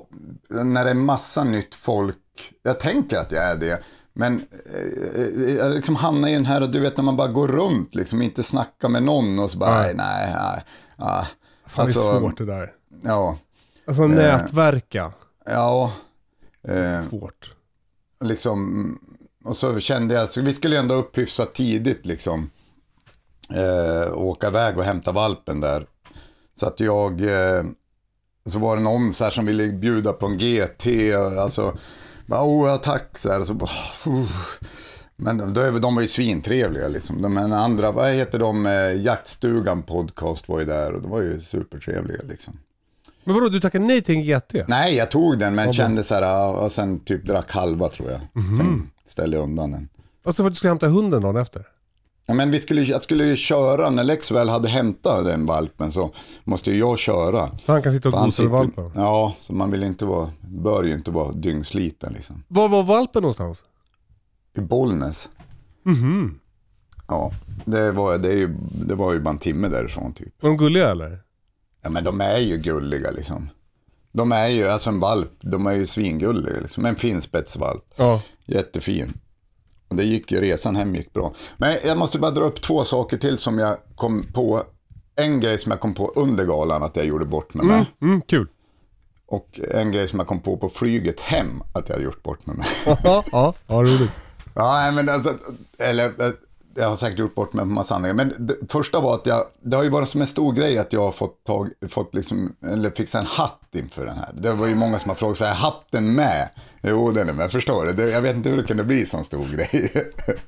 när 0.50 0.84
det 0.84 0.90
är 0.90 0.96
massa 0.96 1.44
nytt 1.44 1.76
folk. 1.76 2.18
Jag 2.64 2.80
tänker 2.80 3.18
att 3.18 3.32
jag 3.32 3.44
är 3.44 3.56
det. 3.56 3.84
Men 4.14 4.48
eh, 4.74 5.56
jag 5.56 5.72
liksom 5.72 5.96
hamnar 5.96 6.30
i 6.30 6.34
den 6.34 6.46
här, 6.46 6.68
du 6.68 6.80
vet 6.80 6.98
när 6.98 7.04
man 7.04 7.18
bara 7.18 7.28
går 7.28 7.48
runt, 7.48 7.96
liksom 7.96 8.22
inte 8.22 8.44
snackar 8.44 8.90
med 8.90 9.04
någon 9.04 9.40
och 9.40 9.52
så 9.52 9.58
bara, 9.58 9.82
nej, 9.82 9.94
nej, 9.96 10.34
nej. 10.34 10.64
Ja. 10.98 11.28
Fan, 11.66 11.86
det 11.86 11.92
är 11.92 12.20
svårt 12.20 12.38
det 12.38 12.46
där. 12.46 12.72
Ja, 13.04 13.38
Alltså 13.88 14.08
nätverka. 14.08 15.12
ja. 15.46 15.94
Eh, 16.68 17.02
Svårt. 17.02 17.54
liksom, 18.20 19.00
och 19.44 19.56
så 19.58 19.80
kände 19.80 20.14
jag, 20.16 20.30
så 20.30 20.42
vi 20.42 20.54
skulle 20.54 20.80
ändå 20.80 20.96
upp 20.96 21.18
hyfsat 21.18 21.54
tidigt 21.54 22.06
liksom. 22.06 22.50
Eh, 23.54 24.14
åka 24.14 24.48
iväg 24.48 24.78
och 24.78 24.84
hämta 24.84 25.12
valpen 25.12 25.60
där. 25.60 25.86
Så 26.56 26.68
att 26.68 26.80
jag, 26.80 27.22
eh, 27.22 27.64
så 28.46 28.60
var 28.60 28.76
det 28.76 28.82
någon 28.82 29.14
så 29.14 29.24
här 29.24 29.32
som 29.32 29.46
ville 29.46 29.68
bjuda 29.72 30.14
på 30.14 30.26
en 30.26 30.38
GT, 30.38 31.14
alltså, 31.40 31.78
bara, 32.26 32.44
oh 32.44 32.78
tack, 32.78 33.18
så 33.18 33.32
här, 33.32 33.44
så 33.44 33.54
bara, 33.54 33.70
uh. 34.08 34.32
Men 35.16 35.54
då, 35.54 35.62
är 35.62 35.72
väl- 35.72 35.82
de 35.82 35.96
var 35.96 36.02
ju 36.02 36.08
svintrevliga 36.08 36.88
liksom. 36.88 37.22
De 37.22 37.34
men 37.34 37.54
andra, 37.54 37.92
vad 37.92 38.12
heter 38.12 38.40
de, 38.40 38.66
eh, 38.66 39.02
Jaktstugan 39.02 39.84
podcast 39.84 40.50
var 40.50 40.60
ju 40.60 40.66
där 40.66 40.94
och 40.94 41.02
de 41.02 41.12
var 41.12 41.22
ju 41.22 41.42
supertrevliga 41.42 42.22
liksom. 42.24 42.60
Men 43.30 43.36
vadå, 43.36 43.50
du 43.50 43.60
tackade 43.60 43.86
nej 43.86 44.02
till 44.02 44.16
en 44.16 44.22
GT? 44.24 44.54
Nej, 44.68 44.96
jag 44.96 45.12
tog 45.12 45.38
den 45.40 45.56
men 45.56 45.74
kände 45.74 46.04
så 46.04 46.16
här, 46.16 46.54
och 46.64 46.72
sen 46.72 47.00
typ 47.00 47.26
drack 47.26 47.52
halva 47.52 47.90
tror 47.90 48.10
jag. 48.12 48.20
Sen 48.58 48.90
ställde 49.06 49.38
jag 49.38 49.44
undan 49.44 49.72
den. 49.72 49.90
Alltså 50.24 50.44
för 50.44 50.48
att 50.48 50.54
du 50.54 50.58
skulle 50.58 50.70
hämta 50.72 50.88
hunden 50.88 51.22
dagen 51.22 51.36
efter? 51.38 51.66
Ja, 52.28 52.34
men 52.34 52.52
vi 52.52 52.60
skulle, 52.60 52.82
jag 52.82 53.04
skulle 53.04 53.26
ju 53.26 53.36
köra, 53.36 53.90
när 53.90 54.04
Lex 54.04 54.32
väl 54.32 54.50
hade 54.50 54.70
hämtat 54.70 55.26
den 55.26 55.46
valpen 55.46 55.92
så 55.92 56.12
måste 56.44 56.72
ju 56.72 56.78
jag 56.78 57.00
köra. 57.00 57.50
Så 57.66 57.72
han 57.72 57.82
kan 57.82 57.92
sitta 57.94 58.10
och 58.10 58.16
Han 58.16 58.26
gosa 58.26 58.44
med 58.44 58.50
sitter- 58.70 58.82
valpen? 58.82 59.02
Ja, 59.04 59.36
så 59.40 59.54
man 59.54 59.72
vill 59.72 59.84
inte 59.84 60.06
vara, 60.06 60.32
bör 60.42 60.84
ju 60.84 60.94
inte 60.94 61.12
vara 61.12 61.32
dyngsliten 61.32 62.14
liksom. 62.14 62.44
Var 62.48 62.70
var 62.70 62.84
valpen 62.84 63.22
någonstans? 63.22 63.64
I 64.58 64.62
Bollnäs. 64.62 65.30
Mhm. 65.86 66.40
Ja, 67.08 67.32
det 67.66 67.92
var, 67.92 68.18
det, 68.18 68.30
är 68.34 68.38
ju, 68.38 68.56
det 68.72 68.96
var 68.96 69.14
ju 69.14 69.20
bara 69.20 69.30
en 69.30 69.38
timme 69.38 69.68
därifrån 69.68 70.14
typ. 70.14 70.34
Var 70.44 70.50
de 70.50 70.58
gulliga 70.58 70.92
eller? 70.92 71.20
Ja 71.82 71.90
men 71.90 72.04
de 72.04 72.22
är 72.22 72.38
ju 72.38 72.58
gulliga 72.58 73.12
liksom. 73.12 73.50
De 74.12 74.32
är 74.32 74.48
ju, 74.48 74.68
alltså 74.68 74.90
en 74.90 75.00
valp, 75.00 75.32
de 75.42 75.68
är 75.68 75.72
ju 75.72 75.88
svingulliga 75.88 76.60
liksom. 76.62 76.86
En 76.86 76.96
finspetsvalp. 76.96 77.84
Ja. 77.96 78.22
Jättefin. 78.46 79.14
Och 79.88 79.96
det 79.96 80.04
gick 80.04 80.32
ju, 80.32 80.42
resan 80.42 80.76
hem 80.76 80.96
gick 80.96 81.14
bra. 81.14 81.34
Men 81.58 81.76
jag 81.86 81.98
måste 81.98 82.20
bara 82.20 82.32
dra 82.32 82.44
upp 82.44 82.62
två 82.62 82.84
saker 82.84 83.18
till 83.18 83.38
som 83.38 83.60
jag 83.60 83.78
kom 83.96 84.24
på. 84.34 84.64
En 85.16 85.40
grej 85.40 85.60
som 85.60 85.72
jag 85.72 85.80
kom 85.80 85.94
på 85.94 86.12
under 86.16 86.46
galan 86.46 86.84
att 86.84 86.96
jag 86.96 87.06
gjorde 87.06 87.26
bort 87.26 87.54
med 87.54 87.66
mig. 87.66 87.86
Mm, 88.02 88.22
kul. 88.22 88.48
Och 89.26 89.60
en 89.74 89.92
grej 89.92 90.08
som 90.08 90.20
jag 90.20 90.28
kom 90.28 90.40
på 90.40 90.58
på 90.58 90.70
flyget 90.70 91.20
hem 91.20 91.62
att 91.74 91.90
jag 91.90 91.96
hade 91.96 92.06
gjort 92.06 92.24
bort 92.24 92.46
med 92.46 92.58
mig. 92.58 92.68
Ja, 92.86 93.24
ja, 93.32 93.54
ja 93.68 93.76
roligt. 93.76 94.12
Ja, 94.54 94.92
men 94.92 95.10
alltså, 95.10 95.38
eller 95.78 96.06
eh, 96.06 96.32
jag 96.76 96.90
har 96.90 96.96
säkert 96.96 97.20
gjort 97.20 97.36
bort 97.36 97.54
mig 97.54 97.66
på 97.66 97.70
massa 97.70 97.96
andra 97.96 98.14
Men 98.14 98.34
det 98.40 98.56
första 98.70 99.00
var 99.00 99.16
att 99.16 99.26
jag, 99.26 99.46
det 99.62 99.78
har 99.78 99.84
ju 99.84 99.90
varit 99.90 100.10
som 100.10 100.22
en 100.22 100.28
stor 100.28 100.54
grej 100.54 100.78
att 100.78 100.94
jag 100.94 101.02
har 101.02 101.12
fått, 101.12 101.44
tag, 101.44 101.70
fått 101.90 102.16
liksom, 102.16 102.56
eller 102.66 102.90
fixa 102.90 103.20
en 103.20 103.26
hatt 103.26 103.60
inför 103.72 104.06
den 104.06 104.18
här. 104.18 104.30
Det 104.34 104.54
var 104.54 104.68
ju 104.68 104.76
många 104.76 105.00
som 105.00 105.10
har 105.10 105.16
frågat, 105.16 105.38
så 105.38 105.46
här, 105.46 105.54
hatten 105.54 106.16
med? 106.16 106.50
Jo, 106.82 107.12
den 107.12 107.30
är 107.30 107.34
med, 107.34 107.52
förstår 107.52 107.86
du? 107.86 107.94
Det, 107.94 108.10
jag 108.10 108.22
vet 108.22 108.36
inte 108.36 108.50
hur 108.50 108.58
det 108.58 108.64
kunde 108.64 108.84
bli 108.84 109.06
sån 109.06 109.24
stor 109.24 109.46
grej. 109.48 109.92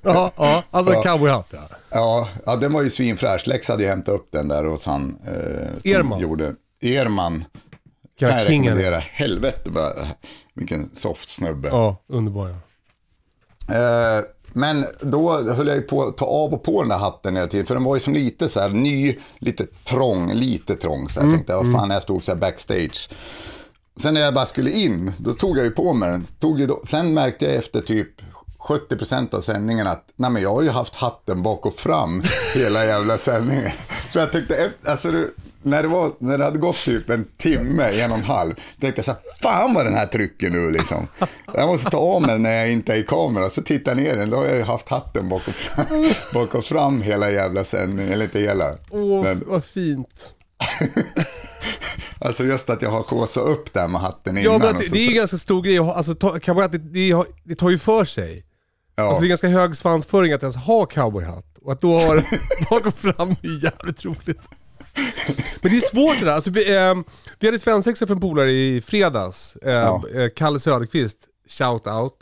Ja, 0.01 0.31
ja. 0.37 0.63
alltså 0.71 0.93
en 0.93 1.03
cowboyhatt 1.03 1.47
ja. 1.53 1.59
ja, 1.89 2.29
ja, 2.45 2.55
den 2.55 2.73
var 2.73 2.81
ju 2.81 2.89
svinfräsch. 2.89 3.47
Lex 3.47 3.67
hade 3.67 3.83
ju 3.83 3.89
hämtat 3.89 4.15
upp 4.15 4.27
den 4.31 4.47
där 4.47 4.63
hos 4.63 4.85
han. 4.85 5.17
Eh, 5.25 5.93
Erman. 5.93 6.19
Gjorde, 6.19 6.55
Erman. 6.81 7.45
Kan 8.19 8.29
Ja, 8.29 8.39
jag 8.39 8.49
rekommendera. 8.49 8.99
Helvete, 8.99 9.71
vilken 10.53 10.95
soft 10.95 11.29
snubbe. 11.29 11.67
Ja, 11.67 11.97
underbar 12.07 12.47
ja. 12.47 12.55
Eh, 13.75 14.23
men 14.53 14.85
då 15.01 15.41
höll 15.41 15.67
jag 15.67 15.75
ju 15.75 15.81
på 15.81 16.03
att 16.07 16.17
ta 16.17 16.25
av 16.25 16.53
och 16.53 16.63
på 16.63 16.81
den 16.81 16.89
där 16.89 16.97
hatten 16.97 17.35
hela 17.35 17.47
tiden. 17.47 17.65
För 17.65 17.75
den 17.75 17.83
var 17.83 17.95
ju 17.95 17.99
som 17.99 18.13
lite 18.13 18.49
så 18.49 18.59
här 18.59 18.69
ny, 18.69 19.15
lite 19.39 19.65
trång, 19.87 20.33
lite 20.33 20.75
trång. 20.75 21.09
Så 21.09 21.19
jag 21.19 21.31
tänkte, 21.31 21.55
vad 21.55 21.73
fan, 21.73 21.87
när 21.87 21.95
jag 21.95 22.03
stod 22.03 22.23
så 22.23 22.31
här 22.31 22.39
backstage. 22.39 23.09
Sen 23.97 24.13
när 24.13 24.21
jag 24.21 24.33
bara 24.33 24.45
skulle 24.45 24.71
in, 24.71 25.11
då 25.17 25.33
tog 25.33 25.57
jag 25.57 25.65
ju 25.65 25.71
på 25.71 25.93
mig 25.93 26.09
den. 26.11 26.23
Tog 26.39 26.59
ju 26.59 26.65
då, 26.67 26.81
sen 26.85 27.13
märkte 27.13 27.45
jag 27.45 27.55
efter 27.55 27.81
typ 27.81 28.07
70% 28.59 29.35
av 29.35 29.41
sändningen 29.41 29.87
att 29.87 30.05
nej 30.15 30.29
men 30.31 30.41
jag 30.41 30.53
har 30.55 30.61
ju 30.61 30.69
haft 30.69 30.95
hatten 30.95 31.43
bak 31.43 31.65
och 31.65 31.75
fram 31.75 32.21
hela 32.55 32.85
jävla 32.85 33.17
sändningen. 33.17 33.69
För 34.11 34.19
jag 34.19 34.31
tyckte, 34.31 34.55
efter- 34.55 34.91
alltså 34.91 35.11
du, 35.11 35.33
när 35.63 35.81
det, 35.81 35.87
var, 35.87 36.11
när 36.19 36.37
det 36.37 36.43
hade 36.43 36.59
gått 36.59 36.75
typ 36.77 37.09
en 37.09 37.25
timme, 37.37 37.83
en 37.83 38.11
och 38.11 38.17
en 38.17 38.23
halv, 38.23 38.53
tänkte 38.79 38.99
jag 38.99 39.05
så 39.05 39.11
här, 39.11 39.19
fan 39.41 39.73
vad 39.73 39.85
den 39.85 39.93
här 39.93 40.05
trycker 40.05 40.49
nu 40.49 40.71
liksom. 40.71 41.07
Jag 41.53 41.67
måste 41.67 41.89
ta 41.89 41.97
av 41.97 42.21
mig 42.21 42.31
den 42.31 42.43
när 42.43 42.51
jag 42.59 42.71
inte 42.71 42.93
är 42.93 42.97
i 42.97 43.03
kamera. 43.03 43.49
Så 43.49 43.61
tittar 43.61 43.91
jag 43.91 44.03
ner 44.03 44.17
den, 44.17 44.29
då 44.29 44.37
har 44.37 44.45
jag 44.45 44.55
ju 44.55 44.63
haft 44.63 44.89
hatten 44.89 45.29
bak 45.29 45.47
och 45.47 45.53
fram, 45.53 45.85
bak 46.33 46.55
och 46.55 46.65
fram 46.65 47.01
hela 47.01 47.31
jävla 47.31 47.63
sändningen, 47.63 48.13
eller 48.13 48.25
inte 48.25 48.39
hela. 48.39 48.77
Åh, 48.89 49.23
Men, 49.23 49.43
vad 49.47 49.63
fint. 49.65 50.35
alltså 52.19 52.43
just 52.43 52.69
att 52.69 52.81
jag 52.81 52.89
har 52.91 53.03
kåsat 53.03 53.43
upp 53.43 53.73
där 53.73 53.87
med 53.87 54.01
hatten 54.01 54.37
innan. 54.37 54.53
Ja, 54.53 54.59
men 54.59 54.75
det, 54.77 54.85
så- 54.87 54.93
det 54.93 54.99
är 54.99 55.09
ju 55.09 55.15
ganska 55.15 55.37
stor 55.37 55.61
grej 55.61 55.77
alltså 55.79 56.15
cowboyhatt, 56.15 56.71
det, 56.71 56.77
det, 56.77 57.23
det 57.43 57.55
tar 57.55 57.69
ju 57.69 57.77
för 57.79 58.05
sig. 58.05 58.45
ja. 58.95 59.03
Alltså 59.03 59.21
det 59.21 59.27
är 59.27 59.29
ganska 59.29 59.47
hög 59.47 59.75
svansföring 59.75 60.33
att 60.33 60.41
ens 60.41 60.55
ha 60.55 60.85
cowboyhatt. 60.85 61.45
Och 61.63 61.71
att 61.71 61.81
då 61.81 61.99
ha 61.99 62.15
den 62.15 62.23
bak 62.69 62.85
och 62.85 62.93
fram 62.97 63.29
är 63.31 63.63
jävligt 63.63 64.05
roligt. 64.05 64.39
Men 65.61 65.71
det 65.71 65.77
är 65.77 65.89
svårt 65.89 66.19
det 66.19 66.25
där. 66.25 66.31
Alltså, 66.31 66.51
vi, 66.51 66.75
eh, 66.77 66.95
vi 67.39 67.47
hade 67.47 67.59
svensexa 67.59 68.07
för 68.07 68.13
en 68.13 68.19
polare 68.21 68.51
i 68.51 68.81
fredags. 68.81 69.55
Eh, 69.55 69.71
Ja. 69.71 70.03
eh, 70.15 70.29
Kalle 70.35 70.59
Söderqvist, 70.59 71.17
shout 71.49 71.87
out. 71.87 72.13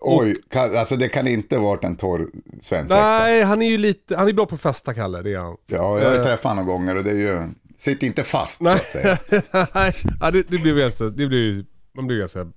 Oj, 0.00 0.36
kan, 0.50 0.76
alltså 0.76 0.96
det 0.96 1.08
kan 1.08 1.26
inte 1.28 1.56
ha 1.56 1.62
varit 1.64 1.84
en 1.84 1.96
torr 1.96 2.28
svensexa. 2.62 3.00
Nej, 3.00 3.42
han 3.42 3.62
är 3.62 3.68
ju 3.70 3.78
lite, 3.78 4.16
han 4.16 4.28
är 4.28 4.32
bra 4.32 4.46
på 4.46 4.54
att 4.54 4.60
festa 4.60 4.94
Kalle, 4.94 5.22
det 5.22 5.32
är 5.34 5.38
han. 5.38 5.56
Ja, 5.66 6.00
jag 6.00 6.10
har 6.18 6.24
träffat 6.24 6.42
honom 6.50 6.64
några 6.66 6.78
gånger 6.78 6.96
och 6.96 7.04
det 7.04 7.10
är 7.10 7.14
ju, 7.14 7.42
sitter 7.78 8.06
inte 8.06 8.24
fast 8.24 8.58
så 8.58 8.64
Nej, 8.64 8.74
att 8.74 8.82
säga. 8.90 9.18
Nej, 9.74 9.94
ja, 10.20 10.30
det, 10.30 10.42
det 10.48 10.58
blir 10.58 10.74
ganska, 10.74 11.04
det 11.04 11.26
blir, 11.26 11.64
man 11.96 12.06
blir 12.06 12.18
ganska, 12.18 12.44
det 12.44 12.50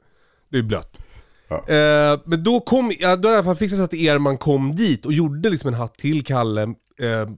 blir 0.49 0.63
blött. 0.63 0.97
Ja. 1.47 1.55
Eh, 1.67 2.19
men 2.25 2.43
då 2.43 2.59
kom, 2.59 2.91
ja, 2.99 3.15
då 3.15 3.29
i 3.29 3.33
alla 3.33 3.43
fall 3.43 3.55
fixat 3.55 3.77
så 3.77 3.83
att 3.83 3.93
Erman 3.93 4.37
kom 4.37 4.75
dit 4.75 5.05
och 5.05 5.13
gjorde 5.13 5.49
liksom 5.49 5.67
en 5.67 5.73
hatt 5.73 5.97
till 5.97 6.25
Kalle 6.25 6.67
eh, 7.01 7.29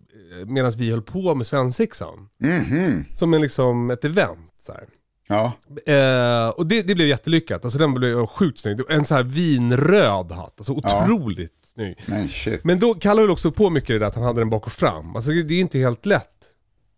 medan 0.47 0.71
vi 0.77 0.89
höll 0.91 1.01
på 1.01 1.35
med 1.35 1.47
svensexan. 1.47 2.29
Mhm. 2.39 3.05
Som 3.13 3.33
en, 3.33 3.41
liksom, 3.41 3.89
ett 3.91 4.05
event. 4.05 4.39
Så 4.65 4.71
här. 4.73 4.83
Ja, 5.27 5.51
Eh, 5.93 6.49
och 6.49 6.67
det, 6.67 6.81
det 6.81 6.95
blev 6.95 7.07
jättelyckat. 7.07 7.63
Alltså 7.65 7.79
den 7.79 7.93
blev 7.93 8.25
sjukt 8.25 8.59
snygg. 8.59 8.79
En 8.89 9.05
så 9.05 9.15
här 9.15 9.23
vinröd 9.23 10.31
hatt. 10.31 10.53
Alltså 10.57 10.73
otroligt 10.73 11.53
snygg. 11.73 11.97
men 12.05 12.27
shit. 12.27 12.63
Men 12.63 12.79
då 12.79 12.93
Kalle 12.93 13.21
höll 13.21 13.29
också 13.31 13.51
på 13.51 13.69
mycket 13.69 13.87
det 13.87 13.99
där 13.99 14.05
att 14.05 14.15
han 14.15 14.23
hade 14.23 14.41
den 14.41 14.49
bak 14.49 14.65
och 14.65 14.71
fram. 14.71 15.15
Alltså 15.15 15.31
det 15.31 15.53
är 15.53 15.59
inte 15.61 15.79
helt 15.79 16.05
lätt. 16.05 16.29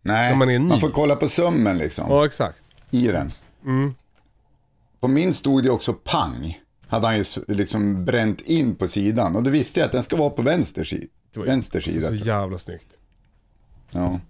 Nej, 0.02 0.30
när 0.30 0.36
man 0.38 0.50
är 0.50 0.58
ny. 0.58 0.64
man 0.68 0.80
får 0.80 0.90
kolla 0.90 1.16
på 1.16 1.28
sömmen 1.28 1.78
liksom, 1.78 2.04
Ja 2.08 2.26
exakt. 2.26 2.58
i 2.90 3.06
den. 3.08 3.30
Mm. 3.64 3.94
På 5.00 5.08
min 5.08 5.34
stod 5.34 5.62
det 5.62 5.70
också 5.70 5.92
pang. 5.92 6.60
Hade 6.88 7.06
han 7.06 7.16
ju 7.16 7.24
liksom 7.48 8.04
bränt 8.04 8.40
in 8.40 8.74
på 8.74 8.88
sidan. 8.88 9.36
Och 9.36 9.42
då 9.42 9.50
visste 9.50 9.80
jag 9.80 9.86
att 9.86 9.92
den 9.92 10.02
ska 10.02 10.16
vara 10.16 10.30
på 10.30 10.42
vänster, 10.42 10.84
si- 10.84 11.08
Det 11.40 11.46
var 11.46 11.54
vänster 11.54 11.80
sida. 11.80 12.08
så 12.08 12.14
jävla 12.14 12.58
snyggt. 12.58 12.88
Ja. 13.92 14.20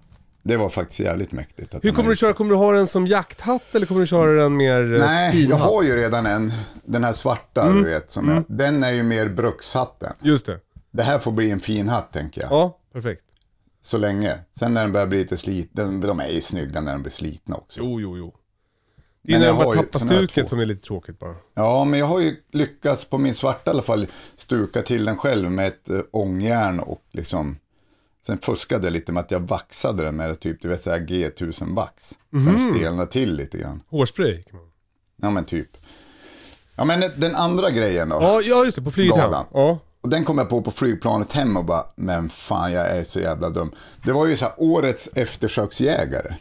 Det 0.43 0.57
var 0.57 0.69
faktiskt 0.69 1.01
jävligt 1.01 1.33
mäktigt. 1.33 1.75
Att 1.75 1.85
Hur 1.85 1.93
kommer 1.93 2.11
du 2.11 2.17
köra? 2.17 2.33
Kommer 2.33 2.51
du 2.51 2.57
ha 2.57 2.73
den 2.73 2.87
som 2.87 3.07
jakthatt 3.07 3.75
eller 3.75 3.87
kommer 3.87 4.01
du 4.01 4.07
köra 4.07 4.43
den 4.43 4.57
mer 4.57 4.95
eh, 4.95 4.99
Nej, 5.01 5.47
jag 5.51 5.57
har 5.57 5.83
ju 5.83 5.97
redan 5.97 6.27
en. 6.27 6.53
Den 6.85 7.05
här 7.05 7.13
svarta, 7.13 7.63
Mm. 7.63 7.83
du 7.83 7.91
vet. 7.91 8.11
Som 8.11 8.29
jag, 8.29 8.45
den 8.49 8.83
är 8.83 8.93
ju 8.93 9.03
mer 9.03 9.29
brukshatten. 9.29 10.13
Just 10.23 10.47
det. 10.47 10.59
Det 10.91 11.03
här 11.03 11.19
får 11.19 11.33
bli 11.33 11.51
en 11.51 11.61
fin 11.61 11.89
hatt, 11.89 12.13
tänker 12.13 12.41
jag. 12.41 12.53
Ja, 12.53 12.79
perfekt. 12.93 13.23
Så 13.81 13.99
länge. 13.99 14.39
Sen 14.59 14.75
när 14.75 14.83
den 14.83 14.93
börjar 14.93 15.07
bli 15.07 15.19
lite 15.19 15.37
sliten, 15.37 16.01
de 16.01 16.21
är 16.21 16.29
ju 16.29 16.41
snygga 16.41 16.81
när 16.81 16.93
de 16.93 17.03
blir 17.03 17.13
slitna 17.13 17.57
också. 17.57 17.81
Jo, 17.81 18.01
jo, 18.01 18.17
jo. 18.19 18.35
Det 19.27 19.35
är 19.35 19.39
Men 19.39 19.57
när 19.57 19.65
bara 19.65 19.77
tappar 19.77 20.01
jag 20.01 20.09
stuket 20.09 20.49
som 20.49 20.61
är 20.61 20.67
lite 20.67 20.87
tråkigt 20.87 21.19
bara. 21.19 21.35
Ja, 21.55 21.85
men 21.85 21.99
jag 21.99 22.07
har 22.07 22.21
ju 22.21 22.37
lyckats 22.53 23.05
på 23.05 23.19
min 23.19 23.35
svarta 23.35 23.71
i 23.71 23.73
alla 23.73 23.83
fall 23.83 24.07
stuka 24.37 24.83
till 24.83 25.05
den 25.05 25.17
själv 25.17 25.51
med 25.51 25.67
ett 25.67 25.91
äh, 25.91 26.01
ångjärn 26.11 26.81
och 26.81 27.03
liksom 27.13 27.57
Sen 28.27 28.39
fuskade 28.39 28.87
jag 28.87 28.93
lite 28.93 29.13
med 29.13 29.21
att 29.21 29.31
jag 29.31 29.41
vaxade 29.41 30.05
den 30.05 30.17
med 30.17 30.41
typ, 30.41 30.63
du 30.63 30.69
vet 30.69 30.83
såhär 30.83 30.99
G1000 30.99 31.75
vax. 31.75 32.09
Så 32.09 32.17
den 32.31 32.59
stelnade 32.59 33.11
till 33.11 33.35
lite 33.35 33.59
grann. 33.59 33.83
Hårspray 33.91 34.43
man. 34.53 34.71
Ja 35.23 35.31
men 35.31 35.45
typ. 35.45 35.77
Ja 36.77 36.85
men 36.85 37.01
den 37.17 37.35
andra 37.35 37.71
grejen 37.71 38.09
då. 38.09 38.17
Ja, 38.21 38.41
ja 38.41 38.65
just 38.65 38.77
det. 38.77 38.83
På 38.83 38.91
flyget 38.91 39.17
hem. 39.17 39.31
Ja. 39.53 39.79
Och 40.01 40.09
den 40.09 40.25
kom 40.25 40.39
jag 40.39 40.49
på 40.49 40.63
på 40.63 40.71
flygplanet 40.71 41.33
hem 41.33 41.57
och 41.57 41.65
bara, 41.65 41.87
men 41.97 42.29
fan 42.29 42.73
jag 42.73 42.87
är 42.87 43.05
så 43.05 43.21
jävla 43.21 43.51
dum. 43.51 43.73
Det 44.05 44.13
var 44.13 44.27
ju 44.27 44.37
så 44.37 44.45
här 44.45 44.55
årets 44.57 45.09
eftersöksjägare. 45.15 46.35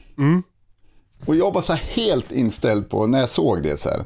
Och 1.27 1.35
jag 1.35 1.53
var 1.53 1.61
så 1.61 1.73
helt 1.73 2.31
inställd 2.31 2.89
på, 2.89 3.07
när 3.07 3.19
jag 3.19 3.29
såg 3.29 3.63
det 3.63 3.77
så 3.77 3.89
här, 3.89 4.05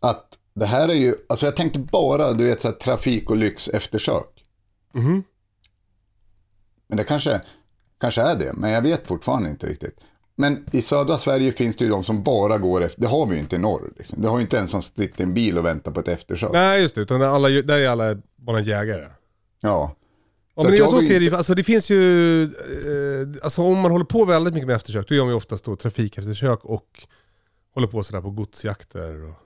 att 0.00 0.38
det 0.54 0.66
här 0.66 0.88
är 0.88 0.94
ju, 0.94 1.14
alltså 1.28 1.46
jag 1.46 1.56
tänkte 1.56 1.78
bara, 1.78 2.32
du 2.32 2.44
vet, 2.44 2.60
så 2.60 2.68
här, 2.68 2.74
trafik 2.74 3.30
och 3.30 3.36
lyx 3.36 3.68
eftersök. 3.68 4.44
Men 6.88 6.96
det 6.96 7.04
kanske, 7.04 7.40
kanske 8.00 8.22
är 8.22 8.36
det, 8.36 8.52
men 8.52 8.70
jag 8.70 8.82
vet 8.82 9.06
fortfarande 9.06 9.50
inte 9.50 9.66
riktigt. 9.66 9.98
Men 10.36 10.66
i 10.72 10.82
södra 10.82 11.18
Sverige 11.18 11.52
finns 11.52 11.76
det 11.76 11.84
ju 11.84 11.90
de 11.90 12.04
som 12.04 12.22
bara 12.22 12.58
går 12.58 12.82
efter, 12.82 13.00
det 13.00 13.06
har 13.06 13.26
vi 13.26 13.34
ju 13.34 13.40
inte 13.40 13.56
i 13.56 13.58
norr. 13.58 13.92
Liksom. 13.96 14.22
Det 14.22 14.28
har 14.28 14.36
ju 14.36 14.42
inte 14.42 14.58
en 14.58 14.68
som 14.68 14.82
sitter 14.82 15.20
i 15.20 15.22
en 15.22 15.34
bil 15.34 15.58
och 15.58 15.64
väntar 15.64 15.92
på 15.92 16.00
ett 16.00 16.08
eftersök. 16.08 16.52
Nej 16.52 16.82
just 16.82 16.94
det, 16.94 17.00
utan 17.00 17.22
alla, 17.22 17.48
där 17.48 17.78
är 17.78 17.88
alla 17.88 18.16
bara 18.36 18.60
jägare. 18.60 19.08
Ja. 19.60 19.96
Ja, 20.64 20.70
men 20.70 20.78
jag 20.78 20.90
så 20.90 21.02
ser 21.02 21.20
det 21.20 21.32
alltså 21.36 21.54
det 21.54 21.64
finns 21.64 21.90
ju, 21.90 22.42
eh, 22.42 22.50
alltså 23.42 23.62
om 23.62 23.78
man 23.78 23.90
håller 23.90 24.04
på 24.04 24.24
väldigt 24.24 24.54
mycket 24.54 24.66
med 24.66 24.76
eftersök, 24.76 25.08
då 25.08 25.14
gör 25.14 25.24
man 25.24 25.32
ju 25.32 25.36
oftast 25.36 25.64
då 25.64 25.76
trafikeftersök 25.76 26.64
och 26.64 26.86
håller 27.74 27.88
på 27.88 28.02
sådär 28.02 28.20
på 28.20 28.30
godsjakter. 28.30 29.24
Och... 29.24 29.36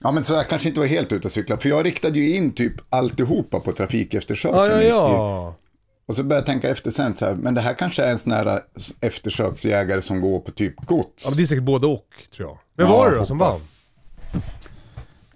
Ja 0.00 0.12
men 0.12 0.24
så 0.24 0.32
jag 0.32 0.48
kanske 0.48 0.68
inte 0.68 0.80
var 0.80 0.86
helt 0.86 1.12
ute 1.12 1.28
och 1.28 1.32
cykla. 1.32 1.56
För 1.58 1.68
jag 1.68 1.86
riktade 1.86 2.18
ju 2.18 2.36
in 2.36 2.52
typ 2.52 2.72
alltihopa 2.90 3.60
på 3.60 3.72
trafikeftersöken. 3.72 4.58
Ja, 4.58 4.82
ja, 4.82 4.82
ja. 4.82 5.56
Och 6.06 6.14
så 6.16 6.22
började 6.22 6.40
jag 6.40 6.46
tänka 6.46 6.70
efter 6.70 6.90
sen, 6.90 7.16
så 7.16 7.24
här, 7.24 7.34
men 7.34 7.54
det 7.54 7.60
här 7.60 7.74
kanske 7.74 8.02
är 8.02 8.10
en 8.10 8.18
sån 8.18 8.32
här 8.32 8.60
eftersöksjägare 9.00 10.02
som 10.02 10.20
går 10.20 10.40
på 10.40 10.50
typ 10.50 10.86
gods. 10.86 11.24
ja 11.24 11.30
men 11.30 11.36
det 11.36 11.42
är 11.42 11.46
säkert 11.46 11.64
både 11.64 11.86
och 11.86 12.08
tror 12.36 12.48
jag. 12.48 12.58
Vem 12.76 12.86
Ja, 12.86 12.92
var 12.96 13.10
det 13.10 13.16
då 13.16 13.24
som 13.26 13.38
vann? 13.38 13.60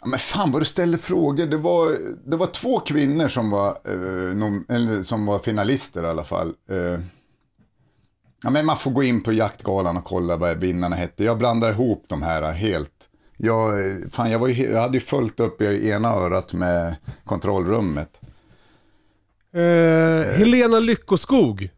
Men 0.09 0.19
fan 0.19 0.51
vad 0.51 0.61
du 0.63 0.67
ställer 0.67 0.99
frågor. 0.99 1.47
Det 1.47 1.57
var, 1.57 1.97
det 2.31 2.37
var 2.37 2.47
två 2.47 2.81
kvinnor 2.81 3.29
som 3.29 3.51
var, 3.51 3.79
eh, 3.85 4.37
nom, 4.37 4.65
eller, 4.69 5.03
som 5.03 5.27
var 5.27 5.39
finalister 5.39 6.03
i 6.03 6.07
alla 6.07 6.25
fall. 6.25 6.55
Eh, 6.71 7.01
ja, 8.43 8.51
men 8.51 8.67
man 8.67 8.77
får 8.77 8.91
gå 8.91 9.03
in 9.03 9.23
på 9.23 9.33
jaktgalan 9.33 9.97
och 9.97 10.05
kolla 10.05 10.37
vad 10.37 10.59
vinnarna 10.61 10.97
hette. 10.97 11.25
Jag 11.25 11.39
blandar 11.39 11.71
ihop 11.71 12.05
de 12.09 12.23
här 12.23 12.53
helt. 12.53 13.09
Jag, 13.37 13.87
eh, 13.87 13.97
fan, 14.11 14.31
jag, 14.31 14.39
var 14.39 14.49
ju, 14.49 14.71
jag 14.71 14.81
hade 14.81 14.95
ju 14.95 15.01
följt 15.01 15.41
upp 15.41 15.61
i 15.61 15.91
ena 15.91 16.09
örat 16.09 16.53
med 16.53 16.97
kontrollrummet. 17.25 18.21
Eh, 19.53 20.33
Helena 20.39 20.79
Lyckoskog. 20.81 21.69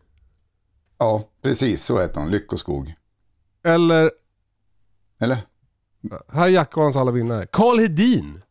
Ja, 0.98 1.28
precis 1.42 1.84
så 1.84 2.00
heter 2.00 2.20
hon. 2.20 2.30
Lyckoskog. 2.30 2.94
Eller, 3.64 4.10
Eller? 5.20 5.38
Här 6.32 6.44
är 6.46 6.48
Jaktgalans 6.48 6.96
alla 6.96 7.10
vinnare. 7.10 7.46
Karl 7.52 7.78
Hedin. 7.78 8.42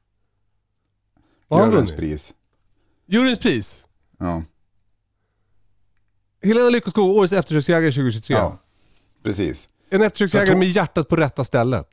Vad 1.47 1.59
har 1.59 1.65
han 1.65 1.73
Juryns 1.73 1.89
vunnit? 1.89 2.01
pris. 2.01 2.33
Juryns 3.07 3.39
pris. 3.39 3.85
Ja. 4.19 4.43
Helena 6.43 6.69
Lyckoskog, 6.69 7.09
årets 7.17 7.33
eftersöksjägare 7.33 7.91
2023. 7.91 8.35
ja, 8.35 8.57
precis. 9.23 9.69
En 9.89 10.01
eftersöksjägare 10.01 10.45
Jag 10.47 10.51
tror- 10.51 10.59
med 10.59 10.67
hjärtat 10.67 11.07
på 11.07 11.15
rätta 11.15 11.43
stället. 11.43 11.89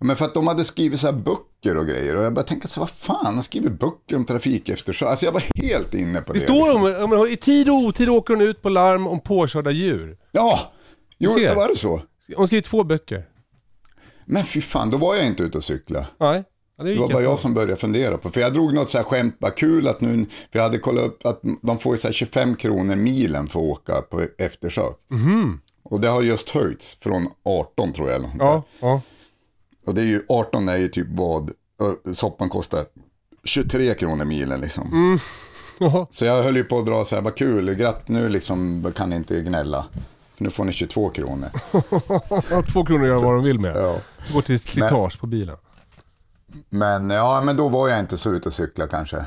Men 0.00 0.16
för 0.16 0.24
att 0.24 0.34
de 0.34 0.46
hade 0.46 0.64
skrivit 0.64 1.00
så 1.00 1.06
här 1.06 1.14
böcker 1.14 1.76
och 1.76 1.86
grejer. 1.86 2.16
Och 2.16 2.22
jag 2.24 2.32
började 2.34 2.48
tänka 2.48 2.68
så 2.68 2.80
vad 2.80 2.90
fan, 2.90 3.34
han 3.34 3.42
skriver 3.42 3.70
böcker 3.70 4.16
om 4.16 4.24
trafikeftersök. 4.24 5.08
Alltså 5.08 5.24
jag 5.26 5.32
var 5.32 5.42
helt 5.62 5.94
inne 5.94 6.20
på 6.20 6.32
det. 6.32 6.38
Det 6.38 6.44
står 6.44 6.74
om, 6.74 6.84
ja, 7.00 7.06
men 7.06 7.28
i 7.32 7.36
tid 7.36 7.68
och 7.68 7.74
otid 7.74 8.08
åker 8.08 8.34
hon 8.34 8.42
ut 8.42 8.62
på 8.62 8.68
larm 8.68 9.06
om 9.06 9.20
påkörda 9.20 9.70
djur. 9.70 10.18
Ja, 10.32 10.72
jo, 11.18 11.30
ser. 11.30 11.48
det 11.48 11.54
var 11.54 11.68
det 11.68 11.76
så. 11.76 11.90
Hon 12.26 12.36
har 12.36 12.46
skrivit 12.46 12.64
två 12.64 12.84
böcker. 12.84 13.28
Men 14.28 14.44
fy 14.44 14.60
fan, 14.60 14.90
då 14.90 14.96
var 14.96 15.16
jag 15.16 15.26
inte 15.26 15.42
ute 15.42 15.58
och 15.58 15.64
cykla. 15.64 16.06
Nej. 16.18 16.44
Ja, 16.76 16.84
det 16.84 16.94
Det 16.94 17.00
var 17.00 17.08
bara 17.08 17.22
jag 17.22 17.38
som 17.38 17.54
började 17.54 17.76
fundera 17.76 18.18
på. 18.18 18.30
För 18.30 18.40
jag 18.40 18.52
drog 18.52 18.74
något 18.74 18.90
så 18.90 18.98
här 18.98 19.04
skämt, 19.04 19.36
vad 19.38 19.54
kul 19.54 19.88
att 19.88 20.00
nu, 20.00 20.26
för 20.52 20.58
jag 20.58 20.62
hade 20.62 20.78
kollat 20.78 21.04
upp 21.04 21.26
att 21.26 21.40
de 21.62 21.78
får 21.78 21.96
så 21.96 22.08
här 22.08 22.12
25 22.12 22.56
kronor 22.56 22.96
milen 22.96 23.46
för 23.46 23.60
att 23.60 23.66
åka 23.66 24.02
på 24.02 24.26
eftersök. 24.38 24.96
Och 25.82 26.00
det 26.00 26.08
har 26.08 26.22
just 26.22 26.50
höjts 26.50 26.98
från 27.00 27.28
18 27.44 27.92
tror 27.92 28.08
jag. 28.08 28.16
eller. 28.16 28.30
Ja, 28.38 28.62
ja. 28.80 29.00
Och 29.86 29.94
det 29.94 30.00
är 30.00 30.06
ju, 30.06 30.22
18 30.28 30.68
är 30.68 30.76
ju 30.76 30.88
typ 30.88 31.06
vad 31.10 31.50
soppan 32.12 32.48
kostar. 32.48 32.84
23 33.44 33.94
kronor 33.94 34.24
milen 34.24 34.60
liksom. 34.60 34.92
Mm. 34.92 35.18
Så 36.10 36.24
jag 36.24 36.42
höll 36.42 36.56
ju 36.56 36.64
på 36.64 36.78
att 36.78 36.86
dra 36.86 37.04
så 37.04 37.14
här, 37.14 37.22
vad 37.22 37.34
kul, 37.34 37.74
gratt 37.74 38.08
nu 38.08 38.28
liksom 38.28 38.92
kan 38.96 39.12
inte 39.12 39.40
gnälla. 39.40 39.86
För 40.38 40.44
nu 40.44 40.50
får 40.50 40.64
ni 40.64 40.72
22 40.72 41.08
kronor. 41.08 41.48
Två 42.72 42.84
kronor 42.84 43.02
att 43.02 43.08
göra 43.08 43.20
vad 43.20 43.34
de 43.34 43.44
vill 43.44 43.58
med. 43.60 43.76
Ja. 43.76 43.96
Går 44.32 44.42
till 44.42 44.60
slitage 44.60 45.20
på 45.20 45.26
bilen. 45.26 45.56
Men 46.68 47.10
ja, 47.10 47.42
men 47.44 47.56
då 47.56 47.68
var 47.68 47.88
jag 47.88 47.98
inte 47.98 48.18
så 48.18 48.32
ute 48.32 48.48
och 48.48 48.52
cykla 48.54 48.86
kanske. 48.86 49.26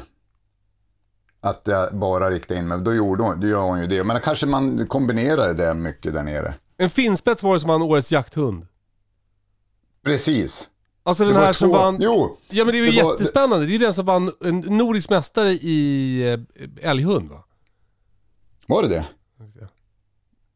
Att 1.42 1.62
jag 1.66 1.96
bara 1.96 2.30
riktade 2.30 2.60
in 2.60 2.68
mig. 2.68 2.80
Då, 2.80 2.94
gjorde 2.94 3.24
hon, 3.24 3.40
då 3.40 3.48
gör 3.48 3.62
hon 3.62 3.82
ju 3.82 3.88
det. 3.88 4.04
Men 4.04 4.20
kanske 4.22 4.46
man 4.46 4.88
kombinerar 4.88 5.54
det 5.54 5.74
mycket 5.74 6.14
där 6.14 6.24
nere. 6.24 6.54
En 6.78 6.90
finspets 6.90 7.44
var 7.44 7.54
det 7.54 7.60
som 7.60 7.68
vann 7.70 7.82
årets 7.82 8.12
jakthund. 8.12 8.68
Precis. 10.06 10.68
Alltså 11.04 11.26
den 11.26 11.34
var 11.34 11.42
här 11.42 11.54
som 11.54 11.70
två- 11.70 11.78
vann... 11.78 11.98
Jo, 12.00 12.38
Ja 12.50 12.66
men 12.66 12.74
det 12.74 12.80
är 12.80 12.86
ju 12.86 12.92
det 12.92 13.04
var- 13.04 13.12
jättespännande. 13.12 13.66
Det 13.66 13.70
är 13.72 13.74
ju 13.74 13.78
den 13.86 13.94
som 13.94 14.06
vann 14.06 14.32
en 14.46 14.60
nordisk 14.60 15.10
mästare 15.10 15.52
i 15.52 16.22
eh, 16.34 16.90
älghund 16.90 17.30
va? 17.30 17.44
var 18.68 18.84
det 18.84 18.90
det? 18.90 19.06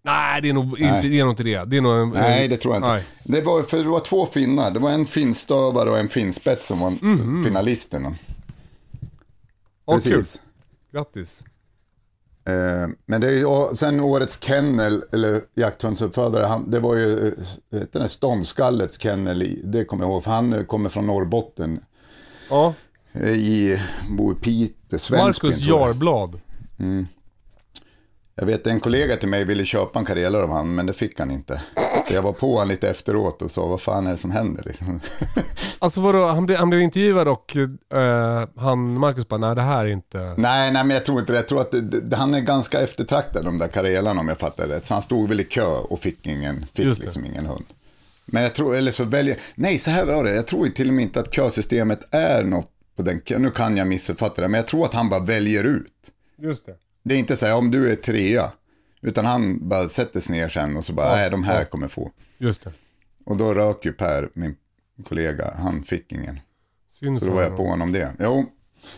Nej 0.06 0.42
det 0.42 0.50
är 0.50 0.54
nog 0.54 0.80
Nej. 0.80 0.96
inte 0.96 1.08
det. 1.08 1.20
Är 1.20 1.24
nog 1.24 1.32
inte 1.34 1.44
det. 1.44 1.66
det 1.66 1.78
är 1.78 1.82
nog 1.82 2.00
en, 2.02 2.10
Nej, 2.10 2.48
det 2.48 2.58
tror 2.58 2.74
jag 2.74 2.80
inte. 2.80 2.90
Nej. 2.94 3.04
Det 3.24 3.42
var, 3.42 3.64
för 3.64 3.78
det 3.78 3.84
var 3.90 4.00
två 4.00 4.26
finnar. 4.26 4.72
Det 4.72 4.80
var 4.80 4.92
en 4.92 5.06
finstövare 5.06 5.90
och 5.90 6.00
en 6.00 6.10
finspets 6.10 6.68
som 6.68 6.80
var 6.80 6.90
Mhm. 7.02 7.44
finalisterna. 7.46 8.16
Ja, 9.86 10.00
kul. 10.00 10.14
Precis. 10.14 10.42
Grattis. 10.92 11.40
Eh, 12.48 12.88
men 13.06 13.22
det 13.22 13.28
är 13.28 13.32
ju, 13.32 13.76
sen 13.76 14.00
årets 14.00 14.40
kennel, 14.44 15.04
eller 15.12 15.42
jakthundsuppfödare, 15.56 16.46
han, 16.46 16.72
det 16.72 16.80
var 16.80 16.96
ju 16.96 17.28
eh, 17.28 17.34
den 17.92 18.02
här 18.02 18.08
ståndskallets 18.08 19.00
kennel, 19.00 19.60
det 19.64 19.86
kommer 19.86 20.04
jag 20.04 20.12
ihåg, 20.12 20.24
för 20.24 20.32
han 20.32 20.54
eh, 20.54 20.64
kommer 20.64 20.90
från 20.90 21.06
Norrbotten, 21.08 21.80
Ja. 22.50 22.74
eh, 23.14 23.30
i, 23.32 23.82
bor 24.10 24.32
i 24.32 24.36
Piteå, 24.36 25.18
Marcus 25.18 25.40
tror 25.66 25.80
jag. 25.80 26.40
Jag 28.38 28.46
vet 28.46 28.68
en 28.68 28.80
kollega 28.80 29.18
till 29.18 29.30
mig 29.30 29.46
ville 29.46 29.66
köpa 29.66 30.00
en 30.00 30.06
karelare 30.06 30.44
av 30.44 30.52
han, 30.52 30.76
men 30.76 30.86
det 30.86 30.94
fick 30.94 31.20
han 31.20 31.32
inte. 31.32 31.62
Så 32.08 32.16
jag 32.16 32.22
var 32.22 32.34
på 32.34 32.54
honom 32.54 32.68
lite 32.68 32.90
efteråt 32.90 33.42
och 33.42 33.52
sa, 33.52 33.68
vad 33.68 33.82
fan 33.82 34.08
är 34.08 34.12
det 34.12 34.18
som 34.18 34.32
händer? 34.32 34.76
Alltså 35.80 36.02
vadå, 36.02 36.26
han 36.26 36.46
blev, 36.46 36.58
han 36.58 36.70
blev 36.70 36.82
intervjuad 36.82 37.28
och 37.28 37.56
eh, 37.56 38.48
han, 38.58 39.00
Marcus 39.00 39.28
bara, 39.28 39.38
nej 39.38 39.56
det 39.56 39.62
här 39.62 39.86
är 39.86 39.90
inte... 39.90 40.34
nej, 40.38 40.72
nej, 40.72 40.84
men 40.84 40.90
jag 40.90 41.06
tror 41.06 41.20
inte 41.20 41.32
det. 41.32 41.38
Jag 41.38 41.48
tror 41.48 41.62
att 41.62 41.72
det, 41.72 41.82
det, 41.82 42.16
han 42.16 42.36
är 42.36 42.40
ganska 42.40 42.82
eftertraktad, 42.82 43.46
de 43.46 43.58
där 43.58 43.68
karelarna 43.68 44.20
om 44.20 44.28
jag 44.28 44.38
fattar 44.38 44.68
rätt. 44.68 44.86
Så 44.86 44.94
han 44.94 45.04
stod 45.04 45.30
väl 45.30 45.40
i 45.40 45.44
kö 45.44 45.66
och 45.66 46.00
fick, 46.00 46.28
ingen, 46.28 46.66
fick 46.74 46.86
det. 46.86 47.04
liksom 47.04 47.26
ingen 47.26 47.46
hund. 47.46 47.66
Men 48.26 48.44
jag 48.44 48.56
tror, 48.56 48.76
eller 48.76 48.92
så 48.92 49.04
väljer, 49.04 49.38
nej 49.56 49.78
så 49.80 49.92
här 49.92 50.06
var 50.06 50.24
det, 50.24 50.36
jag 50.36 50.48
tror 50.48 50.68
till 50.68 50.88
och 50.88 50.94
med 50.94 51.04
inte 51.04 51.20
att 51.20 51.34
kösystemet 51.34 52.00
är 52.12 52.44
något 52.44 52.70
på 52.96 53.02
den, 53.02 53.22
nu 53.38 53.52
kan 53.52 53.78
jag 53.78 53.88
missuppfatta 53.88 54.42
det, 54.42 54.48
men 54.48 54.58
jag 54.58 54.68
tror 54.68 54.86
att 54.86 54.94
han 54.94 55.10
bara 55.10 55.24
väljer 55.24 55.64
ut. 55.64 56.12
Just 56.38 56.66
det. 56.66 56.76
Det 57.06 57.16
är 57.16 57.20
inte 57.20 57.36
så 57.36 57.46
här, 57.46 57.56
om 57.56 57.72
du 57.72 57.92
är 57.92 57.96
trea, 57.96 58.52
utan 59.02 59.26
han 59.26 59.70
bara 59.70 59.90
sätter 59.90 60.20
sig 60.20 60.36
ner 60.36 60.50
sen 60.50 60.78
och 60.78 60.84
så 60.84 60.94
bara, 60.94 61.16
nej 61.16 61.30
de 61.30 61.44
här 61.44 61.64
kommer 61.64 61.88
få. 61.88 62.12
Just 62.38 62.64
det. 62.64 62.72
Och 63.26 63.38
då 63.38 63.54
rök 63.54 63.86
ju 63.86 63.94
Per, 63.94 64.30
min 64.34 64.56
kollega, 65.10 65.54
han 65.58 65.84
fick 65.84 66.12
ingen. 66.12 66.40
Synd 66.90 67.20
Så 67.20 67.26
då 67.26 67.32
var 67.32 67.44
jag 67.44 67.58
på 67.58 67.66
honom 67.66 67.92
det. 67.92 68.14
Jo, 68.20 68.46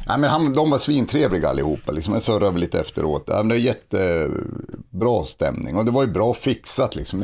Nej, 0.08 0.18
men 0.20 0.30
han, 0.30 0.54
de 0.54 0.70
var 0.70 0.78
svintrevliga 0.78 1.50
allihopa. 1.50 1.92
Liksom. 1.92 2.14
Jag 2.14 2.22
surrade 2.24 2.52
väl 2.52 2.62
lite 2.62 2.80
efteråt. 2.80 3.24
Ja, 3.28 3.38
men 3.38 3.48
Det 3.48 3.54
var 3.56 3.60
jättebra 3.60 5.24
stämning 5.24 5.76
och 5.76 5.86
det 5.86 5.92
var 5.92 6.04
ju 6.06 6.12
bra 6.12 6.34
fixat. 6.34 6.96
Liksom. 6.96 7.24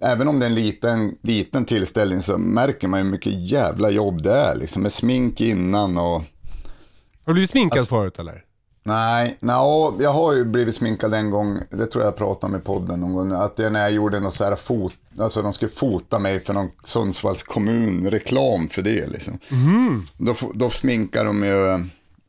Även 0.00 0.28
om 0.28 0.38
det 0.40 0.46
är 0.46 0.50
en 0.50 0.54
liten, 0.54 1.18
liten 1.22 1.64
tillställning 1.64 2.22
så 2.22 2.38
märker 2.38 2.88
man 2.88 3.00
ju 3.00 3.04
hur 3.04 3.10
mycket 3.10 3.50
jävla 3.50 3.90
jobb 3.90 4.22
det 4.22 4.32
är. 4.36 4.54
Liksom, 4.54 4.82
med 4.82 4.92
smink 4.92 5.40
innan 5.40 5.98
och... 5.98 6.04
Har 6.14 6.24
du 7.26 7.32
blivit 7.32 7.50
sminkad 7.50 7.78
Alltså- 7.78 7.94
förut 7.94 8.18
eller? 8.18 8.44
Nej, 8.86 9.36
no, 9.40 9.96
jag 10.00 10.12
har 10.12 10.32
ju 10.32 10.44
blivit 10.44 10.74
sminkad 10.76 11.14
en 11.14 11.30
gång, 11.30 11.58
det 11.70 11.86
tror 11.86 12.04
jag 12.04 12.08
jag 12.10 12.16
pratade 12.16 12.52
om 12.54 12.60
i 12.60 12.62
podden 12.62 13.00
någon 13.00 13.12
gång, 13.14 13.32
att 13.32 13.56
det 13.56 13.66
är 13.66 13.70
när 13.70 13.80
jag 13.80 13.90
gjorde 13.92 14.20
något 14.20 14.34
så 14.34 14.44
här 14.44 14.56
fot, 14.56 14.92
alltså 15.18 15.42
de 15.42 15.52
skulle 15.52 15.70
fota 15.70 16.18
mig 16.18 16.40
för 16.40 16.54
någon 16.54 16.70
Sundsvalls 16.84 17.42
kommun, 17.42 18.10
reklam 18.10 18.68
för 18.68 18.82
det 18.82 19.06
liksom. 19.06 19.38
Då, 20.18 20.32
f- 20.32 20.44
då 20.54 20.70
sminkar 20.70 21.24
de 21.24 21.44
ju 21.44 21.84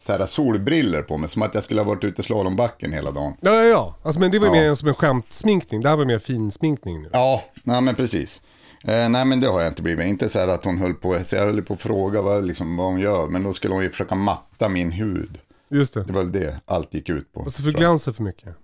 så 0.06 0.12
här 0.12 0.26
solbriller 0.26 1.02
på 1.02 1.18
mig, 1.18 1.30
som 1.30 1.42
att 1.42 1.54
jag 1.54 1.64
skulle 1.64 1.82
ha 1.82 1.88
varit 1.88 2.04
ute 2.04 2.22
i 2.22 2.26
slalombacken 2.26 2.94
hela 2.94 3.12
dagen. 3.12 3.34
Ja, 3.42 3.52
ja, 3.56 3.64
ja. 3.64 3.96
Alltså, 4.04 4.20
men 4.20 4.32
det 4.32 4.40
var 4.40 4.48
ju 4.48 4.56
Ja. 4.56 4.62
mer 4.62 4.76
som 4.76 4.88
en 4.88 4.94
skämtsminkning. 4.96 5.82
Det 5.82 5.90
här 5.90 5.98
var 5.98 6.06
mer 6.06 6.20
finsminkning 6.20 7.02
nu. 7.02 7.10
Ja, 7.14 7.44
nej 7.64 7.82
men 7.82 7.96
precis. 7.96 8.42
Eh, 8.84 9.10
nej 9.10 9.26
men 9.26 9.40
det 9.42 9.48
har 9.48 9.60
jag 9.62 9.68
inte 9.72 9.82
blivit. 9.82 10.06
Inte 10.06 10.30
så 10.30 10.40
här 10.40 10.48
att 10.48 10.66
hon 10.66 10.78
höll 10.78 10.94
på, 10.94 11.18
så 11.26 11.36
jag 11.36 11.44
höll 11.46 11.62
på 11.62 11.74
att 11.74 11.82
fråga 11.82 12.22
vad, 12.22 12.46
liksom, 12.46 12.78
vad 12.78 12.86
hon 12.88 13.00
gör, 13.00 13.28
men 13.28 13.44
då 13.44 13.54
skulle 13.54 13.74
hon 13.74 13.84
ju 13.84 13.90
försöka 13.90 14.16
matta 14.16 14.70
min 14.70 14.92
hud. 14.92 15.38
Just 15.70 15.94
det. 15.94 16.04
Det 16.04 16.14
var 16.14 16.24
väl 16.24 16.32
det 16.32 16.60
allt 16.66 16.94
gick 16.94 17.10
ut 17.10 17.34
på. 17.34 17.40
Och 17.42 17.54
så 17.54 17.64
förglänser 17.64 18.12
för 18.12 18.24
mycket. 18.24 18.56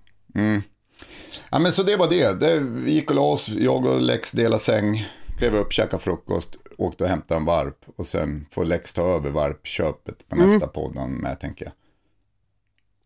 Ja, 1.52 1.60
men 1.60 1.72
så 1.72 1.84
det 1.84 1.96
var 1.96 2.10
det. 2.10 2.40
det 2.40 2.60
vi 2.60 2.92
gick 2.94 3.10
och 3.10 3.16
la 3.16 3.22
oss, 3.22 3.50
jag 3.50 3.86
och 3.86 4.02
Lex 4.02 4.32
delade 4.32 4.60
säng, 4.60 5.08
klev 5.38 5.56
upp, 5.56 5.74
käkade 5.74 6.04
frukost, 6.04 6.58
åkte 6.78 7.04
och 7.04 7.10
hämtade 7.10 7.38
en 7.40 7.46
varp 7.46 7.86
och 7.96 8.06
sen 8.06 8.46
får 8.52 8.66
Lex 8.66 8.94
ta 8.94 9.02
över 9.02 9.32
varpköpet 9.32 10.30
på 10.30 10.36
nästa 10.36 10.68
podden 10.68 11.12
med 11.14 11.40
tänker 11.40 11.66
jag. 11.66 11.74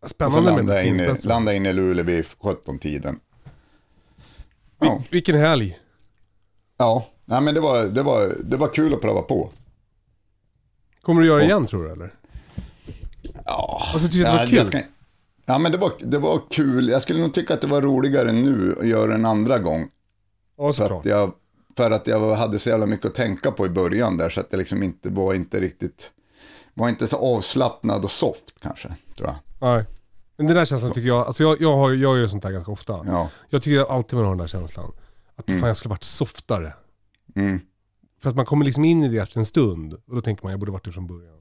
Och 0.01 0.09
sen 0.09 0.09
Spännande 0.09 0.41
med 0.41 0.55
landa 0.55 0.73
den 0.73 0.85
in, 0.87 0.95
i, 0.95 0.97
finspetsen. 0.97 1.29
landa 1.29 1.53
in 1.53 1.65
i 1.65 1.73
Luleå 1.73 2.05
vid 2.05 2.25
17-tiden. 2.25 3.19
Ja, 4.79 5.03
Vilken 5.09 5.35
helg. 5.37 5.79
Ja, 6.77 7.07
nej, 7.25 7.41
men 7.41 7.53
det 7.53 7.59
var, 7.59 7.83
det, 7.83 8.03
var, 8.03 8.33
det 8.43 8.57
var 8.57 8.67
kul 8.67 8.93
att 8.93 9.01
pröva 9.01 9.21
på. 9.21 9.51
Kommer 11.01 11.21
du 11.21 11.27
göra 11.27 11.43
igen 11.43 11.65
tror 11.65 11.83
du 11.83 11.91
eller? 11.91 12.13
Ja, 13.47 13.81
Alltså 13.93 14.07
tycker 14.09 14.19
du 14.19 14.25
att 14.25 14.31
det 14.31 14.37
var 14.37 14.57
jag 14.57 14.71
kul? 14.71 14.79
ska- 14.81 14.87
ja 15.45 15.57
men 15.59 15.71
det 15.71 15.77
var, 15.77 15.91
det 15.99 16.17
var 16.17 16.41
kul. 16.49 16.89
Jag 16.89 17.01
skulle 17.01 17.21
nog 17.21 17.33
tycka 17.33 17.53
att 17.53 17.61
det 17.61 17.67
var 17.67 17.81
roligare 17.81 18.31
nu 18.31 18.75
att 18.81 18.87
göra 18.87 19.13
en 19.15 19.25
andra 19.25 19.59
gång. 19.59 19.89
Ja 20.57 20.73
För 20.73 20.83
såklart. 20.83 20.99
att, 21.05 21.11
jag, 21.11 21.31
för 21.77 21.91
att 21.91 22.07
jag 22.07 22.35
hade 22.35 22.59
så 22.59 22.69
jävla 22.69 22.85
mycket 22.85 23.05
att 23.05 23.15
tänka 23.15 23.51
på 23.51 23.65
i 23.65 23.69
början 23.69 24.17
där. 24.17 24.29
Så 24.29 24.39
att 24.41 24.49
det 24.49 24.57
liksom 24.57 24.83
inte 24.83 25.09
var 25.09 25.33
inte 25.33 25.59
riktigt, 25.59 26.11
var 26.73 26.89
inte 26.89 27.07
så 27.07 27.17
avslappnad 27.17 28.03
och 28.03 28.11
soft 28.11 28.53
kanske, 28.61 28.87
tror 29.17 29.27
jag. 29.29 29.35
Nej. 29.59 29.85
Men 30.37 30.47
den 30.47 30.55
där 30.55 30.65
känslan 30.65 30.91
tycker 30.91 31.07
jag, 31.07 31.27
alltså 31.27 31.43
jag, 31.43 31.61
jag, 31.61 31.75
har, 31.77 31.91
jag 31.93 32.17
gör 32.17 32.27
sånt 32.27 32.43
här 32.43 32.51
ganska 32.51 32.71
ofta. 32.71 32.99
Ja. 33.05 33.29
Jag 33.49 33.63
tycker 33.63 33.91
alltid 33.95 34.13
man 34.17 34.23
har 34.25 34.31
den 34.31 34.37
där 34.37 34.47
känslan. 34.47 34.91
Att 35.35 35.45
fan 35.45 35.67
jag 35.67 35.77
skulle 35.77 35.89
varit 35.89 36.03
softare. 36.03 36.73
Mm. 37.35 37.59
För 38.21 38.29
att 38.29 38.35
man 38.35 38.45
kommer 38.45 38.65
liksom 38.65 38.85
in 38.85 39.03
i 39.03 39.07
det 39.09 39.17
efter 39.17 39.39
en 39.39 39.45
stund. 39.45 39.93
Och 39.93 40.15
då 40.15 40.21
tänker 40.21 40.43
man 40.43 40.51
jag 40.51 40.59
borde 40.59 40.71
varit 40.71 40.85
det 40.85 40.91
från 40.91 41.07
början. 41.07 41.33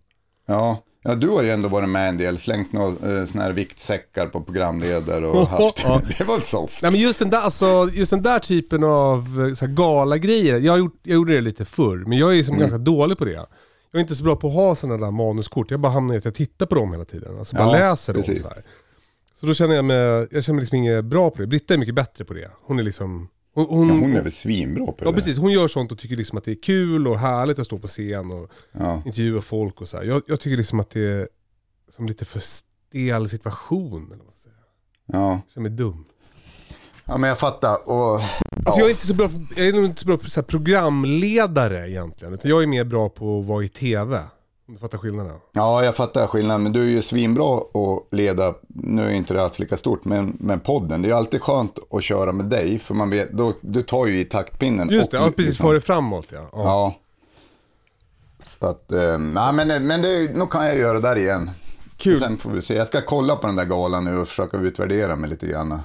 Ja. 0.46 0.82
ja, 1.02 1.14
du 1.14 1.28
har 1.28 1.42
ju 1.42 1.50
ändå 1.50 1.68
varit 1.68 1.88
med 1.88 2.08
en 2.08 2.16
del, 2.18 2.38
slängt 2.38 2.72
några 2.72 3.18
eh, 3.18 3.24
såna 3.24 3.42
här 3.44 3.52
viktsäckar 3.52 4.26
på 4.26 4.40
programledare 4.42 5.26
och 5.26 5.48
haft, 5.48 5.82
Ja. 5.84 6.02
det 6.18 6.24
var 6.24 6.40
soft. 6.40 6.82
Nej 6.82 6.90
men 6.92 7.00
just 7.00 7.18
den 7.18 7.30
där, 7.30 7.40
alltså, 7.40 7.90
just 7.92 8.10
den 8.10 8.22
där 8.22 8.38
typen 8.38 8.84
av 8.84 9.46
eh, 9.48 9.54
så 9.54 9.66
här, 9.66 9.72
gala-grejer. 9.72 10.60
Jag, 10.60 10.78
gjort, 10.78 11.00
jag 11.02 11.14
gjorde 11.14 11.34
det 11.34 11.40
lite 11.40 11.64
förr, 11.64 12.04
men 12.06 12.18
jag 12.18 12.32
är 12.32 12.36
liksom 12.36 12.58
ganska 12.58 12.78
dålig 12.78 13.18
på 13.18 13.24
det. 13.24 13.32
Jag 13.32 13.98
är 13.98 14.00
inte 14.00 14.14
så 14.14 14.24
bra 14.24 14.36
på 14.36 14.48
att 14.48 14.54
ha 14.54 14.74
sådana 14.76 15.04
där 15.04 15.10
manuskort. 15.12 15.70
Jag 15.70 15.80
bara 15.80 15.92
hamnar 15.92 16.14
i 16.14 16.18
att 16.18 16.24
jag 16.24 16.34
tittar 16.34 16.66
på 16.66 16.74
dem 16.74 16.92
hela 16.92 17.04
tiden. 17.04 17.38
Alltså 17.38 17.56
bara 17.56 17.78
Ja, 17.78 17.90
läser 17.90 18.12
dem 18.12 18.22
precis. 18.22 18.42
så 18.42 18.48
här. 18.48 18.62
Så 19.40 19.46
då 19.46 19.54
känner 19.54 19.74
jag 19.74 19.84
mig, 19.84 19.96
jag 20.30 20.44
känner 20.44 20.54
mig 20.54 20.60
liksom 20.62 20.76
inget 20.76 21.04
bra 21.04 21.30
på 21.30 21.40
det. 21.40 21.46
Britta 21.46 21.74
är 21.74 21.78
mycket 21.78 21.94
bättre 21.94 22.24
på 22.24 22.34
det. 22.34 22.50
Hon 22.66 22.78
är 22.78 22.82
liksom... 22.82 23.28
Hon, 23.56 23.66
hon, 23.66 23.88
Ja, 23.88 23.94
hon 23.94 24.16
är 24.16 24.22
väl 24.22 24.32
svinbra 24.32 24.86
på 24.86 24.92
det 24.92 25.04
Ja 25.04 25.10
där. 25.10 25.12
precis, 25.12 25.38
hon 25.38 25.52
gör 25.52 25.68
sånt 25.68 25.92
och 25.92 25.98
tycker 25.98 26.16
liksom 26.16 26.38
att 26.38 26.44
det 26.44 26.50
är 26.50 26.62
kul 26.62 27.08
och 27.08 27.18
härligt 27.18 27.58
att 27.58 27.66
stå 27.66 27.78
på 27.78 27.86
scen 27.86 28.30
och 28.30 28.50
Ja. 28.72 29.02
intervjua 29.06 29.40
folk 29.42 29.80
och 29.80 29.88
så 29.88 29.96
här. 29.96 30.04
Jag, 30.04 30.22
jag 30.26 30.40
tycker 30.40 30.56
liksom 30.56 30.80
att 30.80 30.90
det 30.90 31.00
är 31.00 31.28
som 31.90 32.06
lite 32.06 32.24
för 32.24 32.40
stel 32.40 33.28
situation. 33.28 34.06
Eller 34.06 34.16
vad 34.16 34.26
man 34.26 34.34
säger. 34.36 34.56
Ja. 35.06 35.40
Känner 35.54 35.68
mig 35.68 35.76
dum. 35.78 36.04
ja, 37.04 37.16
men 37.18 37.28
jag 37.28 37.38
fattar. 37.38 37.88
Och, 37.88 38.20
Alltså 38.64 38.80
jag 38.80 38.86
är 38.86 38.90
inte 38.90 39.06
så 39.06 39.14
bra 39.14 39.28
på, 39.28 39.34
jag 39.56 39.66
är 39.66 39.72
nog 39.72 39.84
inte 39.84 40.00
så 40.00 40.06
bra 40.06 40.16
på 40.16 40.30
så 40.30 40.40
här 40.40 40.46
programledare 40.46 41.90
egentligen. 41.90 42.34
Utan 42.34 42.50
jag 42.50 42.62
är 42.62 42.66
mer 42.66 42.84
bra 42.84 43.08
på 43.08 43.40
att 43.40 43.46
vara 43.46 43.64
i 43.64 43.68
TV. 43.68 44.20
Om 44.68 44.74
du 44.74 44.80
fattar 44.80 44.98
skillnaden. 44.98 45.32
Ja, 45.52 45.84
jag 45.84 45.96
fattar 45.96 46.26
skillnaden. 46.26 46.62
Men 46.62 46.72
du 46.72 46.82
är 46.82 46.88
ju 46.88 47.02
svinbra 47.02 47.56
att 47.58 48.14
leda, 48.14 48.54
nu 48.68 49.02
är 49.02 49.10
inte 49.10 49.34
det 49.34 49.42
alls 49.42 49.58
lika 49.58 49.76
stort, 49.76 50.04
men, 50.04 50.36
men 50.40 50.60
podden. 50.60 51.02
Det 51.02 51.06
är 51.06 51.10
ju 51.10 51.16
alltid 51.16 51.42
skönt 51.42 51.78
att 51.90 52.02
köra 52.02 52.32
med 52.32 52.46
dig, 52.46 52.78
för 52.78 52.94
man 52.94 53.10
vet, 53.10 53.32
då, 53.32 53.52
du 53.60 53.82
tar 53.82 54.06
ju 54.06 54.20
i 54.20 54.24
taktpinnen. 54.24 54.88
Just 54.90 55.10
det, 55.10 55.18
och 55.18 55.24
ja, 55.26 55.30
precis. 55.30 55.46
liksom- 55.46 55.66
Före 55.66 55.80
framåt 55.80 56.26
ja. 56.32 56.38
ja. 56.38 56.48
Ja. 56.52 56.94
Så 58.44 58.66
att, 58.66 58.92
eh, 58.92 59.18
nej 59.18 59.52
men, 59.52 59.86
men 59.86 60.02
det, 60.02 60.36
nog 60.36 60.50
kan 60.50 60.66
jag 60.66 60.78
göra 60.78 61.00
där 61.00 61.16
igen. 61.16 61.50
Kul. 61.96 62.16
Sen 62.18 62.36
får 62.36 62.50
vi 62.50 62.62
se. 62.62 62.74
Jag 62.74 62.86
ska 62.86 63.00
kolla 63.00 63.36
på 63.36 63.46
den 63.46 63.56
där 63.56 63.64
galan 63.64 64.04
nu 64.04 64.18
och 64.18 64.28
försöka 64.28 64.56
utvärdera 64.56 65.16
mig 65.16 65.30
lite 65.30 65.46
grann. 65.46 65.80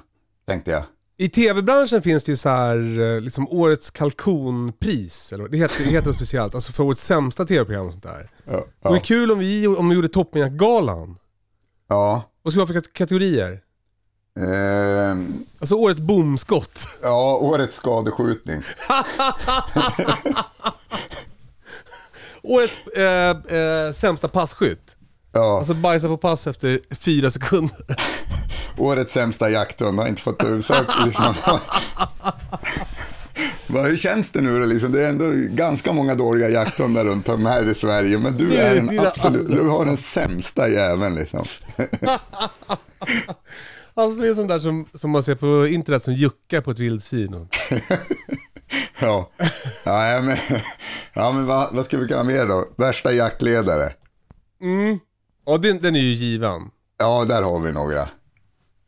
Tänkte 0.47 0.71
jag. 0.71 0.83
I 1.21 1.29
TV-branschen 1.29 2.01
finns 2.01 2.23
det 2.23 2.31
ju 2.31 2.35
så 2.35 2.49
här, 2.49 2.99
eh, 2.99 3.21
liksom 3.21 3.47
årets 3.49 3.89
kalkonpris. 3.91 5.33
Eller, 5.33 5.47
det, 5.47 5.57
heter, 5.57 5.83
det 5.83 5.89
heter 5.89 6.07
något 6.07 6.15
speciellt. 6.15 6.55
Alltså 6.55 6.71
för 6.71 6.83
årets 6.83 7.03
sämsta 7.05 7.45
TV-program 7.45 7.85
och 7.85 7.91
sånt 7.91 8.03
där. 8.03 8.31
Ja. 8.45 8.51
Det 8.81 8.89
vore 8.89 8.97
Ja. 8.99 9.03
kul 9.05 9.31
om 9.31 9.39
vi, 9.39 9.67
om 9.67 9.89
vi 9.89 9.95
gjorde 9.95 10.09
Toppmiddagsgalan. 10.09 11.17
ja. 11.87 12.23
Vad 12.43 12.51
ska 12.53 12.57
vi 12.59 12.61
ha 12.61 12.67
för 12.67 12.73
kat- 12.73 12.93
kategorier? 12.93 13.61
Eh, 14.39 15.17
Alltså 15.59 15.75
årets 15.75 15.99
bomskott. 15.99 16.79
ja, 17.01 17.37
årets 17.37 17.75
skadeskjutning. 17.75 18.61
Årets 22.43 22.77
eh, 22.87 23.29
eh, 23.57 23.93
sämsta 23.93 24.27
passkytt. 24.27 24.90
Ja, 25.31 25.57
Alltså 25.57 25.73
bajsa 25.73 26.07
på 26.07 26.17
pass 26.17 26.47
efter 26.47 26.79
fyra 26.95 27.31
sekunder. 27.31 27.75
årets 28.77 29.13
sämsta 29.13 29.49
jakthund 29.49 29.99
har 29.99 30.07
inte 30.07 30.21
fått 30.21 30.43
ursök. 30.43 30.87
Liksom. 31.05 31.35
Hur 33.85 33.97
känns 33.97 34.31
det 34.31 34.41
nu 34.41 34.59
då? 34.59 34.65
Liksom? 34.65 34.91
Det 34.91 35.01
är 35.05 35.09
ändå 35.09 35.31
ganska 35.55 35.93
många 35.93 36.15
dåliga 36.15 36.49
jakthundar 36.49 37.05
runt 37.05 37.29
om 37.29 37.45
här 37.45 37.69
i 37.69 37.73
Sverige. 37.73 38.17
Men 38.19 38.37
du, 38.37 38.53
är 38.53 38.75
den 38.75 38.99
absolut, 38.99 39.47
du 39.47 39.61
har 39.69 39.85
den 39.85 39.97
sämsta 39.97 40.69
jäveln 40.69 41.15
liksom. 41.15 41.45
Alltså 43.93 44.21
det 44.21 44.27
är 44.27 44.33
sånt 44.33 44.49
där 44.49 44.59
som, 44.59 44.85
som 44.93 45.11
man 45.11 45.23
ser 45.23 45.35
på 45.35 45.67
internet 45.67 46.03
som 46.03 46.13
juckar 46.13 46.61
på 46.61 46.71
ett 46.71 46.79
vildsvin. 46.79 47.33
och- 47.33 47.47
Ja, 48.99 49.31
ja 49.85 50.21
men, 50.23 50.37
ja, 51.13 51.31
men 51.31 51.45
vad, 51.45 51.75
vad 51.75 51.85
ska 51.85 51.97
vi 51.97 52.07
kalla 52.07 52.23
mer 52.23 52.45
då? 52.45 52.65
Värsta 52.77 53.11
jaktledare. 53.13 53.93
Ja 55.45 55.57
den, 55.57 55.81
den 55.81 55.95
är 55.95 55.99
ju 55.99 56.13
given. 56.13 56.61
Ja, 56.97 57.25
där 57.25 57.41
har 57.41 57.59
vi 57.59 57.71
några. 57.71 58.09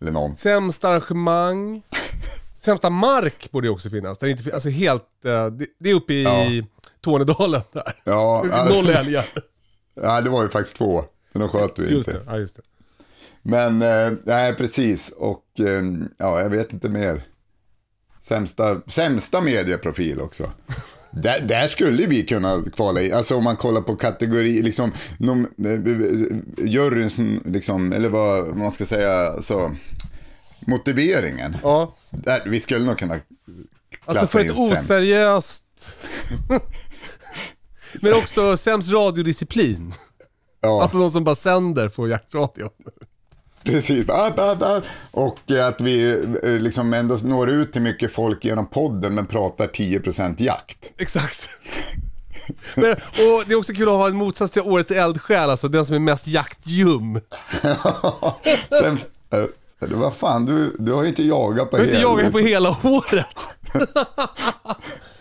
Eller 0.02 0.12
någon. 0.12 0.36
Sämsta 0.36 0.90
arrangemang. 0.90 1.82
Sämsta 2.60 2.90
mark 2.90 3.52
borde 3.52 3.68
ju 3.68 3.74
också 3.74 3.90
finnas. 3.90 4.18
Det 4.18 4.30
inte, 4.30 4.44
fin- 4.44 4.54
alltså 4.54 4.70
helt, 4.70 5.04
eh, 5.26 5.46
det, 5.48 5.66
det 5.80 5.90
är 5.90 5.94
uppe 5.96 6.14
i 6.14 6.66
Tornedalen 7.02 7.62
där. 7.72 7.94
Ja, 8.04 8.44
Noll 8.70 8.90
älgar. 8.90 9.26
ja, 9.96 10.22
det 10.22 10.30
var 10.30 10.44
ju 10.44 10.50
faktiskt 10.50 10.76
två. 10.76 11.06
Men 11.34 11.40
de 11.40 11.50
sköt 11.50 11.80
vi 11.80 11.84
Just 11.94 12.08
inte. 12.08 12.20
det, 12.20 12.26
ja 12.28 12.38
just 12.38 12.56
det. 12.56 12.62
Men, 13.42 13.82
eh, 13.82 14.18
nej 14.24 14.56
precis. 14.56 15.10
Och 15.10 15.46
eh, 15.60 15.84
ja, 16.18 16.42
jag 16.42 16.50
vet 16.50 16.74
inte 16.74 16.90
mer. 16.90 17.24
Sämsta, 18.20 18.82
sämsta 18.88 19.42
medieprofil 19.42 20.20
också. 20.22 20.52
Där, 21.16 21.42
där 21.42 21.68
skulle 21.68 22.06
vi 22.06 22.24
kunna 22.24 22.64
kvala 22.74 23.02
in. 23.02 23.14
Alltså 23.14 23.36
om 23.36 23.44
man 23.44 23.56
kollar 23.56 23.82
på 23.82 23.96
kategori, 23.96 24.62
liksom, 24.62 24.92
nom, 25.18 25.48
eh, 25.66 26.68
juryns, 26.68 27.18
liksom, 27.46 27.94
eller 27.94 28.10
vad 28.10 28.58
man 28.58 28.72
ska 28.72 28.86
säga, 28.86 29.28
alltså, 29.28 29.76
motiveringen. 30.68 31.58
Ja. 31.64 31.94
Där, 32.12 32.44
vi 32.46 32.60
skulle 32.60 32.86
nog 32.86 32.98
kunna 32.98 33.14
Alltså 33.14 33.28
klassa 34.06 34.28
för 34.28 34.46
ett 34.46 34.58
oseriöst... 34.58 35.66
Men 38.02 38.14
också 38.14 38.58
sämst 38.58 38.92
radiodisciplin. 38.92 39.94
Ja, 40.62 40.82
Alltså 40.82 40.98
de 40.98 41.12
som 41.12 41.24
bara 41.24 41.36
sänder 41.36 41.90
på 41.90 42.08
jaktradion. 42.08 42.70
Precis. 43.66 44.10
Ah, 44.10 44.32
ah, 44.38 44.56
ah. 44.62 44.82
Och 45.12 45.52
eh, 45.52 45.68
att 45.68 45.82
vi 45.82 46.12
eh, 46.44 46.50
liksom 46.50 46.94
ändå 46.94 47.18
når 47.24 47.50
ut 47.50 47.74
till 47.74 47.82
mycket 47.82 48.12
folk 48.14 48.46
genom 48.46 48.66
podden 48.68 49.16
men 49.16 49.26
pratar 49.26 49.68
10% 49.68 50.36
jakt. 50.38 50.78
Exakt. 50.98 51.50
Men, 52.76 52.92
och 52.92 53.44
det 53.48 53.54
är 53.54 53.56
också 53.56 53.74
kul 53.74 53.88
att 53.88 53.94
ha 53.94 54.08
en 54.08 54.16
motsats 54.16 54.54
till 54.54 54.62
årets 54.62 54.92
eldsjäl, 54.92 55.50
alltså 55.50 55.68
den 55.68 55.86
som 55.86 55.96
är 55.96 56.00
mest 56.00 56.28
jaktljum. 56.28 57.20
Sämst, 58.82 59.10
äh, 59.34 59.44
vad 59.80 60.14
fan, 60.14 60.46
du, 60.46 60.76
du 60.80 60.92
har 60.94 61.02
ju 61.02 61.08
inte 61.10 61.24
jagat 61.24 61.72
på 61.72 61.78
Jag 61.78 61.82
har 61.82 61.86
inte 61.86 61.98
hela- 61.98 62.10
jagat 62.10 62.32
på 62.32 62.40
hela 62.40 62.78
året. 62.84 63.36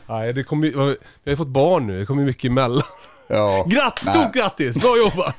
Nej, 0.07 0.33
det 0.33 0.43
kommer 0.45 0.71
jag 0.71 0.79
har 0.79 0.97
ju 1.25 1.37
fått 1.37 1.49
barn 1.49 1.87
nu, 1.87 2.01
det 2.01 2.07
kommer 2.07 2.23
ju 2.23 2.27
mycket 2.27 2.45
emellan. 2.45 2.83
Ja, 3.29 3.67
Grattis, 3.69 4.05
Nej. 4.05 4.15
stort 4.15 4.35
grattis, 4.35 4.77
bra 4.77 4.97
jobbat! 4.99 5.37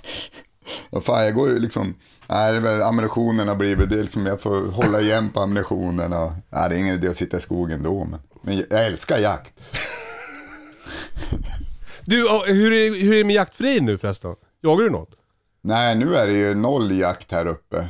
vad 0.90 1.04
fan, 1.06 1.24
jag 1.24 1.36
går 1.36 1.50
ju 1.50 1.60
liksom, 1.60 1.96
nej, 2.30 2.60
väl 2.60 2.82
ammunitionen 2.82 3.48
har 3.48 3.56
blivit, 3.56 3.90
det 3.90 3.96
är 4.00 4.02
liksom, 4.04 4.26
jag 4.26 4.42
får 4.42 4.72
hålla 4.72 5.02
igen 5.02 5.30
på 5.30 5.40
ammunitionen 5.40 6.14
och, 6.14 6.32
nej, 6.50 6.70
det 6.70 6.76
är 6.76 6.80
ingen 6.80 6.96
idé 6.96 7.08
att 7.08 7.18
sitta 7.18 7.38
i 7.38 7.42
skogen 7.42 7.84
då, 7.84 8.06
men, 8.06 8.20
men 8.42 8.58
jag 8.70 8.86
älskar 8.86 9.18
jakt. 9.18 9.54
Du, 12.06 12.16
hur 12.48 12.74
är, 12.74 13.02
hur 13.02 13.14
är 13.14 13.18
det 13.18 13.24
med 13.24 13.36
jakt 13.36 13.54
för 13.56 13.64
dig 13.64 13.82
nu 13.82 13.98
förresten? 13.98 14.36
Jagar 14.62 14.84
du 14.84 14.90
något? 14.90 15.10
Nej, 15.62 15.96
nu 15.96 16.16
är 16.16 16.28
det 16.28 16.34
ju 16.34 16.56
noll 16.56 16.92
jakt 16.92 17.32
här 17.32 17.46
uppe. 17.46 17.88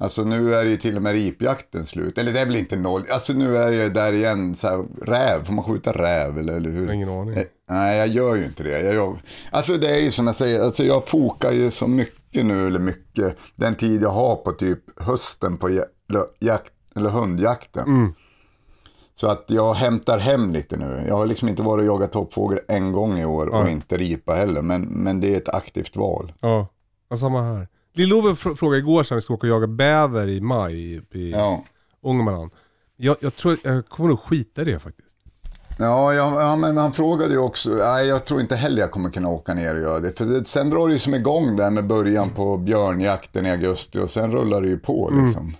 Alltså 0.00 0.24
nu 0.24 0.54
är 0.54 0.64
det 0.64 0.70
ju 0.70 0.76
till 0.76 0.96
och 0.96 1.02
med 1.02 1.12
ripjakten 1.12 1.86
slut. 1.86 2.18
Eller 2.18 2.32
det 2.32 2.40
är 2.40 2.46
väl 2.46 2.56
inte 2.56 2.76
noll. 2.76 3.04
Alltså 3.10 3.32
nu 3.32 3.56
är 3.56 3.70
jag 3.70 3.94
där 3.94 4.12
igen. 4.12 4.56
Så 4.56 4.68
här, 4.68 4.84
räv, 5.06 5.44
får 5.44 5.52
man 5.52 5.64
skjuta 5.64 5.92
räv 5.92 6.38
eller, 6.38 6.52
eller 6.52 6.70
hur? 6.70 6.92
Ingen 6.92 7.08
aning. 7.08 7.36
Eh, 7.36 7.44
Nej, 7.70 7.98
jag 7.98 8.08
gör 8.08 8.34
ju 8.34 8.44
inte 8.44 8.62
det. 8.62 8.80
Jag, 8.80 8.94
jag, 8.94 9.22
alltså 9.50 9.76
det 9.76 9.90
är 9.90 9.98
ju 9.98 10.10
som 10.10 10.26
jag 10.26 10.36
säger, 10.36 10.60
alltså 10.60 10.84
jag 10.84 11.08
fokar 11.08 11.52
ju 11.52 11.70
så 11.70 11.86
mycket 11.86 12.21
nu, 12.32 12.66
eller 12.66 12.78
mycket, 12.80 13.36
den 13.56 13.74
tid 13.74 14.02
jag 14.02 14.08
har 14.10 14.36
på 14.36 14.52
typ 14.52 15.00
hösten 15.00 15.56
på 15.58 15.70
ja- 15.70 16.26
jakt, 16.40 16.72
eller 16.96 17.10
hundjakten. 17.10 17.84
Mm. 17.88 18.14
Så 19.14 19.28
att 19.28 19.44
jag 19.48 19.74
hämtar 19.74 20.18
hem 20.18 20.50
lite 20.50 20.76
nu. 20.76 21.04
Jag 21.08 21.14
har 21.16 21.26
liksom 21.26 21.48
inte 21.48 21.62
varit 21.62 21.82
och 21.82 21.86
jagat 21.94 22.12
toppfågel 22.12 22.60
en 22.68 22.92
gång 22.92 23.18
i 23.18 23.24
år 23.24 23.46
och 23.46 23.68
inte 23.68 23.96
ripa 23.96 24.34
heller. 24.34 24.62
Men, 24.62 24.82
men 24.82 25.20
det 25.20 25.32
är 25.34 25.36
ett 25.36 25.48
aktivt 25.48 25.96
val. 25.96 26.32
Ja, 26.40 26.68
ja 27.10 27.16
samma 27.16 27.42
här. 27.42 27.68
Lill-Ove 27.94 28.32
fr- 28.34 28.54
frågade 28.54 28.78
igår 28.78 29.02
sen 29.02 29.14
vi 29.14 29.20
ska 29.22 29.34
åka 29.34 29.46
och 29.46 29.50
jaga 29.52 29.66
bäver 29.66 30.28
i 30.28 30.40
maj 30.40 30.74
i, 30.94 31.02
i 31.18 31.30
Ja. 31.30 31.64
Ångermanland. 32.02 32.50
Jag, 32.96 33.16
jag 33.20 33.36
tror, 33.36 33.56
jag 33.64 33.88
kommer 33.88 34.08
nog 34.08 34.20
skita 34.20 34.62
i 34.62 34.64
det 34.64 34.78
faktiskt. 34.78 35.01
Ja, 35.78 36.14
ja, 36.14 36.42
ja, 36.42 36.56
men 36.56 36.76
han 36.76 36.92
frågade 36.92 37.32
ju 37.32 37.38
också, 37.38 37.70
nej 37.70 38.06
jag 38.06 38.24
tror 38.24 38.40
inte 38.40 38.56
heller 38.56 38.80
jag 38.80 38.90
kommer 38.90 39.10
kunna 39.10 39.28
åka 39.28 39.54
ner 39.54 39.74
och 39.74 39.80
göra 39.80 40.00
det. 40.00 40.18
För 40.18 40.24
det, 40.24 40.44
sen 40.44 40.70
drar 40.70 40.86
det 40.86 40.92
ju 40.92 40.98
som 40.98 41.14
igång 41.14 41.56
där 41.56 41.70
med 41.70 41.86
början 41.86 42.30
på 42.30 42.56
björnjakten 42.56 43.46
i 43.46 43.50
augusti 43.50 43.98
och 43.98 44.10
sen 44.10 44.32
rullar 44.32 44.60
det 44.60 44.68
ju 44.68 44.78
på 44.78 45.10
liksom. 45.24 45.56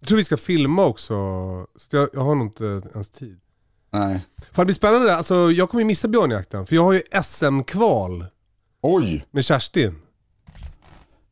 Jag 0.00 0.08
tror 0.08 0.16
vi 0.16 0.24
ska 0.24 0.36
filma 0.36 0.86
också, 0.86 1.14
så 1.76 1.96
jag, 1.96 2.08
jag 2.12 2.20
har 2.20 2.34
nog 2.34 2.46
inte 2.46 2.82
ens 2.94 3.08
tid. 3.08 3.36
Nej. 3.90 4.26
Fan 4.38 4.62
det 4.62 4.64
blir 4.64 4.74
spännande, 4.74 5.16
alltså 5.16 5.50
jag 5.50 5.70
kommer 5.70 5.80
ju 5.80 5.86
missa 5.86 6.08
björnjakten. 6.08 6.66
För 6.66 6.74
jag 6.74 6.84
har 6.84 6.92
ju 6.92 7.02
SM-kval 7.22 8.26
Oj! 8.82 9.26
med 9.30 9.44
Kerstin. 9.44 9.94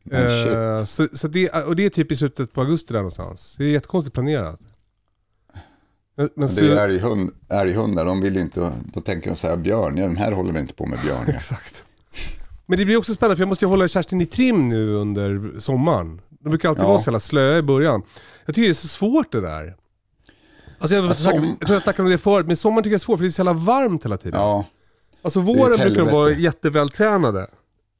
Shit. 0.04 0.52
Eh, 0.52 0.84
så, 0.84 1.08
så 1.12 1.28
det, 1.28 1.50
och 1.50 1.76
det 1.76 1.86
är 1.86 1.90
typ 1.90 2.12
i 2.12 2.16
slutet 2.16 2.52
på 2.52 2.60
augusti 2.60 2.92
där 2.92 3.00
någonstans. 3.00 3.54
Det 3.58 3.64
är 3.64 3.68
jättekonstigt 3.68 4.14
planerat. 4.14 4.60
Men, 6.16 6.28
men 6.34 6.48
Det 6.54 6.60
är 6.68 6.76
älghund, 6.88 7.30
älghundar, 7.50 8.04
de 8.04 8.20
vill 8.20 8.34
ju 8.34 8.40
inte, 8.40 8.72
då 8.94 9.00
tänker 9.00 9.30
de 9.30 9.36
så 9.36 9.48
här 9.48 9.56
björn, 9.56 9.96
ja, 9.96 10.06
den 10.06 10.16
här 10.16 10.32
håller 10.32 10.52
vi 10.52 10.60
inte 10.60 10.74
på 10.74 10.86
med 10.86 10.98
björn. 11.04 11.24
Ja. 11.26 11.32
Exakt. 11.34 11.84
Men 12.66 12.78
det 12.78 12.84
blir 12.84 12.96
också 12.96 13.14
spännande 13.14 13.36
för 13.36 13.42
jag 13.42 13.48
måste 13.48 13.64
ju 13.64 13.68
hålla 13.68 13.88
Kerstin 13.88 14.20
i 14.20 14.26
trim 14.26 14.68
nu 14.68 14.90
under 14.94 15.60
sommaren. 15.60 16.20
De 16.28 16.48
brukar 16.48 16.68
alltid 16.68 16.84
Ja. 16.84 16.88
vara 16.88 16.98
så 16.98 17.08
jävla 17.08 17.20
slöa 17.20 17.58
i 17.58 17.62
början. 17.62 18.02
Jag 18.46 18.54
tycker 18.54 18.66
det 18.68 18.72
är 18.72 18.74
så 18.74 18.88
svårt 18.88 19.32
det 19.32 19.40
där. 19.40 19.76
Alltså 20.78 20.94
jag, 20.96 21.04
Ja, 21.04 21.14
som- 21.14 21.32
jag 21.44 21.60
tror 21.60 21.72
jag 21.72 21.82
snackade 21.82 22.06
om 22.06 22.10
det 22.12 22.18
förut, 22.18 22.46
men 22.46 22.56
sommaren 22.56 22.82
tycker 22.82 22.92
jag 22.92 22.98
är 22.98 23.04
svårt 23.04 23.18
för 23.18 23.24
det 23.24 23.28
är 23.28 23.32
så 23.32 23.40
jävla 23.40 23.52
varmt 23.52 24.04
hela 24.04 24.16
tiden. 24.16 24.40
ja, 24.40 24.64
Alltså 25.22 25.40
våren 25.40 25.78
brukar 25.78 26.04
de 26.04 26.12
vara 26.12 26.30
jättevältränade. 26.30 27.46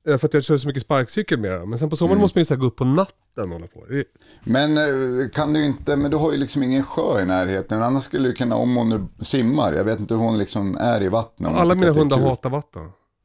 Eh, 0.09 0.19
För 0.19 0.27
att 0.29 0.35
jag 0.35 0.45
kör 0.45 0.57
så 0.57 0.67
mycket 0.69 0.83
sparkcykel 0.83 1.39
med 1.41 1.53
dem. 1.53 1.71
Men 1.71 1.79
sen 1.79 1.89
på 1.89 1.93
Mm. 1.93 1.97
sommaren 1.99 2.21
måste 2.21 2.39
man 2.39 2.41
ju 2.41 2.45
så 2.45 2.57
gå 2.57 2.67
upp 2.67 2.77
på 2.77 2.85
natten 2.85 3.13
och 3.45 3.49
hålla 3.49 3.67
på. 3.67 3.81
Är, 3.95 4.05
men 4.45 4.77
eh, 4.79 5.29
kan 5.31 5.53
du 5.53 5.65
inte, 5.65 5.97
men 5.97 6.11
du 6.11 6.17
har 6.17 6.33
ju 6.33 6.39
liksom 6.39 6.63
ingen 6.63 6.85
sjö 6.85 7.23
i 7.23 7.27
närheten, 7.27 7.83
annars 7.83 8.05
skulle 8.05 8.29
du 8.29 8.35
kunna, 8.35 8.57
om 8.57 8.77
hon 8.77 8.89
nu 8.89 9.25
simmar, 9.25 9.73
jag 9.73 9.85
vet 9.85 10.01
inte 10.01 10.15
hur 10.15 10.21
hon 10.21 10.39
liksom 10.39 10.77
är 10.81 11.03
i 11.03 11.09
vattnet. 11.09 11.53
alla 11.57 11.75
mina 11.75 11.93
hundar 11.93 12.19
hatar 12.19 12.51
vatten. 12.51 12.83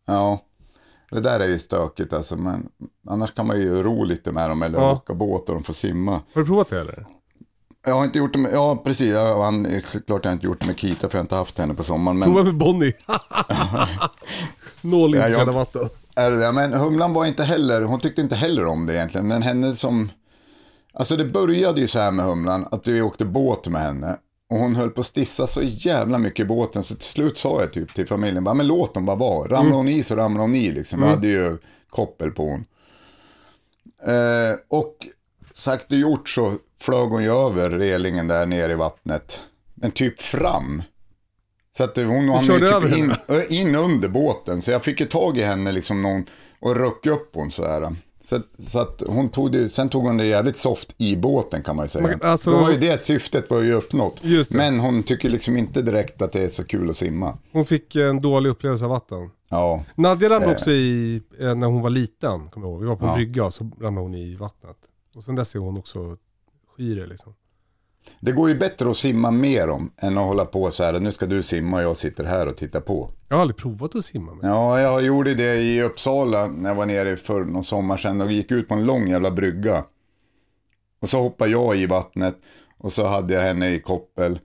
Ja, 0.08 0.42
det 1.12 1.20
där 1.22 1.40
är 1.40 1.48
ju 1.48 1.60
stökigt 1.60 2.14
alltså, 2.14 2.38
men 2.38 2.70
annars 3.08 3.34
kan 3.34 3.48
man 3.48 3.60
ju 3.60 3.84
ro 3.84 4.04
lite 4.04 4.32
med 4.32 4.50
dem 4.50 4.64
eller 4.64 4.80
Ja. 4.80 4.92
åka 4.92 5.14
båt 5.14 5.50
och 5.50 5.56
de 5.56 5.64
får 5.64 5.74
simma. 5.74 6.12
Har 6.12 6.42
du 6.42 6.46
provat 6.46 6.70
det 6.70 6.80
eller? 6.80 7.06
Jag 7.86 7.94
har 7.96 8.04
inte 8.04 8.18
gjort 8.18 8.34
det 8.34 8.40
med, 8.40 8.54
ja 8.54 8.82
precis, 8.84 9.12
ja, 9.12 9.44
han, 9.44 9.66
klart 10.08 10.26
jag 10.26 10.26
har 10.26 10.34
inte 10.34 10.46
gjort 10.46 10.60
det 10.60 10.68
med 10.68 10.78
Kita 10.78 11.10
för 11.10 11.18
jag 11.18 11.20
har 11.20 11.24
inte 11.26 11.36
haft 11.36 11.58
henne 11.58 11.74
på 11.74 11.84
sommaren. 11.84 12.20
Men, 12.20 12.30
Prova 12.30 12.44
med 12.44 12.58
Bonnie. 12.58 12.94
Ja, 15.16 15.22
jag- 15.22 15.28
intresserad 15.30 15.50
av 15.50 15.56
vatten. 15.56 15.90
är 16.16 16.32
det, 16.32 16.52
men 16.52 16.74
Humlan 16.74 17.14
var 17.14 17.26
inte 17.26 17.44
heller, 17.44 17.82
hon 17.82 18.00
tyckte 18.00 18.22
inte 18.22 18.36
heller 18.36 18.66
om 18.66 18.86
det 18.86 18.94
egentligen. 18.96 19.28
Men 19.28 19.42
henne 19.42 19.76
som, 19.76 20.10
alltså 20.94 21.18
det 21.18 21.26
började 21.26 21.82
ju 21.82 21.88
så 21.88 22.00
här 22.00 22.12
med 22.12 22.26
Humlan, 22.26 22.68
att 22.72 22.88
vi 22.88 23.02
åkte 23.02 23.26
båt 23.26 23.68
med 23.68 23.82
henne. 23.82 24.18
Och 24.50 24.58
hon 24.58 24.76
höll 24.76 24.90
på 24.90 25.02
att 25.02 25.08
stissa 25.08 25.48
så 25.48 25.62
jävla 25.64 26.18
mycket 26.18 26.44
i 26.46 26.48
båten 26.48 26.84
så 26.84 26.96
till 26.96 27.04
slut 27.08 27.38
sa 27.38 27.60
jag 27.62 27.74
typ 27.74 27.94
till 27.94 28.08
familjen, 28.08 28.44
bara, 28.44 28.54
men 28.56 28.68
låt 28.68 28.94
dem 28.94 29.06
bara 29.06 29.16
vara. 29.16 29.48
Ramlar 29.58 29.76
hon 29.78 29.88
i 29.88 30.04
så 30.04 30.16
ramlar 30.16 30.42
hon 30.42 30.56
i 30.56 30.72
liksom. 30.72 31.00
Vi 31.02 31.06
hade 31.16 31.28
ju 31.28 31.58
koppel 31.90 32.32
på 32.32 32.44
hon. 32.44 32.66
Eh, 34.16 34.56
och 34.68 34.96
sagt 35.54 35.92
och 35.92 35.98
gjort 35.98 36.30
så 36.30 36.54
flög 36.80 37.10
hon 37.10 37.24
ju 37.24 37.32
över 37.32 37.70
relingen 37.70 38.28
där 38.28 38.46
nere 38.46 38.72
i 38.72 38.76
vattnet. 38.76 39.42
Men 39.76 39.92
typ 39.92 40.22
fram. 40.22 40.84
Så 41.78 41.84
att 41.84 41.96
hon 41.98 42.30
hann 42.30 42.44
ju 42.44 42.60
typ 42.60 42.98
in, 42.98 43.14
ö, 43.28 43.42
in 43.50 43.76
under 43.76 44.10
båten. 44.10 44.62
Så 44.62 44.72
jag 44.72 44.84
fick 44.84 45.00
ju 45.00 45.06
tag 45.06 45.38
i 45.38 45.42
henne 45.44 45.72
liksom 45.72 46.02
någon, 46.02 46.26
och 46.60 46.76
röck 46.76 47.06
upp 47.06 47.30
hon 47.36 47.52
så 47.52 47.66
här. 47.68 47.96
Så, 48.24 48.40
så 48.60 48.80
att 48.80 49.04
hon 49.08 49.30
tog 49.30 49.52
det, 49.52 49.70
sen 49.70 49.90
tog 49.90 50.04
hon 50.08 50.18
det 50.18 50.26
jävligt 50.26 50.58
soft 50.58 50.96
i 50.98 51.16
båten 51.16 51.64
kan 51.64 51.76
man 51.76 51.86
ju 51.86 51.90
säga. 51.90 52.08
Man 52.08 52.20
alltså- 52.32 52.52
Då 52.52 52.58
var 52.58 52.72
ju 52.72 52.78
det 52.78 53.04
syftet 53.04 53.50
var 53.50 53.62
ju 53.62 53.74
uppnått. 53.74 54.22
Men 54.50 54.80
hon 54.80 55.04
tycker 55.04 55.30
liksom 55.30 55.58
inte 55.58 55.82
direkt 55.82 56.22
att 56.22 56.32
det 56.32 56.44
är 56.44 56.50
så 56.50 56.64
kul 56.64 56.90
att 56.90 56.98
simma. 56.98 57.38
Hon 57.52 57.66
fick 57.66 57.96
en 57.96 58.22
dålig 58.22 58.50
upplevelse 58.50 58.86
av 58.86 58.92
vatten. 58.92 59.30
Ja, 59.50 59.84
Nadja 59.96 60.30
ramlade 60.30 60.46
Eh. 60.46 60.52
också 60.58 60.72
i, 60.72 61.22
eh, 61.40 61.56
när 61.56 61.68
hon 61.68 61.82
var 61.82 61.90
liten, 61.90 62.50
kommer 62.50 62.68
jag 62.68 62.72
ihåg. 62.74 62.82
Vi 62.82 62.88
var 62.88 62.96
på 62.96 63.04
en 63.06 63.10
Ja. 63.10 63.16
brygga 63.16 63.52
så 63.52 63.64
ramlade 63.82 64.06
hon 64.06 64.16
i 64.16 64.36
vattnet. 64.36 64.78
Och 65.16 65.24
sen 65.24 65.36
dess 65.36 65.56
är 65.56 65.60
hon 65.60 65.78
också 65.78 66.18
skir 66.78 67.08
liksom. 67.08 67.34
Det 68.20 68.32
går 68.32 68.50
ju 68.50 68.56
bättre 68.56 68.90
att 68.90 68.98
simma 68.98 69.32
mer 69.32 69.70
om 69.70 69.92
än 69.98 70.18
att 70.18 70.28
hålla 70.28 70.46
på 70.46 70.72
så 70.72 70.84
här, 70.84 71.00
nu 71.00 71.12
ska 71.12 71.26
du 71.26 71.44
simma 71.44 71.78
och 71.78 71.84
jag 71.84 71.98
sitter 71.98 72.24
här 72.24 72.48
och 72.48 72.58
tittar 72.58 72.82
på. 72.82 73.12
Jag 73.30 73.36
har 73.36 73.42
aldrig 73.42 73.58
provat 73.58 73.96
att 73.96 74.06
simma 74.06 74.34
med. 74.34 74.50
Ja, 74.50 74.82
jag 74.82 75.02
gjorde 75.02 75.36
det 75.36 75.56
i 75.56 75.82
Uppsala 75.84 76.48
när 76.48 76.70
jag 76.70 76.76
var 76.76 76.86
nere 76.86 77.16
för 77.18 77.46
någon 77.46 77.64
sommar 77.64 77.98
sedan 77.98 78.22
och 78.22 78.32
gick 78.32 78.52
ut 78.52 78.68
på 78.68 78.74
en 78.74 78.86
lång 78.86 79.08
jävla 79.08 79.32
brygga. 79.32 79.84
Och 81.02 81.10
så 81.10 81.20
hoppade 81.20 81.52
jag 81.52 81.78
i 81.78 81.86
vattnet 81.86 82.36
och 82.78 82.92
så 82.92 83.06
hade 83.06 83.34
jag 83.34 83.42
henne 83.42 83.70
i 83.70 83.80
koppel. 83.80 84.40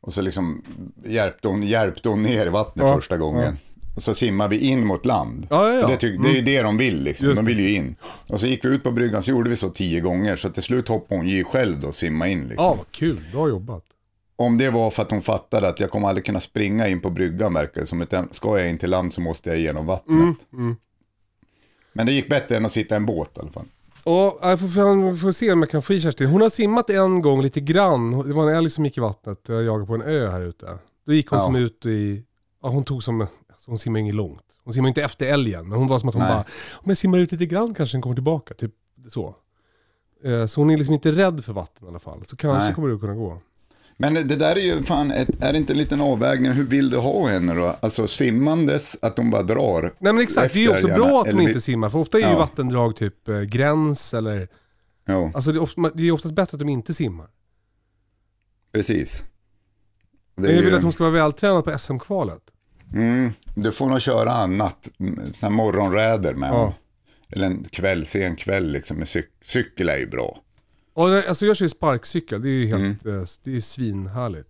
Och 0.00 0.12
så 0.12 0.22
liksom 0.22 0.62
hjälpte 1.04 1.48
hon, 1.48 1.62
hjälpte 1.62 2.08
hon 2.08 2.22
ner 2.22 2.46
i 2.46 2.48
vattnet 2.48 2.86
Ja, 2.86 2.94
första 2.94 3.16
gången. 3.16 3.56
Och 4.00 4.04
så 4.04 4.14
simmade 4.14 4.56
vi 4.56 4.66
in 4.66 4.86
mot 4.86 5.06
land. 5.06 5.46
Ja, 5.50 5.68
ja, 5.72 5.80
ja. 5.80 5.86
Det, 5.86 5.96
tyck, 5.96 6.22
det 6.22 6.28
är 6.28 6.34
ju 6.34 6.42
det 6.42 6.62
de 6.62 6.76
vill 6.76 7.02
liksom, 7.02 7.26
Just 7.28 7.36
de 7.36 7.46
vill 7.46 7.60
ju 7.60 7.74
in. 7.74 7.96
Och 8.28 8.40
så 8.40 8.46
gick 8.46 8.64
vi 8.64 8.68
ut 8.68 8.82
på 8.82 8.90
bryggan 8.90 9.22
så 9.22 9.30
gjorde 9.30 9.50
vi 9.50 9.56
så 9.56 9.70
tio 9.70 10.00
gånger. 10.00 10.36
Så 10.36 10.48
till 10.50 10.62
slut 10.62 10.88
hoppade 10.88 11.20
hon 11.20 11.28
ju 11.28 11.44
själv 11.44 11.80
då 11.80 11.88
och 11.88 11.94
simma 11.94 12.28
in 12.28 12.40
liksom. 12.48 12.64
Ja, 12.64 12.74
vad 12.74 12.90
kul. 12.90 13.20
Bra 13.32 13.48
jobbat. 13.48 13.84
Om 14.36 14.58
det 14.58 14.70
var 14.70 14.90
för 14.90 15.02
att 15.02 15.10
hon 15.10 15.22
fattade 15.22 15.68
att 15.68 15.80
jag 15.80 15.90
kommer 15.90 16.08
aldrig 16.08 16.24
kunna 16.24 16.40
springa 16.40 16.88
in 16.88 17.00
på 17.00 17.10
bryggan 17.10 17.54
verkar 17.54 17.80
det 17.80 17.86
som. 17.86 18.02
Utan 18.02 18.28
ska 18.30 18.58
jag 18.58 18.68
in 18.70 18.78
till 18.78 18.90
land 18.90 19.14
så 19.14 19.20
måste 19.20 19.48
jag 19.50 19.58
igenom 19.58 19.86
vattnet. 19.86 20.36
Mm, 20.52 20.76
Men 21.92 22.06
det 22.06 22.12
gick 22.12 22.28
bättre 22.28 22.56
än 22.56 22.66
att 22.66 22.72
sitta 22.72 22.94
i 22.94 22.96
en 22.96 23.06
båt 23.06 23.30
i 23.36 23.40
alla 23.40 23.50
fall. 23.50 23.66
Och 24.04 24.38
jag 24.42 24.60
får, 24.60 24.68
får, 24.68 25.16
får 25.16 25.32
se 25.32 25.52
om 25.52 25.60
jag 25.62 25.70
kan 25.70 25.82
få 25.82 25.92
i 25.92 26.00
Kerstin. 26.00 26.26
Hon 26.26 26.40
har 26.40 26.50
simmat 26.50 26.90
en 26.90 27.22
gång 27.22 27.42
lite 27.42 27.60
grann. 27.60 28.28
Det 28.28 28.34
var 28.34 28.50
en 28.50 28.56
älg 28.56 28.70
som 28.70 28.84
gick 28.84 28.96
i 28.96 29.00
vattnet. 29.00 29.38
Jag 29.48 29.64
jagade 29.64 29.86
på 29.86 29.94
en 29.94 30.02
ö 30.02 30.30
här 30.30 30.40
ute. 30.40 30.66
Då 31.06 31.12
gick 31.12 31.28
hon 31.28 31.38
Ja. 31.38 31.44
som 31.44 31.56
ut 31.56 31.86
i, 31.86 32.22
ja 32.62 32.68
hon 32.68 32.84
tog 32.84 33.02
som, 33.02 33.26
hon 33.70 33.78
simmar 33.78 34.00
inget 34.00 34.14
långt. 34.14 34.42
Hon 34.64 34.74
simmar 34.74 34.88
inte 34.88 35.02
efter 35.02 35.32
älgen. 35.32 35.68
Men 35.68 35.78
hon 35.78 35.88
var 35.88 35.98
som 35.98 36.08
att 36.08 36.14
hon 36.14 36.22
Nej. 36.24 36.32
bara, 36.32 36.44
om 36.72 36.84
jag 36.88 36.96
simmar 36.98 37.18
ut 37.18 37.32
lite 37.32 37.46
grann 37.46 37.74
kanske 37.74 37.94
den 37.96 38.02
kommer 38.02 38.14
tillbaka. 38.16 38.54
Typ 38.54 38.72
så. 39.08 39.36
Eh, 40.24 40.46
Så 40.46 40.60
hon 40.60 40.70
är 40.70 40.76
liksom 40.76 40.94
inte 40.94 41.12
rädd 41.12 41.44
för 41.44 41.52
vatten 41.52 41.86
i 41.86 41.88
alla 41.88 41.98
fall. 41.98 42.24
Så 42.26 42.36
kanske 42.36 42.64
Nej. 42.64 42.74
kommer 42.74 42.88
det 42.88 42.94
att 42.94 43.00
kunna 43.00 43.14
gå. 43.14 43.40
Men 43.96 44.14
det 44.14 44.22
där 44.36 44.56
är 44.56 44.60
ju 44.60 44.82
fan, 44.82 45.10
ett, 45.10 45.42
är 45.42 45.52
det 45.52 45.58
inte 45.58 45.72
en 45.72 45.78
liten 45.78 46.00
avvägning? 46.00 46.52
Hur 46.52 46.64
vill 46.66 46.90
du 46.90 46.96
ha 46.98 47.28
henne 47.28 47.54
då? 47.54 47.76
Alltså 47.80 48.06
simmandes, 48.06 48.96
att 49.02 49.16
de 49.16 49.30
bara 49.30 49.42
drar. 49.42 49.82
Nej 49.82 50.12
men 50.12 50.18
exakt, 50.22 50.54
det 50.54 50.60
är 50.60 50.62
ju 50.62 50.70
också 50.70 50.86
bra 50.86 51.18
att 51.18 51.24
de 51.24 51.30
eller 51.30 51.40
inte 51.42 51.54
vi- 51.54 51.60
simmar. 51.60 51.88
För 51.88 51.98
ofta 51.98 52.18
är 52.18 52.22
ju 52.22 52.28
Ja. 52.28 52.38
vattendrag 52.38 52.96
typ 52.96 53.28
eh, 53.28 53.40
gräns 53.40 54.14
eller, 54.14 54.48
Jo, 55.08 55.30
alltså 55.34 55.52
det 55.52 55.58
är, 55.58 55.62
ofta, 55.62 55.90
det 55.94 56.02
är 56.08 56.12
oftast 56.12 56.34
bättre 56.34 56.54
att 56.54 56.58
de 56.58 56.68
inte 56.68 56.94
simmar. 56.94 57.28
precis. 58.72 59.24
Det 60.34 60.42
Men 60.42 60.50
jag 60.50 60.62
vill 60.62 60.70
ju- 60.70 60.76
att 60.76 60.82
hon 60.82 60.92
ska 60.92 61.04
vara 61.04 61.12
vältränad 61.14 61.64
på 61.64 61.78
SM-kvalet. 61.78 62.42
mm, 62.94 63.32
du 63.62 63.72
får 63.72 63.86
nog 63.86 64.00
köra 64.00 64.32
annat, 64.32 64.88
mm, 65.00 65.32
här 65.42 65.48
morgonräder 65.50 66.34
med 66.34 66.50
Ja. 66.50 66.74
Eller 67.32 67.46
en 67.46 67.64
kväll, 67.64 68.06
sen 68.06 68.36
kväll 68.36 68.72
liksom 68.72 68.96
med 68.96 69.06
cyk- 69.06 69.24
cykel 69.42 69.88
är 69.88 69.96
ju 69.96 70.06
bra. 70.06 70.38
Det- 70.94 71.28
alltså 71.28 71.46
jag 71.46 71.56
kör 71.56 71.64
ju 71.64 71.68
sparkcykel, 71.68 72.42
det 72.42 72.48
är 72.48 72.52
ju 72.52 72.66
helt, 72.66 73.04
Mm. 73.04 73.18
eh, 73.20 73.26
det 73.44 73.56
är 73.56 73.60
svinhärligt. 73.60 74.48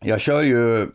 Jag 0.00 0.20
kör 0.20 0.42
ju 0.42 0.88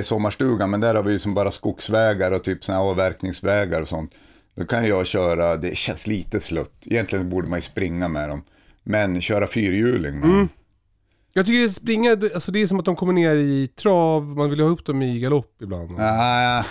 i 0.00 0.02
sommarstugan, 0.02 0.70
men 0.70 0.80
där 0.80 0.94
har 0.94 1.02
vi 1.02 1.12
ju 1.12 1.18
som 1.18 1.34
bara 1.34 1.50
skogsvägar 1.50 2.32
och 2.32 2.44
typ 2.44 2.64
såna 2.64 2.78
avverkningsvägar 2.80 3.80
och 3.82 3.88
sånt. 3.88 4.12
Då 4.54 4.64
kan 4.64 4.86
jag 4.88 5.06
köra, 5.06 5.56
det 5.56 5.76
känns 5.76 6.06
lite 6.06 6.40
slutt. 6.40 6.74
Egentligen 6.86 7.28
borde 7.30 7.48
man 7.48 7.58
ju 7.58 7.62
springa 7.62 8.08
med 8.08 8.28
dem. 8.28 8.42
Men 8.84 9.20
köra 9.20 9.46
fyrhjuling 9.46 10.20
med 10.20 10.28
dem. 10.28 10.48
Jag 11.34 11.46
tycker 11.46 11.68
springa, 11.68 12.10
alltså 12.10 12.52
det 12.52 12.62
är 12.62 12.66
som 12.66 12.78
att 12.78 12.84
de 12.84 12.96
kommer 12.96 13.12
ner 13.12 13.34
i 13.36 13.68
trav, 13.68 14.24
man 14.24 14.50
vill 14.50 14.60
ha 14.60 14.68
upp 14.68 14.84
dem 14.84 15.02
i 15.02 15.20
galopp 15.20 15.62
ibland. 15.62 16.00
Ah, 16.00 16.64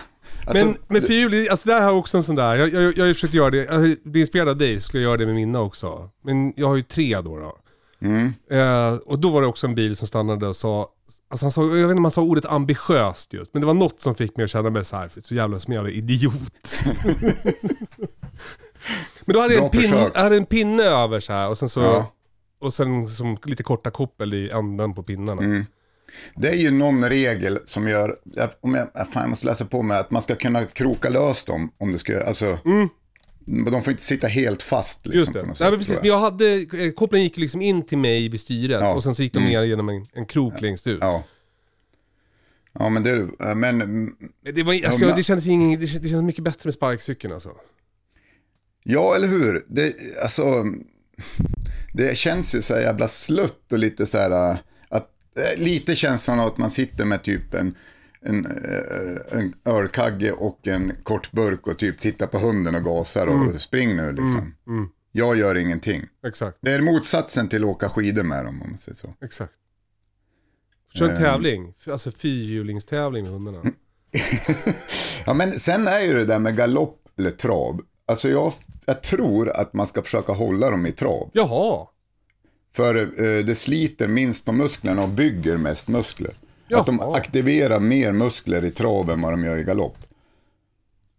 alltså, 0.48 0.66
men 0.66 0.78
med 0.88 1.04
fyrhjul, 1.08 1.50
alltså 1.50 1.68
det 1.70 1.74
här 1.74 1.82
har 1.82 1.92
också 1.92 2.18
en 2.18 2.24
sån 2.24 2.36
där, 2.36 2.56
jag, 2.56 2.74
jag, 2.74 2.84
jag 2.84 3.04
har 3.04 3.08
ju 3.08 3.14
försökt 3.14 3.34
göra 3.34 3.50
det, 3.50 3.58
jag 3.66 3.98
blir 4.04 4.22
inspirerad 4.22 4.50
av 4.50 4.58
dig 4.58 4.80
skulle 4.82 5.04
jag 5.04 5.10
göra 5.10 5.18
det 5.18 5.26
med 5.26 5.36
mina 5.36 5.60
också. 5.60 6.10
Men 6.24 6.54
jag 6.56 6.68
har 6.68 6.76
ju 6.76 6.82
tre 6.82 7.22
då. 7.22 7.38
då. 7.40 7.58
mm, 8.02 8.34
Eh, 8.52 8.94
och 9.06 9.20
då 9.20 9.30
var 9.30 9.42
det 9.42 9.48
också 9.48 9.68
en 9.68 9.76
bil 9.76 9.96
som 9.96 10.08
stannade 10.08 10.48
och 10.48 10.56
sa, 10.56 10.90
alltså 11.30 11.46
han 11.46 11.52
sa, 11.52 11.62
jag 11.62 11.70
vet 11.70 11.82
inte 11.84 11.94
om 11.94 12.04
han 12.06 12.12
sa 12.12 12.22
ordet 12.22 12.46
ambitiöst 12.46 13.34
just, 13.34 13.54
men 13.54 13.62
det 13.62 13.68
var 13.68 13.74
något 13.74 14.02
som 14.02 14.16
fick 14.16 14.38
mig 14.38 14.44
att 14.44 14.50
känna 14.52 14.70
mig 14.70 14.86
så 14.86 14.96
här, 14.96 15.10
så 15.24 15.36
jävla 15.36 15.60
som 15.60 15.72
en 15.72 15.76
jävla 15.76 15.92
idiot. 15.92 16.76
men 19.26 19.34
då 19.34 19.40
hade 19.40 19.54
jag 19.54 19.64
en, 19.64 19.70
Bra 19.70 19.82
pin, 19.82 19.82
försök. 19.82 20.12
jag 20.16 20.22
hade 20.22 20.38
en 20.38 20.46
pinne 20.46 20.84
över 20.84 21.20
så 21.20 21.34
här 21.34 21.50
och 21.50 21.58
sen 21.58 21.70
så, 21.70 21.80
Ja. 21.82 22.12
Och 22.62 22.74
sen 22.74 23.10
som 23.10 23.38
lite 23.46 23.64
korta 23.64 23.92
koppel 23.92 24.34
i 24.34 24.50
änden 24.50 24.94
på 24.94 25.04
pinnarna. 25.04 25.42
Mm. 25.42 25.66
Det 26.36 26.50
är 26.50 26.56
ju 26.56 26.72
någon 26.72 27.10
regel 27.10 27.60
som 27.66 27.88
gör, 27.88 28.16
jag- 28.24 28.50
om 28.62 28.76
jag, 28.76 28.88
fan, 28.94 29.22
jag 29.22 29.30
måste 29.30 29.46
läsa 29.46 29.66
på 29.66 29.82
mig, 29.82 29.98
att 29.98 30.12
man 30.12 30.22
ska 30.22 30.36
kunna 30.36 30.66
kroka 30.66 31.10
lös 31.10 31.44
dem 31.44 31.72
om 31.78 31.92
det 31.92 31.98
ska, 31.98 32.24
alltså, 32.24 32.58
de 33.46 33.82
får 33.84 33.92
inte 33.92 34.04
sitta 34.04 34.28
helt 34.28 34.64
fast 34.64 35.06
liksom, 35.06 35.12
Mm. 35.14 35.20
Just 35.20 35.34
det. 35.34 35.40
på 35.40 35.46
något 35.48 35.60
Nej, 35.60 35.70
men 35.72 35.80
sätt, 35.80 35.80
precis, 35.80 35.94
tror 35.96 36.02
men 36.02 36.08
jag. 36.08 36.16
jag 36.16 36.22
hade, 36.72 36.86
eh, 36.88 36.92
kopplen 36.92 37.24
gick 37.24 37.38
liksom 37.38 37.62
in 37.62 37.86
till 37.86 37.98
mig 37.98 38.30
vid 38.30 38.40
styret 38.40 38.82
Ja. 38.82 38.94
och 38.94 39.04
sen 39.04 39.16
så 39.16 39.24
gick 39.24 39.34
de 39.34 39.40
ner 39.44 39.64
genom 39.64 39.90
en, 39.90 40.06
en 40.14 40.26
krok 40.26 40.62
längst 40.62 40.88
ut. 40.88 40.98
Ja. 41.02 41.24
Ja, 42.74 42.90
men 42.90 43.04
det, 43.04 43.28
men 43.56 43.78
Men 43.78 44.16
Det, 44.56 44.64
var, 44.64 44.74
alltså, 44.86 45.08
det, 45.16 45.24
kändes 45.24 45.48
ing, 45.48 45.80
det, 45.80 45.88
kändes, 45.88 46.02
det 46.04 46.10
kändes 46.10 46.26
mycket 46.26 46.44
bättre 46.44 46.62
med 46.68 46.74
sparkcykeln 46.74 47.34
alltså. 47.34 47.50
Ja, 48.84 49.16
eller 49.16 49.28
hur? 49.28 49.66
Det, 49.68 49.94
alltså, 50.24 50.66
det 51.94 52.18
känns 52.18 52.56
ju 52.56 52.62
så 52.62 52.74
här 52.74 52.82
jävla 52.82 53.08
slutt 53.08 53.72
och 53.74 53.80
lite 53.80 54.06
så 54.06 54.18
här, 54.18 54.52
äh, 54.52 54.58
att, 54.90 55.10
äh, 55.38 55.64
lite 55.64 55.96
känslan 55.96 56.40
av 56.40 56.48
att 56.48 56.58
man 56.58 56.72
sitter 56.72 57.06
med 57.06 57.24
typ 57.24 57.54
en, 57.54 57.76
en, 58.22 58.46
äh, 58.46 59.40
en 59.40 59.54
ölkagge 59.66 60.32
och 60.32 60.68
en 60.68 60.94
kort 61.04 61.32
burk 61.32 61.68
och 61.68 61.78
typ 61.78 62.00
tittar 62.02 62.28
på 62.28 62.38
hunden 62.40 62.76
och 62.76 62.84
gasar 62.84 63.28
och 63.28 63.34
Mm. 63.36 63.60
spring 63.60 63.96
nu 63.96 64.12
liksom. 64.12 64.54
Jag 65.12 65.38
gör 65.38 65.56
ingenting. 65.56 66.02
Exakt, 66.28 66.58
Det 66.62 66.72
är 66.72 66.82
motsatsen 66.82 67.48
till 67.50 67.64
att 67.64 67.70
åka 67.70 67.90
skidor 67.90 68.24
med 68.24 68.46
dem 68.46 68.62
om 68.62 68.70
man 68.70 68.78
säger 68.78 68.96
så. 68.96 69.14
exakt. 69.22 69.54
Kör 70.94 71.06
en 71.10 71.12
Eh. 71.16 71.22
tävling, 71.22 71.74
alltså 71.88 72.12
fyrhjulingstävling 72.12 73.24
med 73.24 73.34
hundarna. 73.34 73.62
Ja, 75.26 75.34
men 75.34 75.60
sen 75.60 75.88
är 75.88 76.00
ju 76.00 76.14
det 76.14 76.26
där 76.26 76.40
med 76.40 76.58
galopp 76.58 77.08
eller 77.18 77.32
trav. 77.32 77.82
Alltså 78.06 78.30
jag, 78.30 78.54
jag 78.86 79.04
tror 79.04 79.50
att 79.50 79.74
man 79.74 79.88
ska 79.88 80.02
försöka 80.02 80.34
hålla 80.34 80.70
dem 80.72 80.86
i 80.86 80.92
trav. 80.92 81.30
Jaha, 81.34 81.88
För 82.74 82.96
eh, 82.96 83.46
det 83.46 83.56
sliter 83.56 84.08
minst 84.08 84.46
på 84.46 84.52
musklerna 84.52 85.04
och 85.04 85.10
bygger 85.10 85.58
mest 85.58 85.88
muskler. 85.88 86.32
Att 86.74 86.86
de 86.86 86.98
Jaha. 87.02 87.16
aktiverar 87.18 87.80
mer 87.80 88.12
muskler 88.12 88.66
i 88.66 88.72
trav 88.72 89.10
än 89.12 89.22
vad 89.22 89.34
de 89.34 89.44
gör 89.44 89.58
i 89.58 89.64
galopp. 89.64 89.98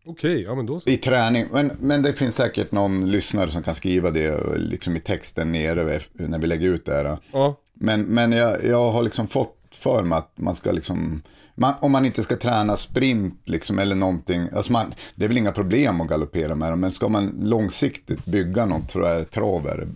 okej, 0.06 0.42
ja 0.42 0.54
men 0.54 0.66
då 0.66 0.80
så. 0.80 0.88
I 0.88 0.96
träning, 0.96 1.46
men, 1.52 1.72
men 1.80 2.02
det 2.02 2.12
finns 2.12 2.34
säkert 2.36 2.72
någon 2.72 3.10
lyssnare 3.10 3.50
som 3.50 3.62
kan 3.62 3.74
skriva 3.74 4.10
det 4.10 4.26
eh, 4.26 4.56
liksom 4.56 4.96
i 4.96 5.00
texten 5.00 5.52
nere 5.52 6.00
när 6.12 6.38
vi 6.38 6.46
lägger 6.46 6.68
ut 6.68 6.84
det 6.84 6.92
här. 6.94 7.18
Ja, 7.32 7.56
Men, 7.74 8.02
men 8.02 8.32
jag, 8.32 8.64
jag 8.64 8.90
har 8.90 9.02
liksom 9.02 9.28
fått 9.28 9.56
för 9.70 10.02
mig 10.02 10.18
att 10.18 10.32
man 10.34 10.54
ska 10.54 10.72
liksom, 10.72 11.22
man, 11.54 11.74
om 11.80 11.92
man 11.92 12.04
inte 12.04 12.22
ska 12.22 12.36
träna 12.36 12.76
sprint 12.76 13.40
liksom 13.44 13.78
eller 13.78 13.96
någonting, 13.96 14.48
alltså 14.56 14.72
man, 14.72 14.94
det 15.14 15.24
är 15.24 15.28
väl 15.28 15.36
inga 15.38 15.52
problem 15.52 16.00
att 16.00 16.08
galoppera 16.08 16.54
med 16.54 16.72
dem, 16.72 16.80
men 16.80 16.92
ska 16.92 17.08
man 17.08 17.34
långsiktigt 17.42 18.24
bygga 18.24 18.66
något 18.66 18.88
tror 18.88 19.08
jag 19.08 19.30
trav 19.30 19.66
är 19.66 19.88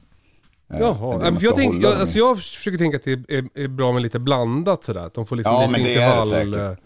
eh, 0.72 0.80
jaha. 0.80 1.36
jag, 1.40 1.56
tänk, 1.56 1.84
jag, 1.84 2.00
alltså 2.00 2.18
jag 2.18 2.36
försöker 2.36 2.78
tänka 2.78 2.96
att 2.96 3.04
det 3.04 3.12
är, 3.12 3.44
är 3.54 3.68
bra 3.68 3.92
med 3.92 4.02
lite 4.02 4.18
blandat 4.18 4.84
sådär. 4.84 5.06
Att 5.06 5.14
de 5.14 5.26
får 5.26 5.36
liksom 5.36 5.54
Ja, 5.54 5.60
lite 5.60 5.72
men 5.72 5.82
det 5.82 5.94
är 5.94 6.20
det 6.20 6.30
säkert. 6.30 6.80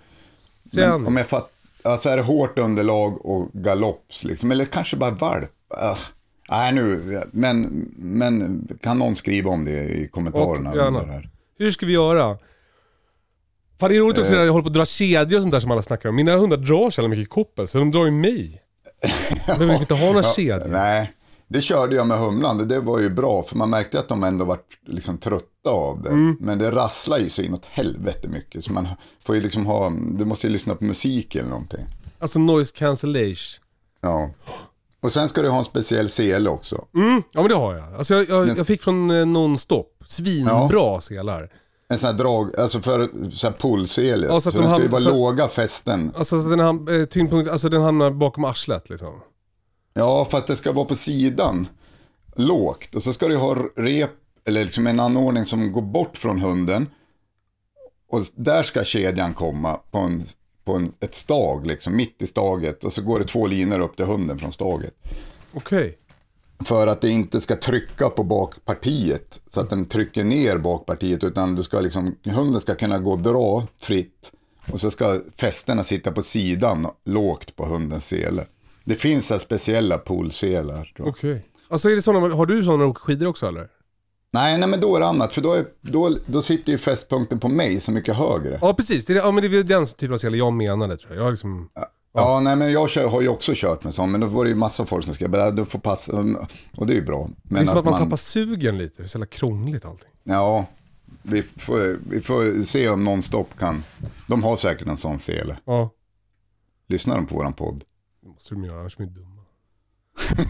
eh, 0.82 0.88
Men 0.90 1.06
om 1.06 1.16
jag 1.16 1.26
fatt, 1.26 1.50
alltså 1.84 2.08
är 2.08 2.16
det 2.16 2.22
hårt 2.22 2.58
underlag 2.58 3.26
och 3.26 3.48
galopps 3.52 4.24
liksom, 4.24 4.50
eller 4.50 4.64
kanske 4.64 4.96
bara 4.96 5.10
valp. 5.10 5.50
Uh, 5.82 5.98
nej 6.50 6.72
nu, 6.72 7.20
men, 7.32 7.88
men 7.96 8.68
kan 8.82 8.98
någon 8.98 9.14
skriva 9.14 9.50
om 9.50 9.64
det 9.64 9.84
i 9.84 10.08
kommentarerna? 10.12 10.70
Och 10.70 10.76
under 10.76 11.06
här? 11.06 11.30
Hur 11.58 11.70
ska 11.70 11.86
vi 11.86 11.92
göra? 11.92 12.38
Fan 13.80 13.90
det 13.90 13.96
är 13.96 14.00
roligt 14.00 14.18
också 14.18 14.32
Eh. 14.32 14.38
när 14.38 14.44
jag 14.44 14.52
håller 14.52 14.62
på 14.62 14.68
att 14.68 14.74
dra 14.74 14.86
kedjor 14.86 15.36
och 15.36 15.42
sånt 15.42 15.52
där 15.52 15.60
som 15.60 15.70
alla 15.70 15.82
snackar 15.82 16.08
om. 16.08 16.14
Mina 16.16 16.36
hundar 16.36 16.56
drar 16.56 16.90
så 16.90 17.00
jävla 17.00 17.16
mycket 17.16 17.30
koppel 17.30 17.68
så 17.68 17.78
de 17.78 17.90
drar 17.90 18.04
ju 18.04 18.10
mig. 18.10 18.62
Jag 19.46 19.58
behöver 19.58 19.80
inte 19.80 19.94
ha 19.94 20.06
några 20.06 20.22
kedjor. 20.22 20.68
Nej, 20.68 21.12
det 21.48 21.60
körde 21.60 21.94
jag 21.96 22.06
med 22.06 22.18
humlan. 22.18 22.68
Det- 22.68 22.80
var 22.80 22.98
ju 22.98 23.10
bra, 23.10 23.42
för 23.42 23.56
man 23.56 23.70
märkte 23.70 23.98
att 24.00 24.08
de 24.08 24.24
ändå 24.24 24.44
var 24.44 24.58
liksom 24.86 25.18
trötta 25.18 25.70
av 25.70 26.02
det. 26.02 26.08
Mm. 26.10 26.36
Men 26.40 26.58
det 26.58 26.70
rasslar 26.70 27.18
ju 27.18 27.28
så 27.30 27.42
inåt 27.42 27.66
helvete 27.66 28.28
mycket. 28.28 28.64
Så 28.64 28.72
man 28.72 28.88
får 29.24 29.34
ju 29.34 29.40
liksom 29.40 29.66
ha, 29.66 29.92
du 30.18 30.24
måste 30.24 30.46
ju 30.46 30.52
lyssna 30.52 30.74
på 30.74 30.84
musik 30.84 31.34
eller 31.34 31.48
någonting. 31.50 31.86
Alltså 32.18 32.38
noise 32.38 32.72
cancellation. 32.76 33.36
Ja. 34.00 34.30
Och 35.02 35.12
sen 35.12 35.28
ska 35.28 35.42
du 35.42 35.48
ha 35.48 35.58
en 35.58 35.64
speciell 35.64 36.08
sele 36.10 36.50
också. 36.50 36.84
Mm, 36.94 37.22
ja 37.32 37.40
men 37.40 37.48
det 37.50 37.56
har 37.56 37.74
jag. 37.74 37.94
Alltså 37.94 38.14
jag, 38.14 38.28
jag, 38.48 38.58
jag 38.58 38.66
fick 38.66 38.82
från 38.82 39.10
eh, 39.10 39.26
Nonstop. 39.26 39.96
Svinbra 40.06 41.00
selar. 41.00 41.50
En 41.90 41.98
sån 41.98 42.06
här 42.06 42.14
drag, 42.18 42.56
alltså 42.60 42.80
för 42.80 43.10
så 43.30 43.46
här 43.46 43.54
pullsele. 43.54 44.26
Ja, 44.26 44.40
så 44.40 44.50
den 44.50 44.62
de 44.62 44.68
ska 44.70 44.82
ju 44.82 44.88
vara 44.88 45.02
så- 45.02 45.10
låga 45.10 45.48
fästen. 45.48 46.12
Alltså 46.16 46.42
så 46.42 46.48
den, 46.48 46.58
ham, 46.60 47.06
tyngdpunkt, 47.10 47.50
alltså 47.50 47.68
den 47.68 47.82
hamnar 47.82 48.10
bakom 48.10 48.44
arslet 48.44 48.90
liksom. 48.90 49.20
Ja, 49.94 50.24
fast 50.30 50.46
det 50.46 50.56
ska 50.56 50.72
vara 50.72 50.84
på 50.84 50.96
sidan. 50.96 51.68
Lågt. 52.36 52.94
Och 52.94 53.02
så 53.02 53.12
ska 53.12 53.28
du 53.28 53.36
ha 53.36 53.54
rep, 53.76 54.10
eller 54.44 54.64
liksom 54.64 54.86
en 54.86 55.00
anordning 55.00 55.44
som 55.44 55.72
går 55.72 55.82
bort 55.82 56.16
från 56.16 56.40
hunden. 56.40 56.86
Och 58.10 58.24
där 58.34 58.62
ska 58.62 58.84
kedjan 58.84 59.34
komma 59.34 59.74
på, 59.90 59.98
en, 59.98 60.24
på 60.64 60.72
en, 60.74 60.92
ett 61.00 61.14
stag, 61.14 61.66
liksom 61.66 61.96
mitt 61.96 62.22
i 62.22 62.26
staget. 62.26 62.84
Och 62.84 62.92
så 62.92 63.02
går 63.02 63.18
det 63.18 63.24
två 63.24 63.46
linor 63.46 63.80
upp 63.80 63.96
till 63.96 64.04
hunden 64.04 64.38
från 64.38 64.52
staget. 64.52 64.94
Okej. 65.54 65.98
För 66.64 66.86
att 66.86 67.00
det 67.00 67.10
inte 67.10 67.40
ska 67.40 67.56
trycka 67.56 68.10
på 68.10 68.24
bakpartiet. 68.24 69.40
Så 69.48 69.60
att 69.60 69.70
den 69.70 69.84
trycker 69.84 70.24
ner 70.24 70.58
bakpartiet. 70.58 71.24
Utan 71.24 71.54
du 71.54 71.62
ska 71.62 71.80
liksom, 71.80 72.16
hunden 72.24 72.60
ska 72.60 72.74
kunna 72.74 72.98
gå 72.98 73.12
och 73.12 73.18
dra 73.18 73.66
fritt. 73.78 74.32
Och 74.72 74.80
så 74.80 74.90
ska 74.90 75.20
fästena 75.36 75.84
sitta 75.84 76.12
på 76.12 76.22
sidan 76.22 76.86
lågt 77.04 77.56
på 77.56 77.66
hundens 77.66 78.08
sele. 78.08 78.44
Det 78.84 78.94
finns 78.94 79.26
så 79.26 79.34
här 79.34 79.38
speciella 79.38 79.98
poolselar. 79.98 80.92
Okej. 80.98 81.46
Alltså 81.68 81.90
är 81.90 81.96
det 81.96 82.02
såna, 82.02 82.34
har 82.34 82.46
du 82.46 82.64
sådana 82.64 82.94
skidor 82.94 83.26
också 83.26 83.46
eller? 83.46 83.68
Nej, 84.32 84.58
nej, 84.58 84.68
men 84.68 84.80
då 84.80 84.96
är 84.96 85.00
det 85.00 85.06
annat. 85.06 85.32
För 85.32 85.40
då, 85.40 85.52
är, 85.52 85.64
då, 85.80 86.16
då 86.26 86.42
sitter 86.42 86.72
ju 86.72 86.78
fästpunkten 86.78 87.40
på 87.40 87.48
mig 87.48 87.80
så 87.80 87.92
mycket 87.92 88.16
högre. 88.16 88.58
Ja, 88.62 88.74
precis, 88.74 89.04
det 89.04 89.12
är, 89.12 89.16
ja, 89.16 89.30
men 89.30 89.50
det 89.50 89.58
är 89.58 89.62
den 89.62 89.86
typen 89.86 90.14
av 90.14 90.18
selar 90.18 90.38
jag 90.38 90.52
menade 90.52 90.96
tror 90.96 91.16
jag. 91.16 91.30
Jag 91.30 91.38
liksom... 92.14 92.44
nej, 92.44 92.56
men 92.56 92.72
jag 92.72 92.90
kör, 92.90 93.08
har 93.08 93.20
ju 93.20 93.28
också 93.28 93.52
kört 93.54 93.84
med 93.84 93.94
sån. 93.94 94.10
Men 94.10 94.20
då 94.20 94.26
var 94.26 94.44
det 94.44 94.50
ju 94.50 94.56
massa 94.56 94.86
folk 94.86 95.04
som 95.04 95.14
skrev, 95.14 95.34
"Äh, 95.34 95.54
du 95.54 95.64
får 95.64 95.78
passa. 95.78 96.12
Och 96.76 96.86
det 96.86 96.92
är 96.92 96.94
ju 96.94 97.04
bra. 97.04 97.28
Det 97.42 97.54
är 97.54 97.54
Men 97.54 97.66
som 97.66 97.78
att 97.78 97.84
man, 97.84 98.00
tappar 98.02 98.16
sugen 98.16 98.78
lite, 98.78 98.94
det 98.96 99.02
är 99.02 99.06
så 99.06 99.16
jävla 99.18 99.26
krångligt 99.26 99.84
allting. 99.84 100.08
Ja, 100.24 100.66
vi 101.22 101.42
får, 101.42 101.98
vi 102.10 102.20
får 102.20 102.62
se 102.62 102.88
om 102.88 103.04
någon 103.04 103.22
stopp 103.22 103.58
kan. 103.58 103.82
De 104.28 104.42
har 104.42 104.56
säkert 104.56 104.88
en 104.88 104.96
sån 104.96 105.18
sele. 105.18 105.56
Ja, 105.64 105.90
Lyssnar 106.88 107.16
de 107.16 107.26
på 107.26 107.36
våran 107.36 107.52
podd? 107.52 107.84
det 108.22 108.28
måste 108.28 108.54
de 108.54 108.64
göra, 108.64 108.80
annars 108.80 108.96
är 109.00 109.04
de 109.04 109.12
dumma. 109.14 109.42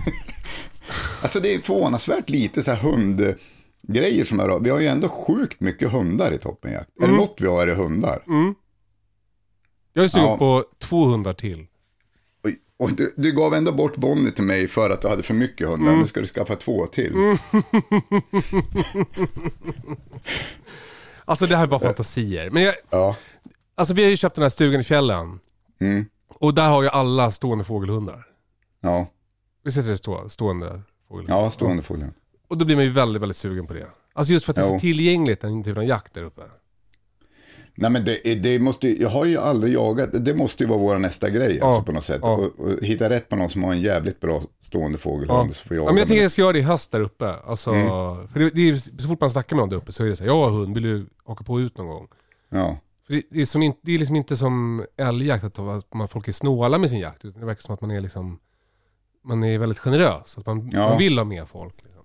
Alltså 1.22 1.40
det 1.40 1.54
är 1.54 1.58
förvånansvärt 1.58 2.30
lite 2.30 2.62
så 2.62 2.70
här 2.72 2.78
hundgrejer 2.80 4.24
som 4.24 4.40
är 4.40 4.58
Vi 4.60 4.70
har 4.70 4.80
ju 4.80 4.86
ändå 4.86 5.08
sjukt 5.08 5.60
mycket 5.60 5.90
hundar 5.90 6.32
i 6.32 6.38
toppenjakt. 6.38 6.90
Är 7.02 7.06
det 7.06 7.12
något 7.16 7.36
vi 7.40 7.46
har 7.46 7.62
är 7.62 7.66
det 7.66 7.74
hundar. 7.74 8.22
Jag 9.92 10.04
är 10.04 10.08
sugen 10.08 10.26
Ja. 10.28 10.38
på 10.38 10.64
två 10.78 11.04
hundar 11.04 11.32
till. 11.32 11.66
Oj, 12.44 12.58
Och 12.76 12.92
du, 12.92 13.14
du 13.16 13.32
gav 13.32 13.54
ändå 13.54 13.72
bort 13.72 13.96
Bonnie 13.96 14.30
till 14.30 14.44
mig 14.44 14.68
för 14.68 14.90
att 14.90 15.02
du 15.02 15.08
hade 15.08 15.22
för 15.22 15.34
mycket 15.34 15.68
hundar. 15.68 15.92
Nu 15.96 16.06
ska 16.06 16.20
du 16.20 16.26
skaffa 16.26 16.56
två 16.56 16.86
till. 16.86 17.12
Alltså 21.24 21.46
det 21.46 21.56
här 21.56 21.62
är 21.62 21.66
bara 21.68 21.80
fantasier. 21.80 22.50
Men 22.50 22.62
jag, 22.62 22.74
Ja. 22.90 23.16
alltså 23.74 23.94
vi 23.94 24.02
har 24.02 24.10
ju 24.10 24.16
köpt 24.16 24.34
den 24.34 24.42
här 24.42 24.48
stugan 24.50 24.80
i 24.80 24.84
fjällen. 24.84 25.38
Mm. 25.80 26.06
Och 26.28 26.54
där 26.54 26.68
har 26.68 26.82
ju 26.82 26.88
alla 26.88 27.30
stående 27.30 27.64
fågelhundar. 27.64 28.26
Ja, 28.80 29.06
Vi 29.64 29.72
sätter 29.72 29.88
det 29.90 29.98
stå, 29.98 30.28
stående 30.28 30.80
fågelhundar. 31.08 31.42
ja 31.44 31.50
stående 31.50 31.82
folien. 31.82 32.12
Och 32.48 32.58
då 32.58 32.64
blir 32.64 32.76
man 32.76 32.84
ju 32.84 32.90
väldigt, 32.90 33.22
väldigt 33.22 33.36
sugen 33.36 33.66
på 33.66 33.74
det. 33.74 33.86
Alltså 34.12 34.32
just 34.32 34.44
för 34.46 34.52
att 34.52 34.56
det 34.56 34.62
är 34.62 34.66
så 34.68 34.80
tillgängligt, 34.80 35.40
den 35.40 35.64
typen 35.64 35.82
av 35.82 35.88
jakt 35.88 36.14
där 36.14 36.22
uppe. 36.22 36.42
Nej 37.80 37.90
men 37.90 38.04
det, 38.04 38.34
det 38.34 38.58
måste 38.58 39.02
jag 39.02 39.08
har 39.08 39.24
ju 39.24 39.36
aldrig 39.38 39.74
jagat, 39.74 40.08
det 40.24 40.34
måste 40.34 40.62
ju 40.64 40.68
vara 40.68 40.78
vår 40.78 40.98
nästa 40.98 41.30
grej 41.30 41.56
Ja, 41.60 41.66
alltså 41.66 41.82
på 41.82 41.92
något 41.92 42.04
sätt. 42.04 42.20
ja. 42.22 42.32
Och, 42.32 42.60
och 42.60 42.82
hitta 42.82 43.10
rätt 43.10 43.28
på 43.28 43.36
någon 43.36 43.48
som 43.48 43.64
har 43.64 43.72
en 43.72 43.80
jävligt 43.80 44.20
bra 44.20 44.42
stående 44.60 44.98
fågelhund 44.98 45.54
så 45.56 45.64
får 45.68 45.76
jag 45.76 45.84
Ja, 45.86 45.88
men 45.88 45.96
jag 45.96 46.06
tänker 46.06 46.20
med 46.20 46.24
jag 46.24 46.32
ska 46.32 46.42
göra 46.42 46.52
det 46.52 46.58
i 46.58 46.62
höst 46.62 46.92
där 46.92 47.00
uppe. 47.00 47.34
Alltså, 47.46 47.70
Mm. 47.70 47.88
för 48.28 48.40
det, 48.40 48.50
det 48.50 48.68
är, 48.68 49.00
så 49.02 49.08
fort 49.08 49.20
man 49.20 49.30
snackar 49.30 49.56
med 49.56 49.62
någon 49.62 49.68
där 49.68 49.76
uppe 49.76 49.92
så 49.92 50.04
är 50.04 50.08
det 50.08 50.16
så 50.16 50.22
här, 50.22 50.30
jag 50.30 50.36
har 50.36 50.50
hund, 50.50 50.74
vill 50.74 50.82
du 50.82 51.06
åka 51.24 51.44
på 51.44 51.60
ut 51.60 51.78
någon 51.78 51.86
gång? 51.86 52.06
det. 52.50 52.58
Ja. 52.58 52.78
För 53.06 53.14
det, 53.14 53.22
det, 53.30 53.40
är 53.42 53.46
som 53.46 53.74
det 53.82 53.94
är 53.94 53.98
liksom 53.98 54.16
inte 54.16 54.36
som 54.36 54.84
älgjakt, 54.96 55.44
att, 55.44 55.58
att 55.58 55.94
man, 55.94 56.08
folk 56.08 56.28
är 56.28 56.32
snåla 56.32 56.78
med 56.78 56.90
sin 56.90 56.98
jakt. 56.98 57.24
Utan 57.24 57.40
det 57.40 57.46
verkar 57.46 57.62
som 57.62 57.74
att 57.74 57.80
man 57.80 57.90
är 57.90 58.00
liksom, 58.00 58.38
man 59.24 59.44
är 59.44 59.58
väldigt 59.58 59.78
generös. 59.78 60.38
Att 60.38 60.46
man, 60.46 60.70
Ja. 60.72 60.88
man 60.88 60.98
vill 60.98 61.18
ha 61.18 61.24
med 61.24 61.48
folk. 61.48 61.74
Liksom. 61.76 62.02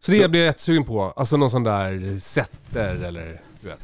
Så 0.00 0.12
det 0.12 0.28
blir 0.30 0.40
jag 0.40 0.46
jättesugen 0.46 0.84
på. 0.84 1.02
Alltså 1.02 1.36
någon 1.36 1.50
sån 1.50 1.64
där 1.64 2.18
setter 2.20 3.04
eller 3.04 3.40
du 3.60 3.68
vet. 3.68 3.80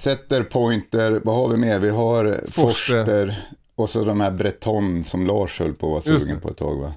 Setter, 0.00 0.42
pointer, 0.42 1.20
vad 1.24 1.34
har 1.36 1.48
vi 1.48 1.56
mer? 1.56 1.80
Vi 1.80 1.90
har 1.90 2.24
eh, 2.24 2.34
Forster. 2.50 3.48
och 3.74 3.90
så 3.90 4.04
de 4.04 4.20
här 4.20 4.30
breton 4.30 5.04
som 5.04 5.26
Lars 5.26 5.60
höll 5.60 5.74
på 5.74 5.86
att 5.96 6.06
vara 6.06 6.18
sugen 6.18 6.40
på 6.40 6.48
ett 6.50 6.56
tag 6.56 6.80
va? 6.80 6.92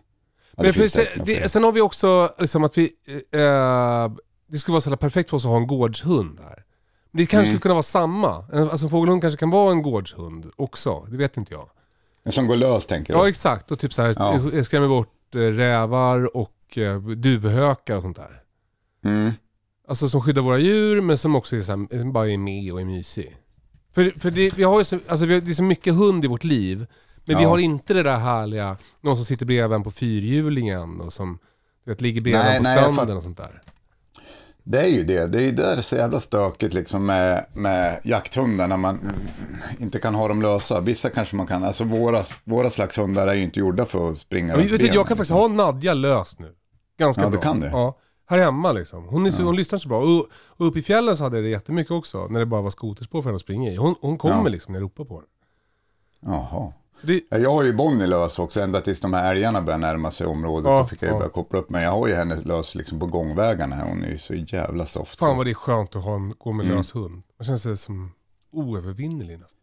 Ja, 0.56 0.64
Men 0.64 0.74
för, 0.74 0.88
sen, 0.88 1.06
det, 1.26 1.52
sen 1.52 1.64
har 1.64 1.72
vi 1.72 1.82
också 1.82 2.34
liksom 2.40 2.64
att 2.64 2.78
vi, 2.78 2.84
eh, 3.32 4.12
det 4.48 4.58
skulle 4.60 4.74
vara 4.74 4.82
så 4.82 4.98
perfekt 4.98 5.30
för 5.30 5.38
oss 5.38 5.46
att 5.46 5.50
ha 5.52 5.58
en 5.58 5.68
gårdshund 5.68 6.40
här. 6.44 6.64
Men 7.12 7.20
det 7.20 7.26
kanske 7.26 7.36
Mm. 7.38 7.46
skulle 7.46 7.60
kunna 7.62 7.74
vara 7.74 7.84
samma. 7.84 8.46
Alltså 8.54 8.86
en 8.86 8.90
fågelhund 8.90 9.22
kanske 9.22 9.38
kan 9.40 9.50
vara 9.50 9.72
en 9.72 9.82
gårdshund 9.82 10.52
också, 10.56 11.06
det 11.10 11.18
vet 11.18 11.38
inte 11.38 11.54
jag. 11.54 11.70
En 12.26 12.32
som 12.32 12.48
går 12.48 12.56
lös 12.56 12.86
tänker 12.86 13.14
du? 13.14 13.20
Ja 13.20 13.30
exakt, 13.30 13.72
och 13.72 13.80
typ 13.80 13.94
så 13.94 14.02
här, 14.02 14.16
Ja. 14.18 14.40
eh, 14.54 14.62
skrämmer 14.64 14.88
bort 14.88 15.36
eh, 15.36 15.38
rävar 15.40 16.38
och 16.38 16.78
eh, 16.78 17.00
duvhökar 17.02 17.96
och 17.96 18.02
sånt 18.02 18.18
där. 18.18 18.42
Mm. 19.06 19.32
Alltså 19.88 20.10
som 20.10 20.22
skyddar 20.22 20.42
våra 20.42 20.58
djur 20.60 21.02
men 21.02 21.18
som 21.18 21.36
också 21.36 21.56
är 21.56 21.62
så 21.62 21.72
här, 21.72 22.00
som 22.00 22.12
bara 22.14 22.30
är 22.30 22.38
med 22.38 22.74
och 22.74 22.82
är 22.82 22.86
mysig. 22.86 23.38
För, 23.96 24.14
för 24.20 24.32
det, 24.32 24.58
vi 24.58 24.64
har 24.64 24.80
ju 24.80 24.84
så, 24.86 25.00
alltså 25.08 25.26
vi 25.26 25.34
har, 25.34 25.42
det 25.42 25.52
är 25.52 25.54
så 25.54 25.64
mycket 25.64 25.94
hund 25.94 26.26
i 26.26 26.28
vårt 26.28 26.44
liv. 26.44 26.86
Men 27.26 27.38
vi 27.38 27.44
Ja. 27.44 27.50
har 27.50 27.58
inte 27.58 27.94
det 27.94 28.04
där 28.04 28.16
härliga, 28.18 28.78
någon 29.02 29.16
som 29.16 29.26
sitter 29.26 29.46
bredvid 29.46 29.76
en 29.76 29.84
på 29.84 29.92
fyrhjulingen 29.92 31.02
och 31.02 31.14
som 31.14 31.40
du 31.86 31.92
vet, 31.92 32.02
ligger 32.02 32.22
bredvid 32.22 32.42
Nej, 32.46 32.58
en 32.58 32.64
på 32.64 32.70
nej, 32.70 32.78
stranden 32.78 33.18
och 33.18 33.24
sånt 33.24 33.38
där. 33.38 33.62
Det 34.66 34.80
är 34.82 34.88
ju 34.88 35.04
det. 35.04 35.28
Det 35.28 35.38
är 35.38 35.44
ju 35.44 35.52
där 35.52 35.64
det 35.72 35.78
är 35.78 35.82
så 35.82 35.96
jävla 35.96 36.20
stökigt 36.20 36.74
liksom 36.74 37.06
med, 37.06 37.46
med 37.54 38.00
jakthundar 38.04 38.68
när 38.68 38.78
man 38.78 39.00
inte 39.80 40.00
kan 40.00 40.16
ha 40.16 40.28
dem 40.28 40.42
lösa. 40.42 40.82
Vissa 40.82 41.10
kanske 41.10 41.36
man 41.36 41.48
kan. 41.48 41.64
Alltså 41.64 41.84
våra, 41.84 42.24
våra 42.44 42.70
slags 42.70 42.98
hundar 42.98 43.28
är 43.28 43.34
ju 43.34 43.42
inte 43.42 43.60
gjorda 43.60 43.86
för 43.86 44.12
att 44.12 44.20
springa 44.20 44.56
runt 44.58 44.72
vet 44.72 44.80
du, 44.80 44.86
jag 44.86 44.94
kan 44.94 45.18
faktiskt 45.18 45.20
liksom. 45.20 45.58
ha 45.58 45.66
Nadja 45.72 45.94
löst 45.94 46.40
nu. 46.40 46.52
Ganska 47.00 47.22
Ja, 47.24 47.28
du 47.30 47.32
bra. 47.32 47.42
kan 47.42 47.60
det? 47.60 47.70
Ja. 47.74 47.98
Här 48.34 48.40
hemma 48.46 48.72
liksom. 48.72 49.08
Hon, 49.08 49.26
är 49.26 49.32
så, 49.32 49.44
hon 49.44 49.56
lyssnar 49.56 49.80
så 49.80 49.88
bra. 49.90 50.00
Och, 50.00 50.28
och 50.48 50.68
uppe 50.68 50.80
i 50.80 50.82
fjällen 50.82 51.18
så 51.18 51.24
hade 51.24 51.38
jag 51.38 51.44
det 51.46 51.50
jättemycket 51.50 51.92
också. 51.92 52.28
När 52.30 52.40
det 52.40 52.46
bara 52.46 52.62
var 52.62 52.70
skoterspår 52.70 53.22
för 53.22 53.30
henne 53.30 53.36
att 53.36 53.42
springa 53.42 53.72
i. 53.72 53.76
Hon, 53.76 53.96
hon 54.02 54.18
kommer 54.18 54.36
Ja. 54.44 54.48
liksom 54.48 54.74
när 54.74 54.80
jag 54.80 54.84
ropar 54.86 55.06
på 55.06 55.16
henne. 55.16 55.28
Jaha. 56.20 56.74
Det, 57.02 57.22
Ja, 57.30 57.38
Jag 57.38 57.52
har 57.52 57.64
ju 57.64 57.74
Bonnie 57.74 58.08
lös 58.08 58.40
också, 58.40 58.62
ända 58.62 58.82
tills 58.82 59.02
de 59.02 59.14
här 59.14 59.32
älgarna 59.36 59.62
börjar 59.62 59.78
närma 59.80 60.12
sig 60.12 60.28
området. 60.28 60.70
Ja, 60.72 60.78
då 60.78 60.86
fick 60.86 61.02
jag 61.02 61.08
ju 61.08 61.14
ja. 61.14 61.20
börja 61.20 61.30
koppla 61.32 61.60
upp. 61.60 61.70
Men 61.70 61.84
jag 61.84 61.92
har 61.92 62.08
ju 62.08 62.14
henne 62.14 62.36
lös 62.42 62.76
liksom 62.76 63.00
på 63.00 63.06
gångvägarna 63.06 63.76
här. 63.76 63.88
Hon 63.90 64.04
är 64.04 64.10
ju 64.10 64.18
så 64.18 64.34
jävla 64.34 64.86
soft. 64.86 65.20
fan 65.20 65.38
vad 65.38 65.46
det 65.46 65.50
är 65.52 65.54
skönt 65.56 65.96
att 65.96 66.04
ha 66.04 66.16
en, 66.16 66.34
gå 66.38 66.52
med 66.52 66.66
Mm. 66.66 66.78
lös 66.78 66.96
hund. 66.96 67.24
Man 67.40 67.46
känner 67.46 67.58
sig 67.58 67.78
som 67.78 68.12
oövervinnelig 68.52 69.40
nästan. 69.40 69.60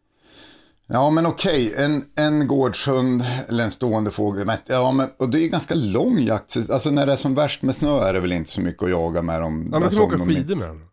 Ja 0.93 1.09
men 1.09 1.25
okej, 1.25 1.73
en, 1.77 2.05
en 2.15 2.47
gårdshund 2.47 3.23
eller 3.47 3.63
en 3.63 3.71
stående 3.71 4.11
fågel. 4.11 4.45
Men, 4.45 4.57
ja, 4.65 4.91
men, 4.91 5.09
och 5.19 5.29
det 5.29 5.39
är 5.43 5.47
ganska 5.47 5.75
lång 5.75 6.19
jakt. 6.19 6.57
Alltså 6.69 6.91
när 6.91 7.05
det 7.05 7.11
är 7.11 7.15
som 7.15 7.35
värst 7.35 7.61
med 7.61 7.75
snö 7.75 7.99
är 8.03 8.13
det 8.13 8.19
väl 8.19 8.31
inte 8.31 8.49
så 8.49 8.61
mycket 8.61 8.83
att 8.83 8.89
jaga 8.89 9.21
med 9.21 9.41
dem. 9.41 9.69
Ja, 9.71 9.77
Alltså, 9.77 9.99
kan 9.99 10.07
åka 10.07 10.17
de- 10.17 10.27
skidor 10.27 10.55
med 10.55 10.67
den. 10.67 10.85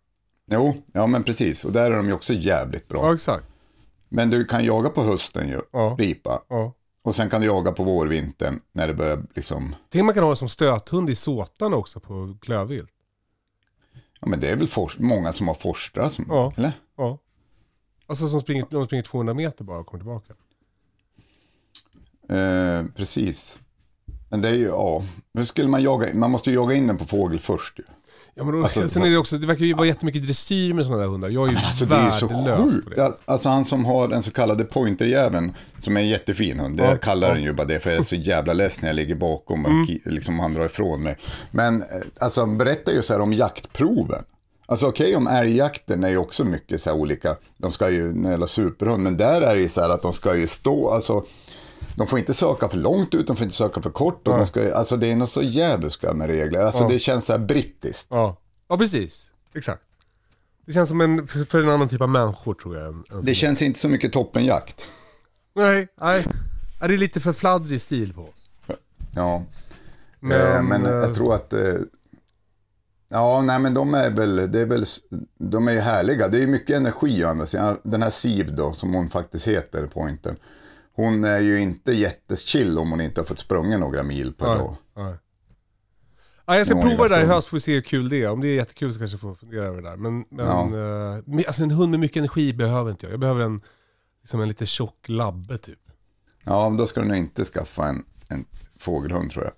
Jo, 0.50 0.82
ja 0.92 1.06
men 1.06 1.22
precis. 1.22 1.64
Och 1.64 1.72
där 1.72 1.90
är 1.90 1.96
de 1.96 2.06
ju 2.06 2.12
också 2.12 2.32
jävligt 2.32 2.88
bra. 2.88 3.06
Ja, 3.06 3.14
exakt. 3.14 3.44
Men 4.08 4.30
du 4.30 4.44
kan 4.44 4.64
jaga 4.64 4.88
på 4.88 5.02
hösten 5.02 5.48
ju, 5.48 5.60
Ja. 5.72 5.96
ripa. 5.98 6.42
Ja. 6.48 6.74
Och 7.02 7.14
sen 7.14 7.30
kan 7.30 7.40
du 7.40 7.46
jaga 7.46 7.72
på 7.72 7.84
vårvintern 7.84 8.60
när 8.72 8.88
det 8.88 8.94
börjar 8.94 9.22
liksom, 9.34 9.74
Tänk 9.88 10.04
man 10.04 10.14
kan 10.14 10.22
ha 10.22 10.30
det 10.30 10.36
som 10.36 10.48
stöthund 10.48 11.10
i 11.10 11.14
såtarna 11.14 11.76
också 11.76 12.00
på 12.00 12.36
klövvilt. 12.40 12.90
ja 14.20 14.28
men 14.28 14.40
det 14.40 14.48
är 14.50 14.56
väl 14.56 14.68
många 14.98 15.32
som 15.32 15.48
har 15.48 15.54
forskare 15.54 16.10
som, 16.10 16.24
Ja. 16.28 16.52
eller? 16.56 16.72
Ja. 16.96 17.18
Alltså 18.08 18.28
som 18.28 18.40
springer, 18.40 18.66
de 18.70 18.86
springer 18.86 19.02
200 19.02 19.34
meter 19.34 19.64
bara 19.64 19.78
och 19.78 19.86
kommer 19.86 20.04
tillbaka. 20.04 20.32
Eh, 22.30 22.84
precis. 22.96 23.58
Men 24.28 24.42
det 24.42 24.48
är 24.48 24.54
ju, 24.54 24.66
ja, 24.66 25.04
hur 25.34 25.44
skulle 25.44 25.68
man 25.68 25.82
jaga, 25.82 26.06
man 26.14 26.30
måste 26.30 26.50
ju 26.50 26.56
jaga 26.56 26.74
in 26.74 26.86
den 26.86 26.96
på 26.96 27.04
fågel 27.04 27.38
först 27.38 27.78
ju. 27.78 27.82
Ja, 28.34 28.44
men 28.44 28.54
då, 28.54 28.62
Alltså, 28.62 28.88
sen 28.88 29.02
är 29.02 29.10
det 29.10 29.16
också, 29.16 29.38
det 29.38 29.46
verkar 29.46 29.64
ju 29.64 29.74
vara 29.74 29.86
jättemycket 29.86 30.22
dressyr 30.26 30.74
med 30.74 30.84
sådana 30.84 31.02
där 31.02 31.08
hundar. 31.08 31.28
Jag 31.28 31.48
är 31.48 31.52
ju 31.52 31.58
Alltså 31.58 31.84
värdelös 31.84 32.84
på 32.84 32.90
det. 32.90 33.12
Alltså 33.24 33.48
han 33.48 33.64
som 33.64 33.84
har 33.84 34.08
den 34.08 34.22
så 34.22 34.30
kallade 34.30 34.64
pointerjäveln, 34.64 35.52
som 35.78 35.96
är 35.96 36.00
en 36.00 36.08
jättefin 36.08 36.58
hund. 36.60 36.80
Ja, 36.80 36.84
Jag 36.84 37.00
kallar 37.00 37.28
ja. 37.28 37.34
den 37.34 37.42
ju 37.42 37.52
bara 37.52 37.66
det 37.66 37.80
för 37.80 37.90
jag 37.90 37.98
är 37.98 38.02
så 38.02 38.16
jävla 38.16 38.52
less 38.52 38.82
när 38.82 38.88
jag 38.88 38.96
ligger 38.96 39.14
bakom 39.14 39.64
och 39.64 39.70
Mm. 39.70 39.86
liksom 40.04 40.38
han 40.38 40.54
drar 40.54 40.64
ifrån 40.64 41.02
mig. 41.02 41.16
Men 41.50 41.82
eh, 41.82 41.86
alltså 42.20 42.40
han 42.40 42.58
berättar 42.58 42.92
ju 42.92 43.02
så 43.02 43.12
här 43.12 43.20
om 43.20 43.32
jaktproven. 43.32 44.24
Alltså 44.70 44.86
okej 44.86 45.16
om 45.16 45.26
älgjakten 45.26 46.04
är 46.04 46.08
ju 46.08 46.16
också 46.16 46.44
mycket 46.44 46.82
så 46.82 46.90
här 46.90 46.96
olika. 46.96 47.36
De 47.56 47.70
ska 47.72 47.90
ju, 47.90 48.12
när 48.12 48.22
det 48.22 48.30
gäller 48.30 48.46
superhund, 48.46 49.02
men 49.02 49.16
där 49.16 49.40
är 49.42 49.54
det 49.54 49.60
ju 49.60 49.68
så 49.68 49.80
här 49.80 49.90
att 49.90 50.02
de 50.02 50.12
ska 50.12 50.36
ju 50.36 50.46
stå, 50.46 50.90
alltså 50.90 51.26
de 51.96 52.06
får 52.06 52.18
inte 52.18 52.34
söka 52.34 52.68
för 52.68 52.78
långt 52.78 53.14
ut, 53.14 53.26
de 53.26 53.36
får 53.36 53.44
inte 53.44 53.56
söka 53.56 53.82
för 53.82 53.90
kort. 53.90 54.28
Och 54.28 54.36
de 54.38 54.46
ska, 54.46 54.74
alltså 54.74 54.96
det 54.96 55.10
är 55.12 55.16
något 55.16 55.30
så 55.30 55.42
djävulska 55.42 56.12
med 56.12 56.26
regler. 56.26 56.60
Alltså 56.64 56.82
Ja. 56.82 56.88
det 56.88 56.98
känns 56.98 57.24
så 57.24 57.32
här 57.32 57.38
brittiskt. 57.38 58.08
Ja. 58.10 58.36
ja, 58.68 58.78
precis. 58.78 59.30
Exakt. 59.54 59.82
Det 60.66 60.72
känns 60.72 60.88
som 60.88 61.00
en, 61.00 61.28
för 61.28 61.60
en 61.60 61.68
annan 61.68 61.88
typ 61.88 62.00
av 62.00 62.08
människor 62.08 62.54
tror 62.54 62.76
jag. 62.76 62.86
En, 62.86 63.04
en 63.10 63.24
Det 63.24 63.34
känns 63.34 63.62
inte 63.62 63.78
så 63.78 63.88
mycket 63.88 64.12
toppenjakt. 64.12 64.88
Nej, 65.54 65.88
nej. 66.00 66.26
Ja, 66.80 66.88
det 66.88 66.94
är 66.94 66.98
lite 66.98 67.20
för 67.20 67.32
fladdrig 67.32 67.80
stil 67.80 68.12
på. 68.14 68.28
Ja. 69.14 69.44
Men, 70.20 70.66
Men, 70.68 70.82
men 70.82 70.86
eh, 70.86 70.92
jag 70.92 71.14
tror 71.14 71.34
att... 71.34 71.52
Ja, 73.10 73.40
nej 73.42 73.58
men 73.58 73.74
de 73.74 73.94
är 73.94 74.10
väl, 74.10 74.36
det 74.52 74.60
är 74.60 74.66
väl, 74.66 74.84
de 75.38 75.68
är 75.68 75.72
ju 75.72 75.78
härliga. 75.78 76.28
Det 76.28 76.36
är 76.36 76.40
ju 76.40 76.46
mycket 76.46 76.76
energi 76.76 77.24
å 77.24 77.28
andra 77.28 77.46
sidan. 77.46 77.78
Den 77.84 78.02
här 78.02 78.10
Siv 78.10 78.54
då, 78.54 78.72
som 78.72 78.94
hon 78.94 79.10
faktiskt 79.10 79.48
heter, 79.48 79.86
pointen. 79.86 80.36
Hon 80.94 81.24
är 81.24 81.38
ju 81.38 81.60
inte 81.60 81.92
jättechill 81.92 82.78
om 82.78 82.90
hon 82.90 83.00
inte 83.00 83.20
har 83.20 83.26
fått 83.26 83.38
sprunga 83.38 83.78
några 83.78 84.02
mil 84.02 84.32
per 84.32 84.46
nej, 84.46 84.58
dag. 84.58 84.76
nej. 84.96 85.14
Ja, 86.46 86.56
jag 86.56 86.66
ska 86.66 86.78
är 86.78 86.82
prova 86.82 87.08
det 87.08 87.14
där 87.14 87.22
i 87.22 87.26
höst, 87.26 87.48
får 87.48 87.56
vi 87.56 87.60
se 87.60 87.74
hur 87.74 87.80
kul 87.80 88.08
det 88.08 88.22
är. 88.22 88.30
Om 88.30 88.40
det 88.40 88.48
är 88.48 88.54
jättekul 88.54 88.92
så 88.92 88.98
kanske 88.98 89.14
jag 89.14 89.20
får 89.20 89.34
fundera 89.34 89.64
över 89.66 89.82
det 89.82 89.88
där. 89.90 89.96
Men, 89.96 90.24
men 90.30 90.46
Ja. 90.46 90.64
eh, 91.38 91.46
alltså 91.46 91.62
en 91.62 91.70
hund 91.70 91.90
med 91.90 92.00
mycket 92.00 92.16
energi 92.16 92.52
behöver 92.52 92.90
inte 92.90 93.06
jag. 93.06 93.12
Jag 93.12 93.20
behöver 93.20 93.40
en, 93.40 93.60
liksom 94.22 94.40
en 94.40 94.48
lite 94.48 94.66
tjock 94.66 95.04
labbe 95.08 95.58
typ. 95.58 95.78
Ja, 96.44 96.68
men 96.68 96.78
då 96.78 96.86
ska 96.86 97.00
du 97.00 97.06
nog 97.08 97.16
inte 97.16 97.44
skaffa 97.44 97.88
en, 97.88 98.04
en 98.28 98.44
fågelhund 98.78 99.30
tror 99.30 99.44
jag. 99.44 99.52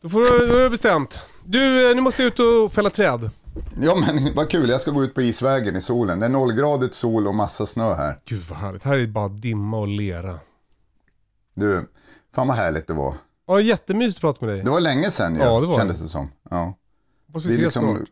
Då 0.00 0.08
får 0.08 0.20
du, 0.20 0.46
då 0.48 0.54
är 0.58 0.62
det 0.64 0.70
bestämt. 0.70 1.20
Du, 1.44 1.90
eh, 1.90 1.96
nu 1.96 2.02
måste 2.02 2.22
jag 2.22 2.26
ut 2.32 2.38
och 2.38 2.72
fälla 2.72 2.90
träd. 2.90 3.30
Ja 3.82 3.94
men 3.94 4.30
vad 4.34 4.50
kul, 4.50 4.68
jag 4.70 4.80
ska 4.80 4.90
gå 4.90 5.04
ut 5.04 5.14
på 5.14 5.22
isvägen 5.22 5.76
i 5.76 5.82
solen. 5.82 6.20
Det 6.20 6.26
är 6.26 6.30
nollgradigt 6.30 6.94
sol 6.94 7.26
och 7.26 7.34
massa 7.34 7.66
snö 7.66 7.94
här. 7.94 8.20
Gud 8.24 8.42
vad 8.48 8.58
härligt. 8.58 8.82
Här 8.82 8.94
är 8.94 8.98
det 8.98 9.06
bara 9.06 9.28
dimma 9.28 9.78
och 9.78 9.88
lera. 9.88 10.38
Du, 11.54 11.88
fan 12.34 12.46
vad 12.48 12.56
härligt 12.56 12.86
det 12.86 12.94
var. 12.94 13.14
Ja, 13.46 13.60
jättemysigt 13.60 14.16
att 14.16 14.20
prata 14.20 14.46
med 14.46 14.54
dig. 14.54 14.64
Det 14.64 14.70
var 14.70 14.80
länge 14.80 15.10
sedan 15.10 15.36
Ja, 15.36 15.44
jag 15.44 15.62
det 15.62 15.66
var 15.66 15.76
kändes 15.76 16.00
det 16.02 16.08
som. 16.08 16.30
Ja. 16.50 16.74
Hoppas 17.26 17.44
vi 17.44 17.48
ses 17.48 17.62
liksom, 17.62 17.96
snart. 17.96 18.08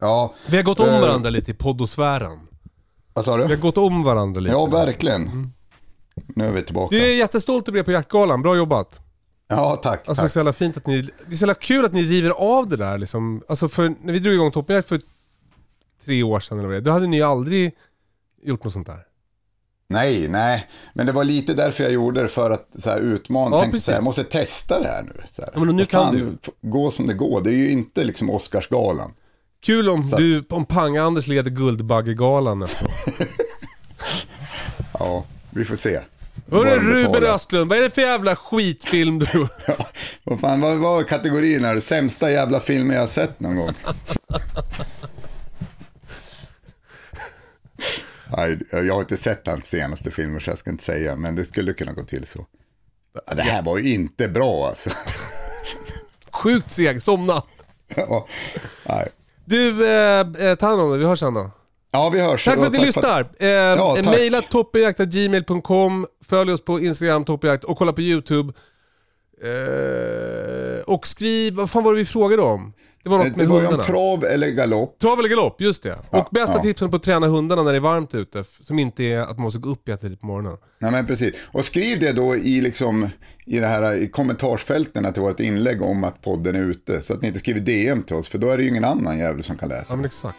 ja, 0.00 0.34
Vi 0.46 0.56
har 0.56 0.64
gått 0.64 0.80
om 0.80 0.86
Eh, 0.88 1.00
varandra 1.00 1.30
lite 1.30 1.50
i 1.50 1.54
poddosfären. 1.54 2.38
vad 3.12 3.24
sa 3.24 3.36
du? 3.36 3.42
Vi 3.46 3.54
har 3.54 3.60
gått 3.62 3.78
om 3.78 4.02
varandra 4.02 4.40
lite. 4.40 4.54
Ja, 4.54 4.66
verkligen. 4.66 5.52
Nu 6.26 6.44
är 6.44 6.52
vi 6.52 6.62
tillbaka. 6.62 6.96
Du 6.96 7.02
är 7.04 7.14
jättestolt 7.14 7.68
över 7.68 7.78
det 7.78 7.84
på 7.84 7.92
jaktgalan, 7.92 8.42
bra 8.42 8.56
jobbat. 8.56 9.00
Ja, 9.48 9.76
tack. 9.76 10.08
Alltså 10.08 10.12
det 10.12 10.20
är 10.20 10.24
tack. 10.26 10.32
så 10.32 10.38
jävla 10.38 10.52
fint 10.52 10.76
att 10.76 10.86
ni, 10.86 11.02
det 11.02 11.32
är 11.32 11.36
så 11.36 11.42
jävla 11.42 11.54
kul 11.54 11.84
att 11.84 11.92
ni 11.92 12.02
river 12.02 12.30
av 12.30 12.68
det 12.68 12.76
där 12.76 12.98
liksom. 12.98 13.42
Alltså 13.48 13.68
för 13.68 13.94
när 14.02 14.12
vi 14.12 14.18
drog 14.18 14.34
igång 14.34 14.50
Toppenjakt 14.52 14.88
för 14.88 15.00
tre 16.04 16.22
år 16.22 16.40
sedan 16.40 16.58
eller 16.58 16.68
vad 16.68 16.74
det 16.74 16.78
är, 16.80 16.84
då 16.84 16.90
hade 16.90 17.06
ni 17.06 17.22
aldrig 17.22 17.72
gjort 18.42 18.64
något 18.64 18.72
sånt 18.72 18.86
där. 18.86 19.04
Nej, 19.90 20.28
nej. 20.28 20.68
Men 20.94 21.06
det 21.06 21.12
var 21.12 21.24
lite 21.24 21.54
därför 21.54 21.84
jag 21.84 21.92
gjorde 21.92 22.22
det, 22.22 22.28
för 22.28 22.50
att 22.50 22.68
så 22.78 22.90
här, 22.90 23.00
utmana. 23.00 23.56
Ja, 23.56 23.60
Tänkte 23.62 23.80
så 23.80 23.90
här, 23.90 23.98
jag 23.98 24.04
måste 24.04 24.24
testa 24.24 24.80
det 24.80 24.88
här 24.88 25.02
nu. 25.02 25.12
Så 25.30 25.42
här. 25.42 25.50
Ja, 25.54 25.64
men 25.64 25.76
nu 25.76 25.84
kan 25.84 26.04
fan, 26.04 26.14
du. 26.14 26.68
Gå 26.68 26.90
som 26.90 27.06
det 27.06 27.14
går. 27.14 27.40
Det 27.40 27.50
är 27.50 27.54
ju 27.54 27.70
inte 27.70 28.04
liksom 28.04 28.30
Oscarsgalan. 28.30 29.12
Kul 29.60 29.88
om 29.88 30.08
Så- 30.08 30.16
du, 30.16 30.44
om 30.50 30.66
Pang-Anders 30.66 31.26
leder 31.26 31.50
Guldbaggegalan 31.50 32.58
nästa 32.58 32.86
år. 32.86 32.92
Ja, 34.98 35.24
vi 35.50 35.64
får 35.64 35.76
se. 35.76 36.00
Hörru 36.50 36.80
Ruben. 36.80 37.24
Östlund, 37.24 37.68
vad 37.70 37.78
är 37.78 37.82
det 37.82 37.90
för 37.90 38.02
jävla 38.02 38.36
skitfilm 38.36 39.18
du... 39.18 39.26
Ja, 39.66 39.86
vad 40.24 40.40
fan, 40.40 40.60
vad 40.60 40.78
var 40.78 41.02
kategorin 41.02 41.64
här? 41.64 41.80
Sämsta 41.80 42.30
jävla 42.30 42.60
film 42.60 42.90
jag 42.90 43.00
har 43.00 43.06
sett 43.06 43.40
någon 43.40 43.56
gång. 43.56 43.70
Nej, 48.36 48.58
jag 48.70 48.94
har 48.94 49.00
inte 49.00 49.16
sett 49.16 49.46
hans 49.46 49.66
senaste 49.66 50.10
filmer 50.10 50.40
så 50.40 50.50
jag 50.50 50.58
ska 50.58 50.70
inte 50.70 50.84
säga, 50.84 51.16
men 51.16 51.34
det 51.36 51.44
skulle 51.44 51.72
kunna 51.72 51.92
gå 51.92 52.02
till 52.02 52.26
så. 52.26 52.46
Det 53.36 53.42
här 53.42 53.62
var 53.62 53.78
ju 53.78 53.94
inte 53.94 54.28
bra 54.28 54.66
alltså. 54.66 54.90
Sjukt 56.30 56.70
seg, 56.70 57.02
somna. 57.02 57.42
Ja, 57.96 58.26
nej. 58.86 59.08
Du, 59.44 59.86
eh, 59.86 60.20
eh, 60.20 60.54
ta 60.54 60.66
hand 60.66 60.80
om 60.80 60.90
dig, 60.90 60.98
vi 60.98 61.04
hörs 61.04 61.20
sen 61.20 61.34
då. 61.34 61.50
Ja 61.92 62.10
vi 62.10 62.20
hörs. 62.20 62.44
Tack 62.44 62.54
för 62.58 62.66
att 62.66 62.72
ni 62.72 62.78
lyssnar. 62.86 63.20
Eh, 63.38 63.48
Ja, 63.48 63.94
tack. 63.96 64.04
Maila 64.06 64.40
toppenjakt.gmail.com, 64.42 66.06
följ 66.28 66.52
oss 66.52 66.64
på 66.64 66.80
Instagram, 66.80 67.24
toppenjakt 67.24 67.64
och 67.64 67.78
kolla 67.78 67.92
på 67.92 68.00
YouTube. 68.00 68.52
Eh, 69.42 70.80
och 70.86 71.06
skriv, 71.06 71.54
vad 71.54 71.70
fan 71.70 71.84
var 71.84 71.92
det 71.92 71.98
vi 71.98 72.04
frågade 72.04 72.42
om? 72.42 72.72
Det 73.02 73.08
var 73.08 73.18
något 73.18 73.26
Det 73.26 73.36
med 73.36 73.46
var 73.48 73.60
ju 73.60 73.66
hundarna. 73.66 73.82
om 73.82 73.84
trav 73.84 74.24
eller 74.24 74.48
galopp. 74.50 74.98
Trav 74.98 75.18
eller 75.18 75.28
galopp, 75.28 75.60
just 75.60 75.82
det. 75.82 75.98
Ja, 76.10 76.18
och 76.20 76.28
bästa 76.30 76.52
ja. 76.56 76.62
tipsen 76.62 76.90
på 76.90 76.96
att 76.96 77.02
träna 77.02 77.26
hundarna 77.26 77.62
när 77.62 77.72
det 77.72 77.78
är 77.78 77.80
varmt 77.80 78.14
ute, 78.14 78.44
som 78.62 78.78
inte 78.78 79.04
är 79.04 79.20
att 79.20 79.30
man 79.36 79.42
måste 79.42 79.58
gå 79.58 79.68
upp 79.70 79.88
jättetidigt 79.88 80.20
på 80.20 80.26
morgonen. 80.26 80.56
Nej 80.78 80.90
men 80.90 81.06
precis. 81.06 81.34
Och 81.52 81.64
skriv 81.64 82.00
det 82.00 82.12
då 82.12 82.36
i, 82.36 82.60
liksom, 82.60 83.08
i, 83.46 83.58
det 83.58 83.66
här, 83.66 83.94
i 83.94 84.08
kommentarsfälten 84.08 85.12
till 85.12 85.22
vårt 85.22 85.40
inlägg 85.40 85.82
om 85.82 86.04
att 86.04 86.22
podden 86.22 86.56
är 86.56 86.60
ute. 86.60 87.00
Så 87.00 87.14
att 87.14 87.22
ni 87.22 87.28
inte 87.28 87.40
skriver 87.40 87.60
DM 87.60 88.02
till 88.02 88.16
oss, 88.16 88.28
för 88.28 88.38
då 88.38 88.50
är 88.50 88.56
det 88.56 88.62
ju 88.62 88.68
ingen 88.68 88.84
annan 88.84 89.18
jävel 89.18 89.42
som 89.44 89.56
kan 89.56 89.68
läsa. 89.68 89.92
Ja 89.92 89.96
men 89.96 90.04
exakt. 90.04 90.36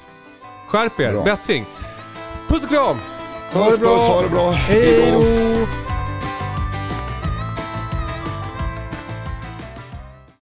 Skärp 0.70 1.00
er, 1.00 1.14
Bra. 1.14 1.24
bättring. 1.24 1.66
Puss 2.48 2.64
och 2.64 2.70
kram! 2.70 2.98
Puss, 3.52 3.80
puss, 3.80 4.08
ha 4.08 4.22
det 4.22 4.30
bra. 4.30 4.52
Hej 4.52 5.12
då! 5.12 5.20